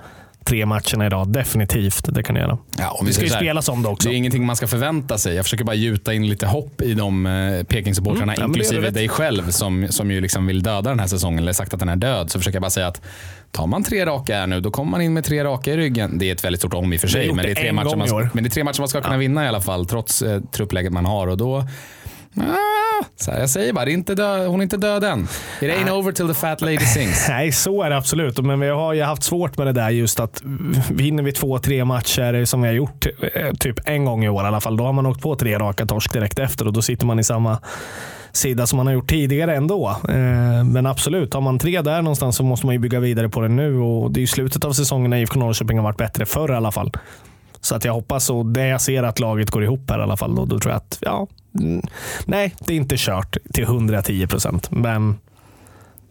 tre 0.45 0.67
matcherna 0.67 1.07
idag. 1.07 1.33
Definitivt, 1.33 2.15
det 2.15 2.23
kan 2.23 2.35
det 2.35 2.41
göra. 2.41 2.59
Ja, 2.79 2.91
om 3.01 3.07
Det 3.07 3.13
ska 3.13 3.23
ju 3.23 3.31
spelas 3.31 3.69
om 3.69 3.83
det 3.83 3.89
också. 3.89 4.09
Det 4.09 4.15
är 4.15 4.17
ingenting 4.17 4.47
man 4.47 4.57
ska 4.57 4.67
förvänta 4.67 5.19
sig. 5.19 5.35
Jag 5.35 5.45
försöker 5.45 5.65
bara 5.65 5.77
gjuta 5.77 6.15
in 6.15 6.29
lite 6.29 6.47
hopp 6.47 6.83
i 6.83 6.95
de 6.95 7.27
eh, 7.27 7.33
Peking-supportrarna, 7.65 8.23
Mm, 8.23 8.35
ja, 8.39 8.47
inklusive 8.47 8.91
dig 8.91 9.09
själv 9.09 9.51
som, 9.51 9.87
som 9.91 10.11
ju 10.11 10.21
liksom 10.21 10.47
vill 10.47 10.63
döda 10.63 10.91
den 10.91 11.01
här 11.01 11.07
säsongen, 11.07 11.39
eller 11.39 11.53
sagt 11.53 11.75
att 11.75 11.81
den 11.81 11.89
är 11.89 11.97
död. 11.97 12.31
Så 12.31 12.39
försöker 12.39 12.57
jag 12.57 12.63
bara 12.63 12.71
säga 12.71 12.87
att 12.87 13.01
tar 13.51 13.67
man 13.67 13.85
tre 13.85 14.07
raka 14.07 14.37
här 14.37 14.47
nu, 14.47 14.61
då 14.61 14.71
kommer 14.71 14.91
man 14.91 15.03
in 15.03 15.13
med 15.13 15.25
tre 15.25 15.45
raka 15.45 15.73
i 15.73 15.77
ryggen. 15.77 16.19
Det 16.19 16.29
är 16.29 16.33
ett 16.33 16.45
väldigt 16.45 16.61
stort 16.61 16.75
om 16.75 16.93
i 16.93 16.97
och 16.97 17.01
för 17.01 17.09
sig, 17.09 17.33
men 17.33 17.45
det, 17.45 17.51
är 17.51 17.65
det 17.65 17.73
man, 17.73 18.31
men 18.33 18.45
det 18.45 18.49
är 18.49 18.51
tre 18.51 18.65
matcher 18.65 18.81
man 18.81 18.89
ska 18.89 19.01
kunna 19.01 19.17
vinna 19.17 19.45
i 19.45 19.49
alla 19.49 19.61
fall, 19.61 19.87
trots 19.87 20.23
eh, 20.23 20.41
truppläget 20.41 20.93
man 20.93 21.05
har. 21.07 21.27
Och 21.27 21.37
då, 21.37 21.65
så 23.17 23.31
här, 23.31 23.41
jag 23.41 23.51
säger 23.51 23.73
bara, 23.73 23.83
är 23.83 23.89
inte 23.89 24.15
död, 24.15 24.47
hon 24.49 24.61
är 24.61 24.63
inte 24.63 24.77
död 24.77 25.05
än. 25.05 25.23
It 25.61 25.71
ain't 25.71 25.91
over 25.91 26.13
till 26.13 26.29
the 26.29 26.35
fat 26.35 26.61
lady 26.61 26.79
sings. 26.79 27.27
Nej, 27.29 27.53
så 27.53 27.83
är 27.83 27.91
det 27.91 27.97
absolut. 27.97 28.39
Men 28.39 28.61
vi 28.61 28.69
har 28.69 28.93
ju 28.93 29.03
haft 29.03 29.23
svårt 29.23 29.59
med 29.59 29.67
det 29.67 29.73
där 29.73 29.91
just 29.91 30.21
att 30.21 30.43
vinner 30.91 31.23
vi 31.23 31.33
två, 31.33 31.59
tre 31.59 31.85
matcher 31.85 32.45
som 32.45 32.63
vi 32.63 32.69
har 32.69 32.75
gjort 32.75 33.07
eh, 33.35 33.53
typ 33.61 33.89
en 33.89 34.05
gång 34.05 34.25
i 34.25 34.29
år 34.29 34.45
i 34.45 34.47
alla 34.47 34.61
fall. 34.61 34.77
Då 34.77 34.85
har 34.85 34.93
man 34.93 35.07
åkt 35.07 35.23
på 35.23 35.37
tre 35.37 35.59
raka 35.59 35.87
torsk 35.87 36.13
direkt 36.13 36.39
efter 36.39 36.67
och 36.67 36.73
då 36.73 36.83
sitter 36.83 37.07
man 37.07 37.19
i 37.19 37.25
samma 37.25 37.59
sida 38.33 38.67
som 38.67 38.77
man 38.77 38.87
har 38.87 38.95
gjort 38.95 39.11
tidigare 39.11 39.57
ändå. 39.57 39.89
Eh, 40.09 40.65
Men 40.65 40.87
absolut, 40.87 41.35
har 41.35 41.41
man 41.41 41.59
tre 41.59 41.83
där 41.83 42.03
någonstans 42.03 42.37
så 42.37 42.43
måste 42.43 42.67
man 42.67 42.75
ju 42.75 42.79
bygga 42.79 43.01
vidare 43.01 43.29
på 43.29 43.41
det 43.41 43.49
nu 43.49 43.79
och 43.79 44.11
det 44.11 44.19
är 44.19 44.23
ju 44.23 44.27
slutet 44.27 44.65
av 44.65 44.73
säsongen 44.73 45.11
när 45.11 45.17
IFK 45.17 45.39
Norrköping 45.39 45.79
har 45.79 45.85
varit 45.85 45.97
bättre 45.97 46.27
förr 46.27 46.53
i 46.53 46.57
alla 46.57 46.73
fall. 46.73 46.93
Så 47.61 47.75
att 47.75 47.85
jag 47.85 47.93
hoppas 47.93 48.31
och 48.31 48.47
det 48.47 48.67
jag 48.67 48.81
ser 48.81 49.03
att 49.03 49.21
laget 49.21 49.51
går 49.51 49.65
ihop 49.65 49.91
här 49.91 49.99
i 49.99 50.03
alla 50.03 50.17
fall. 50.17 50.35
Då, 50.35 50.45
då 50.45 50.59
tror 50.59 50.73
jag 50.73 50.77
att, 50.77 50.99
ja, 51.01 51.27
nej, 52.25 52.55
det 52.59 52.73
är 52.73 52.77
inte 52.77 52.95
kört 52.99 53.37
till 53.55 53.65
110 53.65 54.27
procent. 54.27 54.71
Men 54.71 55.19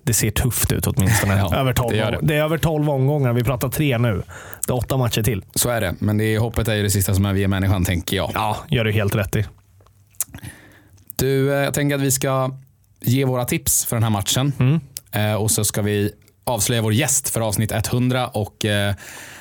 det 0.03 0.13
ser 0.13 0.31
tufft 0.31 0.71
ut 0.71 0.87
åtminstone. 0.87 1.37
Ja, 1.37 1.55
över 1.55 1.73
12 1.73 1.91
det 1.91 2.11
det. 2.11 2.19
det. 2.21 2.35
är 2.35 2.43
över 2.43 2.57
12 2.57 2.89
omgångar. 2.89 3.33
Vi 3.33 3.43
pratar 3.43 3.69
tre 3.69 3.97
nu. 3.97 4.23
Det 4.67 4.71
är 4.71 4.75
åtta 4.75 4.97
matcher 4.97 5.23
till. 5.23 5.45
Så 5.55 5.69
är 5.69 5.81
det, 5.81 5.95
men 5.99 6.17
det 6.17 6.23
är, 6.23 6.39
hoppet 6.39 6.67
är 6.67 6.75
ju 6.75 6.83
det 6.83 6.89
sista 6.89 7.13
som 7.13 7.25
överger 7.25 7.47
människan, 7.47 7.85
tänker 7.85 8.17
jag. 8.17 8.31
Ja, 8.33 8.57
gör 8.69 8.83
du 8.83 8.91
helt 8.91 9.15
rätt 9.15 9.35
i. 9.35 9.45
Du, 11.15 11.53
eh, 11.53 11.63
jag 11.63 11.73
tänker 11.73 11.95
att 11.95 12.01
vi 12.01 12.11
ska 12.11 12.51
ge 13.01 13.25
våra 13.25 13.45
tips 13.45 13.85
för 13.85 13.95
den 13.95 14.03
här 14.03 14.09
matchen. 14.09 14.53
Mm. 14.59 14.79
Eh, 15.11 15.41
och 15.41 15.51
så 15.51 15.63
ska 15.63 15.81
vi 15.81 16.11
avslöja 16.43 16.81
vår 16.81 16.93
gäst 16.93 17.29
för 17.29 17.41
avsnitt 17.41 17.71
100 17.71 18.27
och 18.27 18.65
eh, 18.65 18.95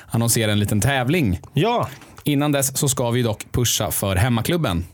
annonsera 0.07 0.53
en 0.53 0.59
liten 0.59 0.81
tävling. 0.81 1.41
Ja, 1.53 1.89
Innan 2.29 2.53
dess 2.53 2.77
så 2.77 2.89
ska 2.89 3.11
vi 3.11 3.23
dock 3.23 3.53
pusha 3.53 3.91
för 3.91 4.17
hemmaklubben. 4.17 4.85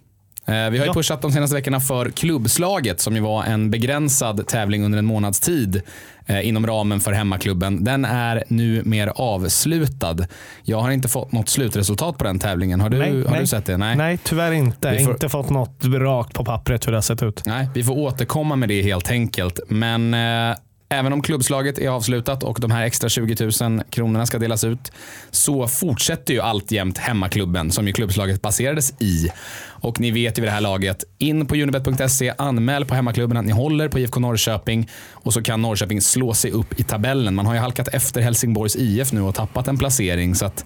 Eh, 0.47 0.55
Vi 0.55 0.61
har 0.61 0.71
ju 0.73 0.83
Ja. 0.87 0.93
pushat 0.95 1.23
de 1.23 1.33
senaste 1.33 1.57
veckorna 1.57 1.81
för 1.81 2.11
klubbslaget 2.11 3.01
som 3.01 3.15
ju 3.15 3.21
var 3.21 3.45
en 3.45 3.71
begränsad 3.71 4.47
tävling 4.47 4.85
under 4.85 4.99
en 4.99 5.05
månads 5.07 5.41
tid 5.41 5.83
eh, 6.27 6.49
inom 6.49 6.67
ramen 6.67 7.01
för 7.01 7.13
hemmaklubben. 7.13 7.85
Den 7.85 8.05
är 8.05 8.45
nu 8.49 8.83
mer 8.85 9.13
avslutad. 9.17 10.17
Jag 10.63 10.81
har 10.81 10.91
inte 10.91 11.09
fått 11.09 11.33
något 11.33 11.49
slutresultat 11.49 12.19
på 12.19 12.25
den 12.25 12.39
tävlingen. 12.39 12.81
Har 12.81 12.89
du, 12.89 12.99
Nej, 12.99 13.23
har 13.25 13.31
nej. 13.31 13.41
du 13.41 13.47
sett 13.47 13.67
det? 13.67 13.77
nej. 13.77 14.19
tyvärr 14.25 14.53
inte. 14.53 14.91
Får- 14.99 15.11
Inte 15.13 15.29
fått 15.29 15.51
något 15.51 15.85
rakt 15.85 16.35
på 16.35 16.45
pappret 16.45 16.87
hur 16.87 16.93
det 16.93 16.97
har 16.97 17.03
sett 17.03 17.23
ut. 17.23 17.43
Nej, 17.47 17.69
vi 17.75 17.85
får 17.85 17.99
återkomma 17.99 18.57
med 18.57 18.69
det 18.69 18.83
helt 18.83 19.11
enkelt. 19.11 19.61
Men 19.69 20.15
eh, 20.15 20.57
även 20.95 21.13
om 21.13 21.23
klubbslaget 21.23 21.79
är 21.79 21.89
avslutat 21.89 22.43
och 22.43 22.59
de 22.61 22.71
här 22.71 22.83
extra 22.83 23.09
20 23.09 23.51
000 23.61 23.83
kronorna 23.91 24.27
ska 24.27 24.39
delas 24.39 24.65
ut 24.65 24.93
så 25.31 25.69
fortsätter 25.69 26.35
ju 26.35 26.41
alltjämt 26.41 26.99
hemmaklubben 26.99 27.71
som 27.71 27.87
ju 27.87 27.93
klubbslaget 27.93 28.43
baserades 28.43 29.03
i. 29.03 29.29
Och 29.67 30.01
ni 30.01 30.11
vet 30.11 30.39
ju 30.39 30.43
vid 30.43 30.49
det 30.49 30.55
här 30.55 30.61
laget, 30.61 31.05
in 31.19 31.47
på 31.47 31.55
unibet.se, 31.55 32.35
anmäl 32.39 32.85
på 32.85 32.95
hemmaklubben 32.95 33.37
att 33.37 33.45
ni 33.45 33.53
håller 33.53 33.89
på 33.89 33.99
IFK 33.99 34.21
Norrköping 34.21 34.89
och 35.11 35.33
så 35.33 35.43
kan 35.43 35.63
Norrköping 35.63 36.01
slå 36.01 36.35
sig 36.35 36.51
upp 36.51 36.81
i 36.81 36.83
tabellen. 36.83 37.35
Man 37.35 37.47
har 37.47 37.55
ju 37.55 37.61
halkat 37.61 37.89
efter 37.89 38.21
Helsingborgs 38.21 38.77
IF 38.77 39.13
nu 39.13 39.21
och 39.21 39.35
tappat 39.35 39.69
en 39.69 39.79
placering 39.79 40.35
så 40.35 40.47
att 40.47 40.65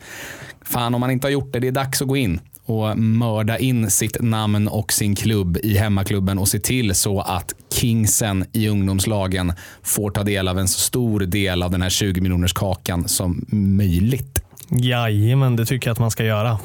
fan 0.63 0.95
om 0.95 1.01
man 1.01 1.11
inte 1.11 1.27
har 1.27 1.33
gjort 1.33 1.53
det, 1.53 1.61
det 1.61 1.69
är 1.69 1.73
dags 1.73 2.03
att 2.03 2.09
gå 2.09 2.17
in 2.17 2.41
och 2.65 2.99
mörda 2.99 3.59
in 3.59 3.91
sitt 3.91 4.17
namn 4.21 4.69
och 4.69 4.93
sin 4.93 5.15
klubb 5.15 5.59
i 5.63 5.77
hemmaklubben 5.77 6.39
och 6.39 6.49
se 6.49 6.59
till 6.59 6.95
så 6.95 7.21
att 7.21 7.55
Kingsen 7.81 8.45
i 8.53 8.69
ungdomslagen 8.69 9.53
får 9.83 10.11
ta 10.11 10.23
del 10.23 10.49
av 10.49 10.59
en 10.59 10.69
så 10.69 10.81
stor 10.81 11.21
del 11.21 11.63
av 11.63 11.71
den 11.71 11.83
här 11.83 11.91
20 11.91 12.21
miljoners 12.21 12.53
kakan 12.53 13.09
som 13.09 13.45
möjligt. 13.49 14.43
Jajamän, 14.71 15.57
det 15.57 15.67
tycker 15.67 15.89
jag 15.89 15.93
att 15.93 15.99
man 15.99 16.11
ska 16.11 16.25
göra. 16.25 16.59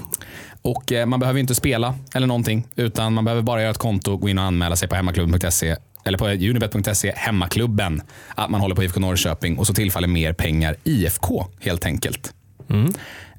Och 0.61 0.91
eh, 0.91 1.05
man 1.05 1.19
behöver 1.19 1.39
inte 1.39 1.55
spela 1.55 1.95
eller 2.13 2.27
någonting 2.27 2.67
utan 2.75 3.13
man 3.13 3.25
behöver 3.25 3.41
bara 3.41 3.61
göra 3.61 3.71
ett 3.71 3.77
konto, 3.77 4.17
gå 4.17 4.29
in 4.29 4.37
och 4.37 4.43
anmäla 4.43 4.75
sig 4.75 4.87
på 4.87 4.95
hemmaklubben.se 4.95 5.75
eller 6.05 6.17
på 6.17 6.27
unibet.se, 6.27 7.13
hemmaklubben, 7.15 8.01
att 8.35 8.49
man 8.49 8.61
håller 8.61 8.75
på 8.75 8.83
IFK 8.83 8.99
Norrköping 8.99 9.57
och 9.57 9.67
så 9.67 9.73
tillfaller 9.73 10.07
mer 10.07 10.33
pengar 10.33 10.75
IFK 10.83 11.47
helt 11.59 11.85
enkelt. 11.85 12.33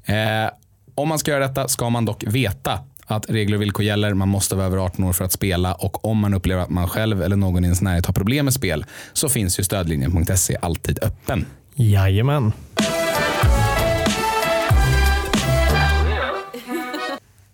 Eh, 0.05 0.49
om 0.95 1.09
man 1.09 1.19
ska 1.19 1.31
göra 1.31 1.47
detta 1.47 1.67
ska 1.67 1.89
man 1.89 2.05
dock 2.05 2.23
veta 2.27 2.79
att 3.05 3.29
regler 3.29 3.55
och 3.55 3.61
villkor 3.61 3.85
gäller. 3.85 4.13
Man 4.13 4.29
måste 4.29 4.55
vara 4.55 4.65
över 4.65 4.77
18 4.77 5.05
år 5.05 5.13
för 5.13 5.25
att 5.25 5.31
spela 5.31 5.73
och 5.73 6.05
om 6.05 6.17
man 6.17 6.33
upplever 6.33 6.61
att 6.63 6.69
man 6.69 6.87
själv 6.87 7.21
eller 7.21 7.35
någon 7.35 7.63
i 7.63 7.67
ens 7.67 7.81
närhet 7.81 8.05
har 8.05 8.13
problem 8.13 8.45
med 8.45 8.53
spel 8.53 8.85
så 9.13 9.29
finns 9.29 9.59
ju 9.59 9.63
stödlinjen.se 9.63 10.57
alltid 10.61 10.99
öppen. 11.03 11.45
Jajamän. 11.75 12.51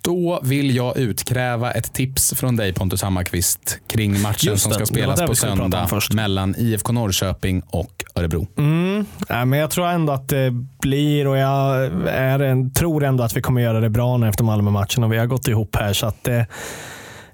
Då 0.01 0.39
vill 0.43 0.75
jag 0.75 0.97
utkräva 0.97 1.71
ett 1.71 1.93
tips 1.93 2.33
från 2.33 2.55
dig 2.55 2.73
Pontus 2.73 3.01
Hammarkvist 3.01 3.79
kring 3.87 4.21
matchen 4.21 4.57
som 4.57 4.71
ska 4.71 4.85
spelas 4.85 5.21
på 5.21 5.35
söndag 5.35 5.87
mellan 6.13 6.55
IFK 6.57 6.93
Norrköping 6.93 7.61
och 7.69 8.03
Örebro. 8.15 8.47
Mm. 8.57 9.05
Nej, 9.29 9.45
men 9.45 9.59
jag 9.59 9.71
tror 9.71 9.87
ändå 9.87 10.13
att 10.13 10.27
det 10.27 10.51
blir 10.81 11.27
och 11.27 11.37
jag 11.37 11.83
är 12.07 12.73
tror 12.73 13.03
ändå 13.03 13.23
att 13.23 13.37
vi 13.37 13.41
kommer 13.41 13.61
göra 13.61 13.79
det 13.79 13.89
bra 13.89 14.17
nu 14.17 14.29
efter 14.29 14.43
Malmö-matchen 14.43 15.03
och 15.03 15.13
vi 15.13 15.17
har 15.17 15.25
gått 15.25 15.47
ihop 15.47 15.75
här. 15.75 15.93
så 15.93 16.05
att 16.05 16.23
det, 16.23 16.47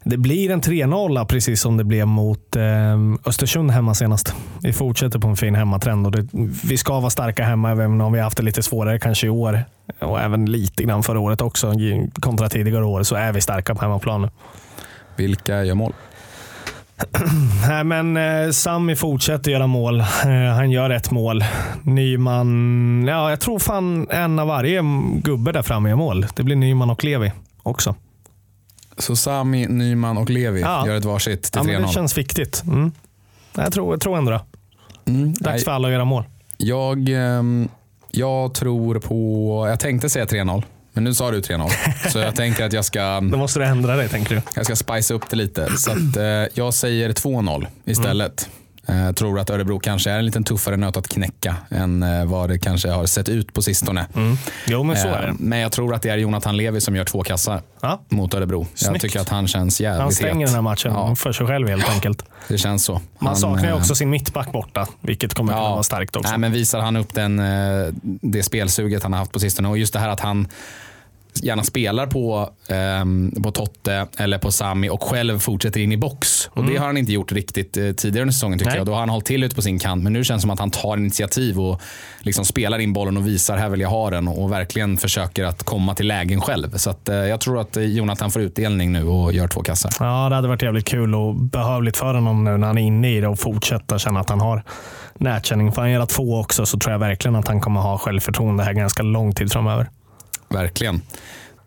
det 0.09 0.17
blir 0.17 0.51
en 0.51 0.61
3-0 0.61 1.25
precis 1.25 1.61
som 1.61 1.77
det 1.77 1.83
blev 1.83 2.07
mot 2.07 2.55
eh, 2.55 2.63
Östersund 3.25 3.71
hemma 3.71 3.93
senast. 3.93 4.35
Vi 4.63 4.73
fortsätter 4.73 5.19
på 5.19 5.27
en 5.27 5.37
fin 5.37 5.55
hemmatrend 5.55 6.05
och 6.05 6.11
det, 6.11 6.27
vi 6.63 6.77
ska 6.77 6.99
vara 6.99 7.09
starka 7.09 7.43
hemma 7.43 7.71
även 7.71 8.01
om 8.01 8.13
vi 8.13 8.19
har 8.19 8.23
haft 8.23 8.37
det 8.37 8.43
lite 8.43 8.63
svårare 8.63 8.99
kanske 8.99 9.27
i 9.27 9.29
år 9.29 9.63
och 9.99 10.21
även 10.21 10.45
lite 10.45 10.83
grann 10.83 11.03
förra 11.03 11.19
året 11.19 11.41
också 11.41 11.73
kontra 12.19 12.49
tidigare 12.49 12.85
år 12.85 13.03
så 13.03 13.15
är 13.15 13.31
vi 13.31 13.41
starka 13.41 13.75
på 13.75 13.81
hemmaplan 13.81 14.21
nu. 14.21 14.29
Vilka 15.15 15.63
gör 15.63 15.75
mål? 15.75 15.93
Nej, 17.67 17.83
men 17.83 18.17
eh, 18.17 18.51
Sami 18.51 18.95
fortsätter 18.95 19.51
göra 19.51 19.67
mål. 19.67 19.99
Eh, 19.99 20.55
han 20.55 20.71
gör 20.71 20.89
ett 20.89 21.11
mål. 21.11 21.43
Nyman, 21.83 23.05
ja, 23.07 23.29
jag 23.29 23.39
tror 23.39 23.59
fan 23.59 24.07
en 24.09 24.39
av 24.39 24.47
varje 24.47 24.81
gubbe 25.23 25.51
där 25.51 25.61
framme 25.61 25.89
gör 25.89 25.95
mål. 25.95 26.25
Det 26.35 26.43
blir 26.43 26.55
Nyman 26.55 26.89
och 26.89 27.03
Levi 27.03 27.31
också. 27.63 27.95
Så 28.97 29.15
Sami, 29.15 29.67
Nyman 29.67 30.17
och 30.17 30.29
Levi 30.29 30.61
Ja. 30.61 30.87
gör 30.87 30.95
ett 30.95 31.05
varsitt 31.05 31.43
till 31.43 31.51
Ja, 31.55 31.63
men 31.63 31.81
det 31.81 31.87
3-0. 31.87 31.91
känns 31.93 32.17
viktigt. 32.17 32.63
Mm. 32.67 32.91
Jag, 33.55 33.73
tror, 33.73 33.93
jag 33.93 34.01
tror 34.01 34.17
ändå 34.17 34.31
det. 34.31 34.41
Mm. 35.11 35.33
Dags 35.33 35.41
Nej, 35.41 35.59
för 35.59 35.71
alla 35.71 35.87
att 35.87 35.91
göra 35.93 36.05
mål. 36.05 36.23
Jag, 36.57 37.09
ehm, 37.09 37.69
jag 38.11 38.53
tror 38.53 38.99
på... 38.99 39.65
Jag 39.69 39.79
tänkte 39.79 40.09
säga 40.09 40.25
3-0, 40.25 40.63
men 40.93 41.03
nu 41.03 41.13
sa 41.13 41.31
du 41.31 41.41
3-0. 41.41 41.69
Så 42.09 42.19
jag 42.19 42.35
tänker 42.35 42.65
att 42.65 42.73
jag 42.73 42.85
ska, 42.85 43.19
Då 43.19 43.37
måste 43.37 43.59
du 43.59 43.65
ändra 43.65 43.95
dig, 43.95 44.09
tänker 44.09 44.35
du. 44.35 44.41
jag 44.55 44.65
ska 44.65 44.75
spice 44.75 45.13
upp 45.13 45.29
det 45.29 45.35
lite. 45.35 45.77
Så 45.77 45.91
att, 45.91 46.17
eh, 46.17 46.23
jag 46.53 46.73
säger 46.73 47.09
2-0 47.13 47.67
istället. 47.85 48.49
Jag 48.87 49.15
tror 49.15 49.39
att 49.39 49.49
Örebro 49.49 49.79
kanske 49.79 50.11
är 50.11 50.19
en 50.19 50.25
lite 50.25 50.41
tuffare 50.41 50.77
nöt 50.77 50.97
att 50.97 51.07
knäcka 51.07 51.55
än 51.69 52.03
eh, 52.03 52.25
vad 52.25 52.49
det 52.49 52.59
kanske 52.59 52.89
har 52.89 53.05
sett 53.05 53.29
ut 53.29 53.53
på 53.53 53.61
sistone. 53.61 54.05
Mm. 54.15 54.37
Jo, 54.67 54.83
men 54.83 54.95
så 54.97 55.07
är 55.07 55.23
Eh, 55.23 55.27
det. 55.27 55.35
Men 55.39 55.59
jag 55.59 55.71
tror 55.71 55.93
att 55.95 56.01
det 56.01 56.09
är 56.09 56.17
Jonathan 56.17 56.57
Levi 56.57 56.81
som 56.81 56.95
gör 56.95 57.03
två 57.03 57.23
kassar 57.23 57.61
Ja. 57.81 58.01
mot 58.09 58.33
Örebro. 58.33 58.67
Jag 58.71 58.79
Snyggt. 58.79 59.01
tycker 59.01 59.19
att 59.19 59.29
han 59.29 59.47
känns 59.47 59.81
jävligt 59.81 60.01
Han 60.01 60.11
stänger 60.11 60.39
het. 60.39 60.47
den 60.47 60.55
här 60.55 60.61
matchen 60.61 60.91
Ja, 60.93 61.15
för 61.15 61.31
sig 61.31 61.47
själv 61.47 61.67
helt 61.67 61.89
enkelt. 61.89 62.23
det 62.47 62.57
känns 62.57 62.83
så. 62.85 62.93
Man 62.93 63.01
Han, 63.27 63.35
saknar 63.35 63.63
ju 63.63 63.69
eh, 63.69 63.77
också 63.77 63.95
sin 63.95 64.09
mittback 64.09 64.51
borta, 64.51 64.87
vilket 65.01 65.33
kommer 65.33 65.53
kunna 65.53 65.69
vara 65.69 65.83
starkt 65.83 66.15
också. 66.15 66.29
Nej, 66.29 66.39
men 66.39 66.51
visar 66.51 66.79
han 66.79 66.95
upp 66.95 67.13
den, 67.13 67.39
eh, 67.39 67.93
det 68.03 68.43
spelsuget 68.43 69.03
han 69.03 69.13
har 69.13 69.19
haft 69.19 69.31
på 69.31 69.39
sistone 69.39 69.67
och 69.67 69.77
just 69.77 69.93
det 69.93 69.99
här 69.99 70.09
att 70.09 70.19
han 70.19 70.47
gärna 71.43 71.63
spelar 71.63 72.07
på, 72.07 72.49
ehm, 72.69 73.31
på 73.43 73.51
Totte 73.51 74.07
eller 74.17 74.37
på 74.37 74.51
Sami 74.51 74.89
och 74.89 75.03
själv 75.03 75.39
fortsätter 75.39 75.79
in 75.79 75.91
i 75.91 75.97
box. 75.97 76.49
Och 76.53 76.63
Det 76.63 76.77
har 76.77 76.85
han 76.85 76.97
inte 76.97 77.11
gjort 77.11 77.31
riktigt 77.31 77.77
eh, 77.77 77.91
tidigare 77.91 78.21
under 78.21 78.33
säsongen 78.33 78.59
tycker 78.59 78.71
Nej. 78.71 78.77
jag. 78.77 78.85
Då 78.85 78.91
har 78.91 78.99
han 78.99 79.09
hållit 79.09 79.25
till 79.25 79.43
ute 79.43 79.55
på 79.55 79.61
sin 79.61 79.79
kant. 79.79 80.03
Men 80.03 80.13
nu 80.13 80.23
känns 80.23 80.39
det 80.39 80.41
som 80.41 80.51
att 80.51 80.59
han 80.59 80.71
tar 80.71 80.97
initiativ 80.97 81.59
och 81.59 81.81
liksom 82.19 82.45
spelar 82.45 82.79
in 82.79 82.93
bollen 82.93 83.17
och 83.17 83.27
visar 83.27 83.57
här 83.57 83.69
vill 83.69 83.81
jag 83.81 83.89
ha 83.89 84.09
den 84.09 84.27
och 84.27 84.51
verkligen 84.51 84.97
försöker 84.97 85.45
att 85.45 85.63
komma 85.63 85.95
till 85.95 86.07
lägen 86.07 86.41
själv. 86.41 86.77
Så 86.77 86.89
att, 86.89 87.09
eh, 87.09 87.15
jag 87.15 87.39
tror 87.39 87.61
att 87.61 87.77
eh, 87.77 87.83
Jonathan 87.83 88.31
får 88.31 88.41
utdelning 88.41 88.93
nu 88.93 89.03
och 89.03 89.33
gör 89.33 89.47
två 89.47 89.63
kassar. 89.63 89.91
Ja, 89.99 90.29
det 90.29 90.35
hade 90.35 90.47
varit 90.47 90.61
jävligt 90.61 90.85
kul 90.85 91.15
och 91.15 91.35
behövligt 91.35 91.97
för 91.97 92.13
honom 92.13 92.43
nu 92.43 92.57
när 92.57 92.67
han 92.67 92.77
är 92.77 92.81
inne 92.81 93.17
i 93.17 93.21
det 93.21 93.27
och 93.27 93.39
fortsätta 93.39 93.99
känna 93.99 94.19
att 94.19 94.29
han 94.29 94.39
har 94.39 94.63
nätkänning. 95.19 95.71
Får 95.71 95.81
han 95.81 95.91
göra 95.91 96.05
två 96.05 96.39
också 96.39 96.65
så 96.65 96.79
tror 96.79 96.91
jag 96.91 96.99
verkligen 96.99 97.35
att 97.35 97.47
han 97.47 97.61
kommer 97.61 97.79
ha 97.79 97.97
självförtroende 97.97 98.63
här 98.63 98.73
ganska 98.73 99.03
lång 99.03 99.33
tid 99.33 99.51
framöver. 99.51 99.87
Verkligen. 100.49 101.01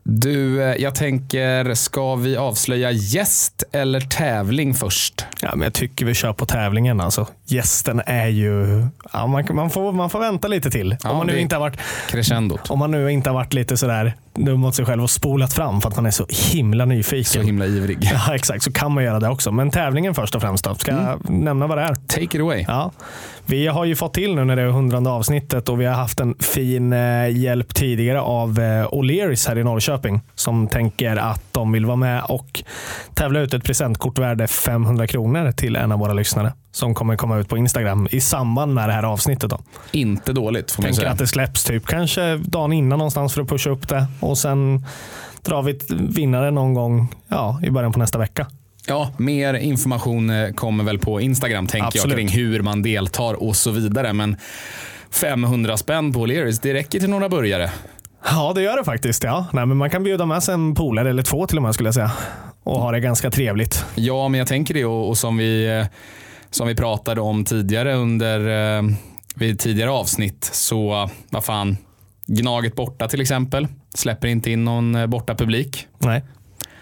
Du, 0.02 0.62
eh, 0.62 0.82
jag 0.82 0.94
tänker, 0.94 1.74
ska 1.74 2.14
vi 2.14 2.36
avslöja 2.36 2.90
gäst 2.90 3.62
eller 3.72 4.00
tävling 4.00 4.74
först? 4.74 5.24
Ja, 5.40 5.50
men 5.54 5.62
jag 5.62 5.74
tycker 5.74 6.06
vi 6.06 6.14
kör 6.14 6.32
på 6.32 6.46
tävlingen. 6.46 7.00
Alltså. 7.00 7.26
Gästen 7.50 8.02
är 8.06 8.28
ju... 8.28 8.86
Ja, 9.12 9.26
man, 9.26 9.44
man, 9.50 9.70
får, 9.70 9.92
man 9.92 10.10
får 10.10 10.20
vänta 10.20 10.48
lite 10.48 10.70
till. 10.70 10.96
Ja, 11.02 11.10
om, 11.10 11.16
man 11.16 11.26
nu 11.26 11.40
inte 11.40 11.56
har 11.56 11.60
varit, 11.60 11.78
Crescendot. 12.08 12.70
om 12.70 12.78
man 12.78 12.90
nu 12.90 13.12
inte 13.12 13.30
har 13.30 13.34
varit 13.34 13.52
lite 13.52 13.76
sådär 13.76 14.14
dum 14.34 14.60
mot 14.60 14.74
sig 14.74 14.84
själv 14.84 15.02
och 15.02 15.10
spolat 15.10 15.52
fram 15.52 15.80
för 15.80 15.88
att 15.88 15.96
man 15.96 16.06
är 16.06 16.10
så 16.10 16.26
himla 16.52 16.84
nyfiken. 16.84 17.24
Så 17.24 17.40
himla 17.40 17.66
ivrig. 17.66 17.98
Ja, 18.12 18.34
exakt. 18.34 18.62
Så 18.62 18.72
kan 18.72 18.92
man 18.92 19.04
göra 19.04 19.20
det 19.20 19.28
också. 19.28 19.52
Men 19.52 19.70
tävlingen 19.70 20.14
först 20.14 20.34
och 20.34 20.40
främst. 20.40 20.64
Då. 20.64 20.74
Ska 20.74 20.92
jag 20.92 21.30
nämna 21.30 21.66
vad 21.66 21.78
det 21.78 21.82
är? 21.82 21.94
Take 21.94 22.22
it 22.22 22.40
away. 22.40 22.64
Ja. 22.68 22.90
Vi 23.46 23.66
har 23.66 23.84
ju 23.84 23.96
fått 23.96 24.14
till 24.14 24.34
nu 24.34 24.44
när 24.44 24.56
det 24.56 24.62
är 24.62 24.66
hundrade 24.66 25.10
avsnittet 25.10 25.68
och 25.68 25.80
vi 25.80 25.86
har 25.86 25.94
haft 25.94 26.20
en 26.20 26.34
fin 26.38 26.92
eh, 26.92 27.36
hjälp 27.36 27.74
tidigare 27.74 28.20
av 28.20 28.58
eh, 28.58 28.88
O'Learys 28.88 29.48
här 29.48 29.58
i 29.58 29.64
Norrköping 29.64 30.20
som 30.34 30.68
tänker 30.68 31.16
att 31.16 31.42
de 31.52 31.72
vill 31.72 31.86
vara 31.86 31.96
med 31.96 32.22
och 32.22 32.62
tävla 33.14 33.40
ut 33.40 33.54
ett 33.54 33.64
presentkort 33.64 34.18
värde 34.18 34.46
500 34.46 35.06
kronor 35.06 35.52
till 35.52 35.76
en 35.76 35.92
av 35.92 35.98
våra 35.98 36.12
lyssnare 36.12 36.52
som 36.72 36.94
kommer 36.94 37.16
komma 37.16 37.38
ut 37.38 37.48
på 37.48 37.56
Instagram 37.56 38.08
i 38.10 38.20
samband 38.20 38.74
med 38.74 38.88
det 38.88 38.92
här 38.92 39.02
avsnittet. 39.02 39.50
Då. 39.50 39.58
Inte 39.92 40.32
dåligt 40.32 40.70
får 40.70 40.82
man 40.82 40.86
Tänker 40.86 41.00
säga. 41.00 41.12
att 41.12 41.18
det 41.18 41.26
släpps 41.26 41.64
typ 41.64 41.86
kanske 41.86 42.36
dagen 42.36 42.72
innan 42.72 42.98
någonstans 42.98 43.34
för 43.34 43.42
att 43.42 43.48
pusha 43.48 43.70
upp 43.70 43.88
det 43.88 44.06
och 44.20 44.38
sen 44.38 44.84
drar 45.42 45.62
vi 45.62 45.78
vinnare 45.90 46.50
någon 46.50 46.74
gång 46.74 47.14
ja, 47.28 47.60
i 47.62 47.70
början 47.70 47.92
på 47.92 47.98
nästa 47.98 48.18
vecka. 48.18 48.46
Ja, 48.86 49.10
mer 49.16 49.54
information 49.54 50.30
eh, 50.30 50.52
kommer 50.52 50.84
väl 50.84 50.98
på 50.98 51.20
Instagram 51.20 51.66
tänker 51.66 51.86
Absolut. 51.86 52.18
jag 52.18 52.18
kring 52.18 52.28
hur 52.28 52.62
man 52.62 52.82
deltar 52.82 53.42
och 53.42 53.56
så 53.56 53.70
vidare. 53.70 54.12
Men 54.12 54.36
500 55.10 55.76
spänn 55.76 56.12
på 56.12 56.26
Leris, 56.26 56.60
det 56.60 56.74
räcker 56.74 57.00
till 57.00 57.10
några 57.10 57.28
burgare. 57.28 57.70
Ja, 58.24 58.52
det 58.54 58.62
gör 58.62 58.76
det 58.76 58.84
faktiskt. 58.84 59.24
Ja. 59.24 59.46
Nej, 59.52 59.66
men 59.66 59.76
man 59.76 59.90
kan 59.90 60.02
bjuda 60.02 60.26
med 60.26 60.42
sig 60.42 60.54
en 60.54 60.74
polare, 60.74 61.10
eller 61.10 61.22
två 61.22 61.46
till 61.46 61.56
och 61.56 61.62
med 61.62 61.74
skulle 61.74 61.86
jag 61.86 61.94
säga. 61.94 62.10
Och 62.62 62.80
ha 62.80 62.92
det 62.92 63.00
ganska 63.00 63.30
trevligt. 63.30 63.84
Ja, 63.94 64.28
men 64.28 64.38
jag 64.38 64.48
tänker 64.48 64.74
det 64.74 64.84
och, 64.84 65.08
och 65.08 65.18
som, 65.18 65.36
vi, 65.36 65.78
eh, 65.78 65.86
som 66.50 66.68
vi 66.68 66.74
pratade 66.74 67.20
om 67.20 67.44
tidigare 67.44 67.94
under 67.94 68.76
eh, 68.78 68.82
vid 69.34 69.58
tidigare 69.58 69.90
avsnitt 69.90 70.50
så 70.52 71.10
vad 71.30 71.44
fan, 71.44 71.76
Gnaget 72.26 72.76
borta 72.76 73.08
till 73.08 73.20
exempel. 73.20 73.66
Släpper 73.94 74.28
inte 74.28 74.50
in 74.50 74.64
någon 74.64 74.94
eh, 74.94 75.06
borta 75.06 75.34
publik. 75.34 75.86
Nej, 75.98 76.22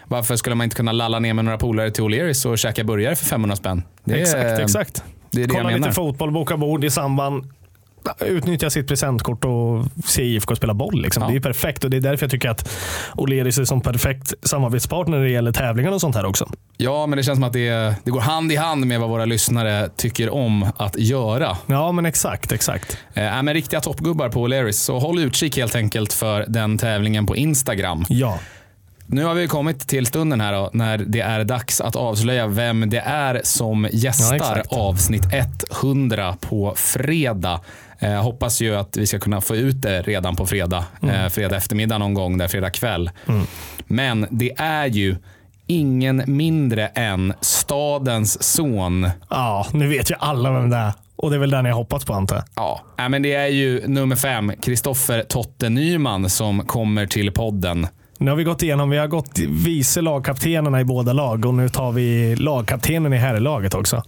Varför 0.04 0.36
skulle 0.36 0.54
man 0.54 0.64
inte 0.64 0.76
kunna 0.76 0.92
lalla 0.92 1.18
ner 1.18 1.34
med 1.34 1.44
några 1.44 1.58
polare 1.58 1.90
till 1.90 2.04
O'Learys 2.04 2.46
och 2.46 2.58
käka 2.58 2.84
burgare 2.84 3.16
för 3.16 3.24
500 3.24 3.56
spänn? 3.56 3.82
Det 4.04 4.14
är, 4.14 4.20
exakt. 4.20 4.58
exakt. 4.60 5.04
Det 5.30 5.42
är 5.42 5.46
det 5.46 5.54
Kolla 5.54 5.70
lite 5.70 5.92
fotboll, 5.92 6.32
boka 6.32 6.56
bord 6.56 6.84
i 6.84 6.90
samband. 6.90 7.44
Utnyttja 8.20 8.70
sitt 8.70 8.88
presentkort 8.88 9.44
och 9.44 9.84
se 10.04 10.22
IFK 10.22 10.56
spela 10.56 10.74
boll. 10.74 11.02
Liksom. 11.02 11.22
Ja. 11.22 11.26
Det 11.26 11.32
är 11.32 11.34
ju 11.34 11.40
perfekt 11.40 11.84
och 11.84 11.90
det 11.90 11.96
är 11.96 12.00
därför 12.00 12.24
jag 12.24 12.30
tycker 12.30 12.48
att 12.48 12.70
O'Learys 13.14 13.60
är 13.60 13.64
som 13.64 13.80
perfekt 13.80 14.34
samarbetspartner 14.42 15.16
när 15.16 15.24
det 15.24 15.30
gäller 15.30 15.52
tävlingar 15.52 15.92
och 15.92 16.00
sånt 16.00 16.16
här 16.16 16.26
också. 16.26 16.48
Ja, 16.76 17.06
men 17.06 17.16
det 17.16 17.22
känns 17.22 17.36
som 17.36 17.44
att 17.44 17.52
det, 17.52 17.94
det 18.04 18.10
går 18.10 18.20
hand 18.20 18.52
i 18.52 18.56
hand 18.56 18.86
med 18.86 19.00
vad 19.00 19.08
våra 19.10 19.24
lyssnare 19.24 19.88
tycker 19.96 20.30
om 20.30 20.66
att 20.76 20.98
göra. 20.98 21.56
Ja, 21.66 21.92
men 21.92 22.06
exakt. 22.06 22.52
exakt. 22.52 22.98
Eh, 23.14 23.42
men 23.42 23.54
riktiga 23.54 23.80
toppgubbar 23.80 24.28
på 24.28 24.48
O'Learys, 24.48 24.72
så 24.72 24.98
håll 24.98 25.18
utkik 25.18 25.56
helt 25.56 25.74
enkelt 25.74 26.12
för 26.12 26.44
den 26.48 26.78
tävlingen 26.78 27.26
på 27.26 27.36
Instagram. 27.36 28.04
Ja. 28.08 28.38
Nu 29.10 29.24
har 29.24 29.34
vi 29.34 29.46
kommit 29.46 29.88
till 29.88 30.06
stunden 30.06 30.40
här 30.40 30.52
då, 30.52 30.70
när 30.72 30.98
det 30.98 31.20
är 31.20 31.44
dags 31.44 31.80
att 31.80 31.96
avslöja 31.96 32.46
vem 32.46 32.90
det 32.90 32.98
är 32.98 33.40
som 33.44 33.84
Ja, 33.84 33.90
gästar 33.92 34.36
exakt. 34.36 34.72
avsnitt 34.72 35.22
100 35.82 36.36
på 36.40 36.74
fredag. 36.76 37.60
Eh, 37.98 38.22
hoppas 38.22 38.60
ju 38.60 38.76
att 38.76 38.96
vi 38.96 39.06
ska 39.06 39.18
kunna 39.18 39.40
få 39.40 39.56
ut 39.56 39.82
det 39.82 40.02
redan 40.02 40.36
på 40.36 40.46
fredag. 40.46 40.84
Eh, 41.02 41.28
fredag 41.28 41.56
eftermiddag 41.56 41.98
någon 41.98 42.14
gång, 42.14 42.38
där 42.38 42.48
fredag 42.48 42.70
kväll. 42.70 43.10
Men 43.86 44.26
det 44.30 44.52
är 44.56 44.86
ju 44.86 45.16
ingen 45.66 46.22
mindre 46.26 46.86
än 46.86 47.32
stadens 47.40 48.42
son. 48.42 49.10
ja, 49.30 49.66
nu 49.72 49.88
vet 49.88 50.10
ju 50.10 50.14
alla 50.18 50.52
vem 50.52 50.70
det 50.70 50.76
är. 50.76 50.92
Och 51.16 51.30
det 51.30 51.36
är 51.36 51.40
väl 51.40 51.50
den 51.50 51.64
jag 51.64 51.74
hoppats 51.74 52.04
på 52.04 52.14
antar. 52.14 52.42
Ja, 52.54 52.80
äh, 52.98 53.08
men 53.08 53.22
det 53.22 53.34
är 53.34 53.46
ju 53.46 53.86
nummer 53.86 54.16
fem, 54.16 54.52
Kristoffer 54.62 55.22
Totte 55.22 55.68
Nyman 55.68 56.30
som 56.30 56.66
kommer 56.66 57.06
till 57.06 57.32
podden. 57.32 57.86
Nu 58.18 58.30
har 58.30 58.36
vi 58.36 58.44
gått 58.44 58.62
igenom, 58.62 58.90
vi 58.90 58.98
har 58.98 59.06
gått 59.06 59.38
vice 59.48 60.00
lagkaptenerna 60.00 60.80
i 60.80 60.84
båda 60.84 61.12
lag 61.12 61.44
och 61.44 61.54
nu 61.54 61.68
tar 61.68 61.92
vi 61.92 62.36
lagkaptenen 62.36 63.12
i 63.12 63.16
herrlaget 63.16 63.74
också. 63.74 64.02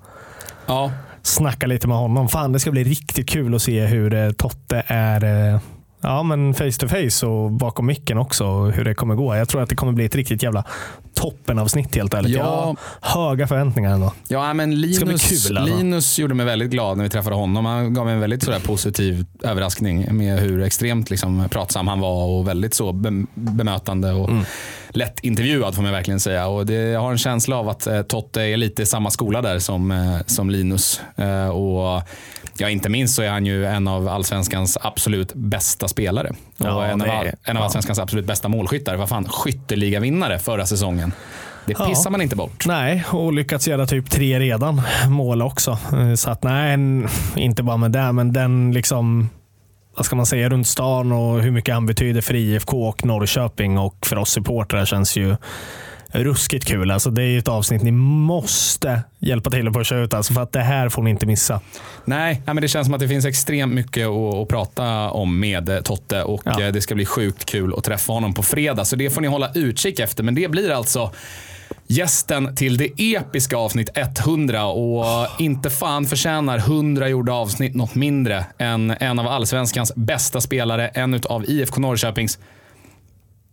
Ja, 0.66 0.92
Snacka 1.22 1.66
lite 1.66 1.88
med 1.88 1.96
honom. 1.96 2.28
Fan, 2.28 2.52
det 2.52 2.60
ska 2.60 2.70
bli 2.70 2.84
riktigt 2.84 3.28
kul 3.28 3.54
att 3.54 3.62
se 3.62 3.86
hur 3.86 4.14
eh, 4.14 4.30
Totte 4.30 4.82
är 4.86 5.52
eh, 5.54 5.60
ja, 6.02 6.22
men 6.22 6.54
face 6.54 6.72
to 6.78 6.88
face 6.88 7.26
och 7.26 7.50
bakom 7.52 7.86
micken 7.86 8.18
också. 8.18 8.64
Hur 8.64 8.84
det 8.84 8.94
kommer 8.94 9.14
gå. 9.14 9.36
Jag 9.36 9.48
tror 9.48 9.62
att 9.62 9.68
det 9.68 9.74
kommer 9.76 9.92
bli 9.92 10.04
ett 10.04 10.14
riktigt 10.14 10.42
jävla 10.42 10.64
toppenavsnitt 11.14 11.94
helt 11.96 12.14
ärligt. 12.14 12.30
Ja. 12.32 12.38
Jag 12.38 12.76
har 13.08 13.24
höga 13.28 13.46
förväntningar 13.46 13.92
ändå. 13.92 14.12
Ja, 14.28 14.54
men 14.54 14.80
Linus, 14.80 15.46
kul, 15.46 15.58
alltså. 15.58 15.76
Linus 15.76 16.18
gjorde 16.18 16.34
mig 16.34 16.46
väldigt 16.46 16.70
glad 16.70 16.96
när 16.96 17.04
vi 17.04 17.10
träffade 17.10 17.36
honom. 17.36 17.64
Han 17.64 17.94
gav 17.94 18.04
mig 18.04 18.14
en 18.14 18.20
väldigt 18.20 18.42
sådär 18.42 18.60
positiv 18.60 19.26
överraskning 19.42 20.16
med 20.16 20.38
hur 20.40 20.62
extremt 20.62 21.10
liksom, 21.10 21.48
pratsam 21.50 21.88
han 21.88 22.00
var 22.00 22.24
och 22.26 22.48
väldigt 22.48 22.74
så 22.74 22.92
be- 22.92 23.26
bemötande 23.34 24.12
och 24.12 24.28
Mm. 24.28 24.44
Lätt 24.92 25.20
intervjuad 25.20 25.74
får 25.74 25.82
man 25.82 25.92
verkligen 25.92 26.20
säga. 26.20 26.46
Och 26.46 26.66
det, 26.66 26.74
jag 26.74 27.00
har 27.00 27.10
en 27.12 27.18
känsla 27.18 27.56
av 27.56 27.68
att 27.68 27.86
eh, 27.86 28.02
Totte 28.02 28.42
är 28.42 28.56
lite 28.56 28.82
i 28.82 28.86
samma 28.86 29.10
skola 29.10 29.42
där 29.42 29.58
som, 29.58 29.90
eh, 29.90 30.16
som 30.26 30.50
Linus. 30.50 31.00
Eh, 31.16 31.48
och 31.48 32.02
Ja, 32.58 32.68
inte 32.68 32.88
minst 32.88 33.14
så 33.14 33.22
är 33.22 33.28
han 33.30 33.46
ju 33.46 33.66
en 33.66 33.88
av 33.88 34.08
allsvenskans 34.08 34.78
absolut 34.80 35.34
bästa 35.34 35.88
spelare. 35.88 36.32
Ja, 36.56 36.74
och 36.74 36.86
en, 36.86 37.02
av, 37.02 37.10
all- 37.10 37.26
en 37.26 37.56
av 37.56 37.60
ja. 37.60 37.64
allsvenskans 37.64 37.98
absolut 37.98 38.24
bästa 38.26 38.48
målskyttar. 38.48 38.96
Vad 38.96 39.08
fan, 39.08 39.28
skytteligavinnare 39.28 40.38
förra 40.38 40.66
säsongen. 40.66 41.12
Det 41.66 41.74
Ja. 41.78 41.86
pissar 41.86 42.10
man 42.10 42.22
inte 42.22 42.36
bort. 42.36 42.66
Nej, 42.66 43.04
och 43.10 43.32
lyckats 43.32 43.68
göra 43.68 43.86
typ 43.86 44.10
tre 44.10 44.40
redan 44.40 44.82
mål 45.08 45.42
också. 45.42 45.78
Eh, 45.92 46.14
Så 46.14 46.30
att 46.30 46.42
nej, 46.42 46.78
inte 47.36 47.62
bara 47.62 47.76
med 47.76 47.90
det, 47.92 48.12
men 48.12 48.32
den 48.32 48.72
liksom 48.72 49.28
vad 49.96 50.06
ska 50.06 50.16
man 50.16 50.26
säga, 50.26 50.48
runt 50.48 50.66
stan 50.68 51.12
och 51.12 51.42
hur 51.42 51.50
mycket 51.50 51.74
han 51.74 51.86
betyder 51.86 52.20
för 52.20 52.34
IFK 52.34 52.88
och 52.88 53.04
Norrköping 53.04 53.78
och 53.78 54.06
för 54.06 54.16
oss 54.18 54.30
supportrar 54.30 54.84
känns 54.84 55.16
ju 55.16 55.36
ruskigt 56.12 56.64
kul. 56.64 56.90
Alltså 56.90 57.10
det 57.10 57.22
är 57.22 57.38
ett 57.38 57.48
avsnitt 57.48 57.82
ni 57.82 57.90
måste 57.90 59.02
hjälpa 59.18 59.50
till 59.50 59.68
att 59.68 59.74
pusha 59.74 59.96
ut. 59.96 60.14
Alltså 60.14 60.32
för 60.32 60.42
att 60.42 60.52
det 60.52 60.60
här 60.60 60.88
får 60.88 61.02
ni 61.02 61.10
inte 61.10 61.26
missa. 61.26 61.60
Nej, 62.04 62.34
nej, 62.34 62.54
men 62.54 62.62
det 62.62 62.68
känns 62.68 62.86
som 62.86 62.94
att 62.94 63.00
det 63.00 63.08
finns 63.08 63.24
extremt 63.24 63.72
mycket 63.74 64.06
att, 64.06 64.34
att 64.34 64.48
prata 64.48 65.10
om 65.10 65.40
med 65.40 65.68
eh, 65.68 65.80
Totte 65.80 66.22
och 66.22 66.42
Ja. 66.44 66.62
eh, 66.62 66.72
det 66.72 66.80
ska 66.80 66.94
bli 66.94 67.06
sjukt 67.06 67.44
kul 67.44 67.74
att 67.76 67.84
träffa 67.84 68.12
honom 68.12 68.34
på 68.34 68.42
fredag. 68.42 68.84
Så 68.84 68.96
det 68.96 69.10
får 69.10 69.20
ni 69.20 69.28
hålla 69.28 69.50
utkik 69.54 69.98
efter. 69.98 70.22
Men 70.22 70.34
det 70.34 70.50
blir 70.50 70.70
alltså 70.70 71.10
gästen 71.90 72.56
till 72.56 72.76
det 72.76 73.14
episka 73.16 73.56
avsnitt 73.56 73.88
100 73.94 74.64
och 74.66 75.04
inte 75.38 75.70
fan 75.70 76.06
förtjänar 76.06 76.58
100 76.58 77.08
gjorda 77.08 77.32
avsnitt 77.32 77.74
något 77.74 77.94
mindre 77.94 78.44
än 78.58 78.90
en 79.00 79.18
av 79.18 79.26
allsvenskans 79.26 79.92
bästa 79.96 80.40
spelare, 80.40 80.88
en 80.88 81.20
av 81.28 81.44
IFK 81.50 81.80
Norrköpings 81.80 82.38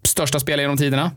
största 0.04 0.40
spelare 0.40 0.62
genom 0.62 0.78
tiderna. 0.78 1.12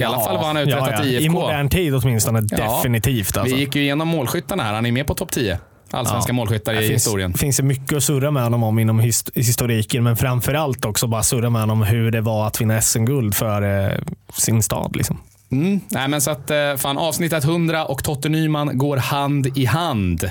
I 0.00 0.04
alla 0.04 0.20
fall 0.20 0.36
vad 0.36 0.46
han 0.46 0.56
uträttat 0.56 1.04
i 1.06 1.08
IFK. 1.08 1.24
I 1.24 1.28
modern 1.28 1.68
tid 1.68 1.94
åtminstone. 1.94 2.42
Ja. 2.50 2.76
Definitivt. 2.76 3.36
Alltså. 3.36 3.54
Vi 3.56 3.60
gick 3.60 3.76
ju 3.76 3.82
igenom 3.82 4.08
målskyttarna 4.08 4.62
här. 4.62 4.74
Han 4.74 4.86
är 4.86 4.92
med 4.92 5.06
på 5.06 5.14
topp 5.14 5.30
10 5.32 5.58
allsvenska 5.90 6.30
Ja. 6.30 6.34
målskyttar 6.34 6.74
i 6.74 6.88
finns, 6.88 6.90
historien. 7.06 7.34
finns 7.34 7.56
det 7.56 7.62
mycket 7.62 7.96
att 7.96 8.04
surra 8.04 8.30
med 8.30 8.42
honom 8.42 8.62
om 8.62 8.78
inom 8.78 9.00
his- 9.00 9.30
historiken, 9.34 10.04
men 10.04 10.16
framförallt 10.16 10.84
också 10.84 11.06
bara 11.06 11.22
surra 11.22 11.50
med 11.50 11.62
honom 11.62 11.82
hur 11.82 12.10
det 12.10 12.20
var 12.20 12.46
att 12.46 12.60
vinna 12.60 12.80
SM-guld 12.80 13.34
för 13.34 13.86
eh, 13.90 13.98
sin 14.34 14.62
stad. 14.62 14.96
Liksom. 14.96 15.18
Mm. 15.50 15.80
Nej, 15.90 16.08
men 16.08 16.20
så 16.20 16.30
att, 16.30 16.50
eh, 16.50 16.76
fan, 16.76 16.98
avsnitt 16.98 17.32
100 17.32 17.84
och 17.84 18.04
Totte 18.04 18.28
Nyman 18.28 18.78
går 18.78 18.96
hand 18.96 19.58
i 19.58 19.64
hand. 19.64 20.30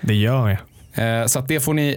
Det 0.00 0.14
gör 0.14 0.48
jag. 0.94 1.20
Eh, 1.20 1.26
Så 1.26 1.38
att 1.38 1.48
det 1.48 1.60
får 1.60 1.74
ni 1.74 1.96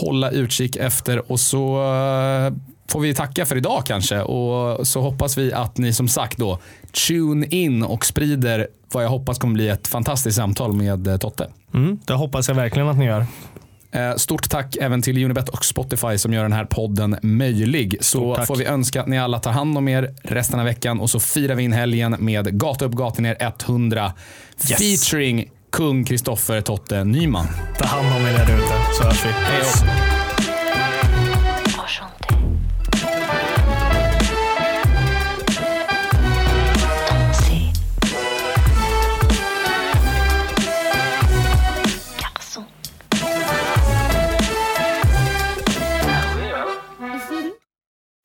hålla 0.00 0.30
utkik 0.30 0.76
efter 0.76 1.32
och 1.32 1.40
så 1.40 1.76
eh, 1.76 2.52
får 2.88 3.00
vi 3.00 3.14
tacka 3.14 3.46
för 3.46 3.56
idag 3.56 3.82
kanske 3.86 4.20
och 4.20 4.86
så 4.86 5.00
hoppas 5.00 5.38
vi 5.38 5.52
att 5.52 5.78
ni 5.78 5.92
som 5.92 6.08
sagt 6.08 6.38
då 6.38 6.58
tune 7.08 7.46
in 7.46 7.82
och 7.82 8.06
sprider 8.06 8.68
vad 8.92 9.04
jag 9.04 9.08
hoppas 9.10 9.38
kommer 9.38 9.54
bli 9.54 9.68
ett 9.68 9.88
fantastiskt 9.88 10.36
samtal 10.36 10.72
med 10.72 11.20
Totte. 11.20 11.48
Mm, 11.74 11.98
det 12.04 12.12
hoppas 12.14 12.48
jag 12.48 12.54
verkligen 12.54 12.88
att 12.88 12.96
ni 12.98 13.04
gör. 13.04 13.26
Eh, 13.94 14.14
Stort 14.16 14.48
tack 14.50 14.76
även 14.80 15.02
till 15.02 15.24
Unibet 15.24 15.48
och 15.48 15.64
Spotify 15.64 16.18
som 16.18 16.32
gör 16.32 16.42
den 16.42 16.52
här 16.52 16.64
podden 16.64 17.16
möjlig. 17.22 17.96
Så 18.00 18.44
får 18.46 18.56
vi 18.56 18.64
önska 18.64 19.00
att 19.00 19.06
ni 19.06 19.18
alla 19.18 19.38
tar 19.38 19.52
hand 19.52 19.78
om 19.78 19.88
er 19.88 20.14
resten 20.22 20.58
av 20.60 20.64
veckan 20.66 21.00
och 21.00 21.10
så 21.10 21.20
firar 21.20 21.54
vi 21.54 21.62
in 21.62 21.72
helgen 21.72 22.16
med 22.18 22.58
Gata 22.60 22.84
upp, 22.84 22.92
gata 22.92 23.22
ner 23.22 23.36
100 23.40 24.12
Yes. 24.70 24.78
featuring 24.78 25.50
kung 25.72 26.04
Kristoffer 26.04 26.60
Totte 26.60 27.04
Nyman. 27.04 27.46
Ta 27.78 27.84
hand 27.86 28.06
om 28.16 28.26
er 28.26 28.32
där 28.32 28.42
ute 28.56 28.74
så 28.98 29.02
hörs 29.04 29.24
vi. 29.24 29.28
Hej 29.28 29.60
då. 29.62 30.23